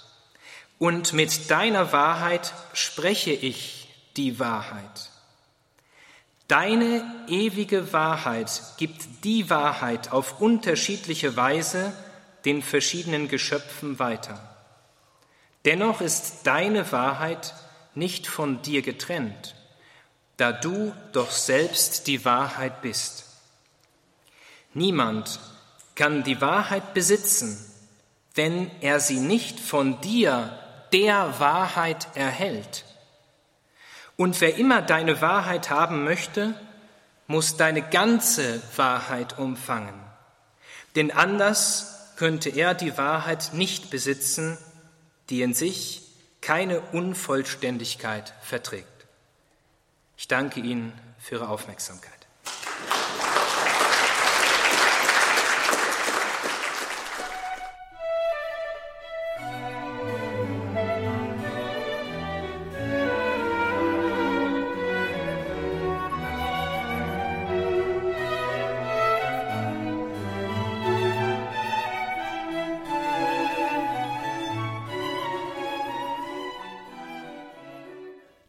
und 0.79 1.13
mit 1.13 1.51
deiner 1.51 1.93
Wahrheit 1.93 2.53
spreche 2.73 3.33
ich 3.33 3.89
die 4.17 4.39
Wahrheit. 4.39 5.11
Deine 6.49 7.05
ewige 7.29 7.93
Wahrheit 7.93 8.63
gibt 8.77 9.25
die 9.25 9.51
Wahrheit 9.51 10.13
auf 10.13 10.41
unterschiedliche 10.41 11.37
Weise 11.37 11.93
den 12.45 12.63
verschiedenen 12.63 13.29
Geschöpfen 13.29 13.99
weiter. 13.99 14.41
Dennoch 15.65 16.01
ist 16.01 16.47
deine 16.47 16.93
Wahrheit 16.93 17.55
nicht 17.97 18.29
von 18.29 18.63
dir 18.63 18.83
getrennt, 18.83 19.57
da 20.37 20.53
du 20.53 20.95
doch 21.13 21.33
selbst 21.33 22.07
die 22.07 22.25
Wahrheit 22.25 22.83
bist. 22.83 23.25
Niemand 24.75 25.41
kann 25.97 26.23
die 26.23 26.41
Wahrheit 26.41 26.95
besitzen, 26.95 27.59
wenn 28.35 28.71
er 28.83 29.01
sie 29.01 29.19
nicht 29.19 29.59
von 29.59 30.01
dir 30.03 30.57
der 30.93 31.39
Wahrheit 31.39 32.09
erhält. 32.15 32.85
Und 34.17 34.41
wer 34.41 34.57
immer 34.57 34.83
deine 34.83 35.21
Wahrheit 35.21 35.71
haben 35.71 36.05
möchte, 36.05 36.55
muss 37.27 37.57
deine 37.57 37.83
ganze 37.83 38.63
Wahrheit 38.77 39.39
umfangen. 39.39 40.01
Denn 40.95 41.11
anders 41.11 42.15
könnte 42.17 42.49
er 42.49 42.75
die 42.75 42.97
Wahrheit 42.97 43.51
nicht 43.53 43.91
besitzen, 43.91 44.57
die 45.29 45.43
in 45.43 45.53
sich 45.53 46.03
keine 46.41 46.81
Unvollständigkeit 46.81 48.33
verträgt. 48.43 48.87
Ich 50.17 50.29
danke 50.29 50.61
Ihnen 50.61 50.93
für 51.19 51.37
Ihre 51.37 51.49
Aufmerksamkeit. 51.49 52.16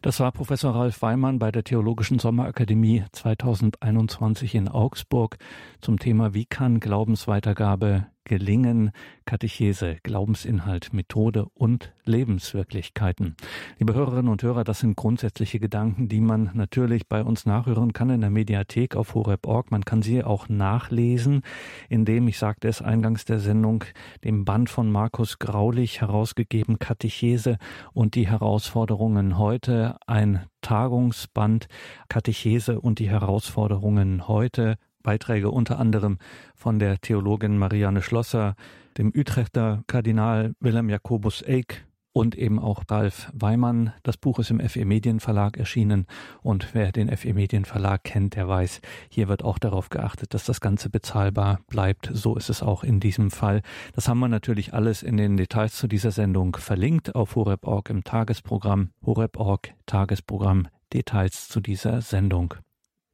Das 0.08 0.20
war 0.20 0.32
Professor 0.32 0.74
Ralf 0.74 1.02
Weimann 1.02 1.38
bei 1.38 1.52
der 1.52 1.64
Theologischen 1.64 2.18
Sommerakademie 2.18 3.04
2021 3.12 4.54
in 4.54 4.66
Augsburg 4.66 5.36
zum 5.82 5.98
Thema 5.98 6.32
Wie 6.32 6.46
kann 6.46 6.80
Glaubensweitergabe 6.80 8.06
gelingen? 8.28 8.92
Katechese, 9.24 9.96
Glaubensinhalt, 10.04 10.92
Methode 10.92 11.46
und 11.54 11.92
Lebenswirklichkeiten. 12.04 13.36
Liebe 13.78 13.94
Hörerinnen 13.94 14.30
und 14.30 14.42
Hörer, 14.42 14.64
das 14.64 14.78
sind 14.80 14.96
grundsätzliche 14.96 15.58
Gedanken, 15.58 16.08
die 16.08 16.20
man 16.20 16.50
natürlich 16.54 17.08
bei 17.08 17.24
uns 17.24 17.44
nachhören 17.44 17.92
kann 17.92 18.10
in 18.10 18.20
der 18.20 18.30
Mediathek 18.30 18.94
auf 18.94 19.14
horeb.org. 19.14 19.70
Man 19.70 19.84
kann 19.84 20.02
sie 20.02 20.22
auch 20.22 20.48
nachlesen, 20.48 21.42
indem, 21.88 22.28
ich 22.28 22.38
sagte 22.38 22.68
es 22.68 22.80
eingangs 22.80 23.24
der 23.24 23.40
Sendung, 23.40 23.84
dem 24.22 24.44
Band 24.44 24.70
von 24.70 24.90
Markus 24.90 25.38
Graulich 25.38 26.00
herausgegeben, 26.00 26.78
Katechese 26.78 27.58
und 27.92 28.14
die 28.14 28.28
Herausforderungen 28.28 29.38
heute, 29.38 29.96
ein 30.06 30.46
Tagungsband, 30.60 31.68
Katechese 32.08 32.80
und 32.80 32.98
die 32.98 33.08
Herausforderungen 33.08 34.28
heute, 34.28 34.76
Beiträge 35.08 35.50
unter 35.50 35.78
anderem 35.78 36.18
von 36.54 36.78
der 36.78 37.00
Theologin 37.00 37.56
Marianne 37.56 38.02
Schlosser, 38.02 38.56
dem 38.98 39.10
Utrechter 39.16 39.82
Kardinal 39.86 40.52
Wilhelm 40.60 40.90
Jakobus 40.90 41.42
Eick 41.42 41.86
und 42.12 42.36
eben 42.36 42.58
auch 42.58 42.82
Ralf 42.90 43.30
Weimann. 43.32 43.94
Das 44.02 44.18
Buch 44.18 44.38
ist 44.38 44.50
im 44.50 44.60
FE 44.60 44.84
Medienverlag 44.84 45.56
erschienen 45.56 46.04
und 46.42 46.74
wer 46.74 46.92
den 46.92 47.08
FE 47.16 47.32
Medienverlag 47.32 48.04
kennt, 48.04 48.36
der 48.36 48.48
weiß, 48.48 48.82
hier 49.08 49.28
wird 49.28 49.42
auch 49.42 49.58
darauf 49.58 49.88
geachtet, 49.88 50.34
dass 50.34 50.44
das 50.44 50.60
Ganze 50.60 50.90
bezahlbar 50.90 51.60
bleibt. 51.68 52.10
So 52.12 52.36
ist 52.36 52.50
es 52.50 52.62
auch 52.62 52.84
in 52.84 53.00
diesem 53.00 53.30
Fall. 53.30 53.62
Das 53.94 54.08
haben 54.08 54.18
wir 54.18 54.28
natürlich 54.28 54.74
alles 54.74 55.02
in 55.02 55.16
den 55.16 55.38
Details 55.38 55.74
zu 55.74 55.88
dieser 55.88 56.10
Sendung 56.10 56.54
verlinkt 56.56 57.14
auf 57.14 57.34
horeb.org 57.34 57.88
im 57.88 58.04
Tagesprogramm. 58.04 58.90
horeb.org 59.06 59.72
Tagesprogramm 59.86 60.68
Details 60.92 61.48
zu 61.48 61.60
dieser 61.60 62.02
Sendung. 62.02 62.56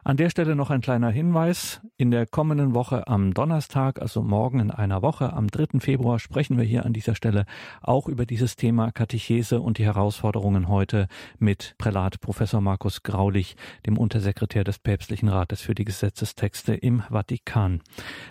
An 0.06 0.18
der 0.18 0.28
Stelle 0.28 0.54
noch 0.54 0.68
ein 0.68 0.82
kleiner 0.82 1.08
Hinweis. 1.08 1.80
In 1.96 2.10
der 2.10 2.26
kommenden 2.26 2.74
Woche 2.74 3.08
am 3.08 3.32
Donnerstag, 3.32 4.02
also 4.02 4.22
morgen 4.22 4.60
in 4.60 4.70
einer 4.70 5.00
Woche, 5.00 5.32
am 5.32 5.46
3. 5.46 5.80
Februar, 5.80 6.18
sprechen 6.18 6.58
wir 6.58 6.64
hier 6.64 6.84
an 6.84 6.92
dieser 6.92 7.14
Stelle 7.14 7.46
auch 7.80 8.06
über 8.06 8.26
dieses 8.26 8.56
Thema 8.56 8.92
Katechese 8.92 9.62
und 9.62 9.78
die 9.78 9.84
Herausforderungen 9.86 10.68
heute 10.68 11.08
mit 11.38 11.74
Prälat 11.78 12.20
Professor 12.20 12.60
Markus 12.60 13.02
Graulich, 13.02 13.56
dem 13.86 13.96
Untersekretär 13.96 14.62
des 14.62 14.78
Päpstlichen 14.78 15.30
Rates 15.30 15.62
für 15.62 15.74
die 15.74 15.86
Gesetzestexte 15.86 16.74
im 16.74 17.02
Vatikan. 17.08 17.80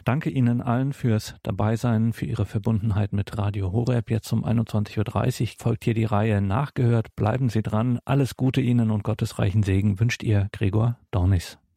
Danke 0.05 0.29
Ihnen 0.29 0.61
allen 0.61 0.93
fürs 0.93 1.33
Dabeisein, 1.41 2.13
für 2.13 2.27
Ihre 2.27 2.45
Verbundenheit 2.45 3.13
mit 3.13 3.35
Radio 3.39 3.71
Horeb. 3.71 4.11
Jetzt 4.11 4.31
um 4.31 4.45
21.30 4.45 5.41
Uhr 5.41 5.47
folgt 5.57 5.85
hier 5.85 5.95
die 5.95 6.05
Reihe 6.05 6.39
Nachgehört. 6.39 7.15
Bleiben 7.15 7.49
Sie 7.49 7.63
dran. 7.63 7.97
Alles 8.05 8.37
Gute 8.37 8.61
Ihnen 8.61 8.91
und 8.91 9.03
Gottes 9.03 9.39
reichen 9.39 9.63
Segen 9.63 9.99
wünscht 9.99 10.21
Ihr 10.21 10.49
Gregor 10.51 10.97
Dornis. 11.09 11.57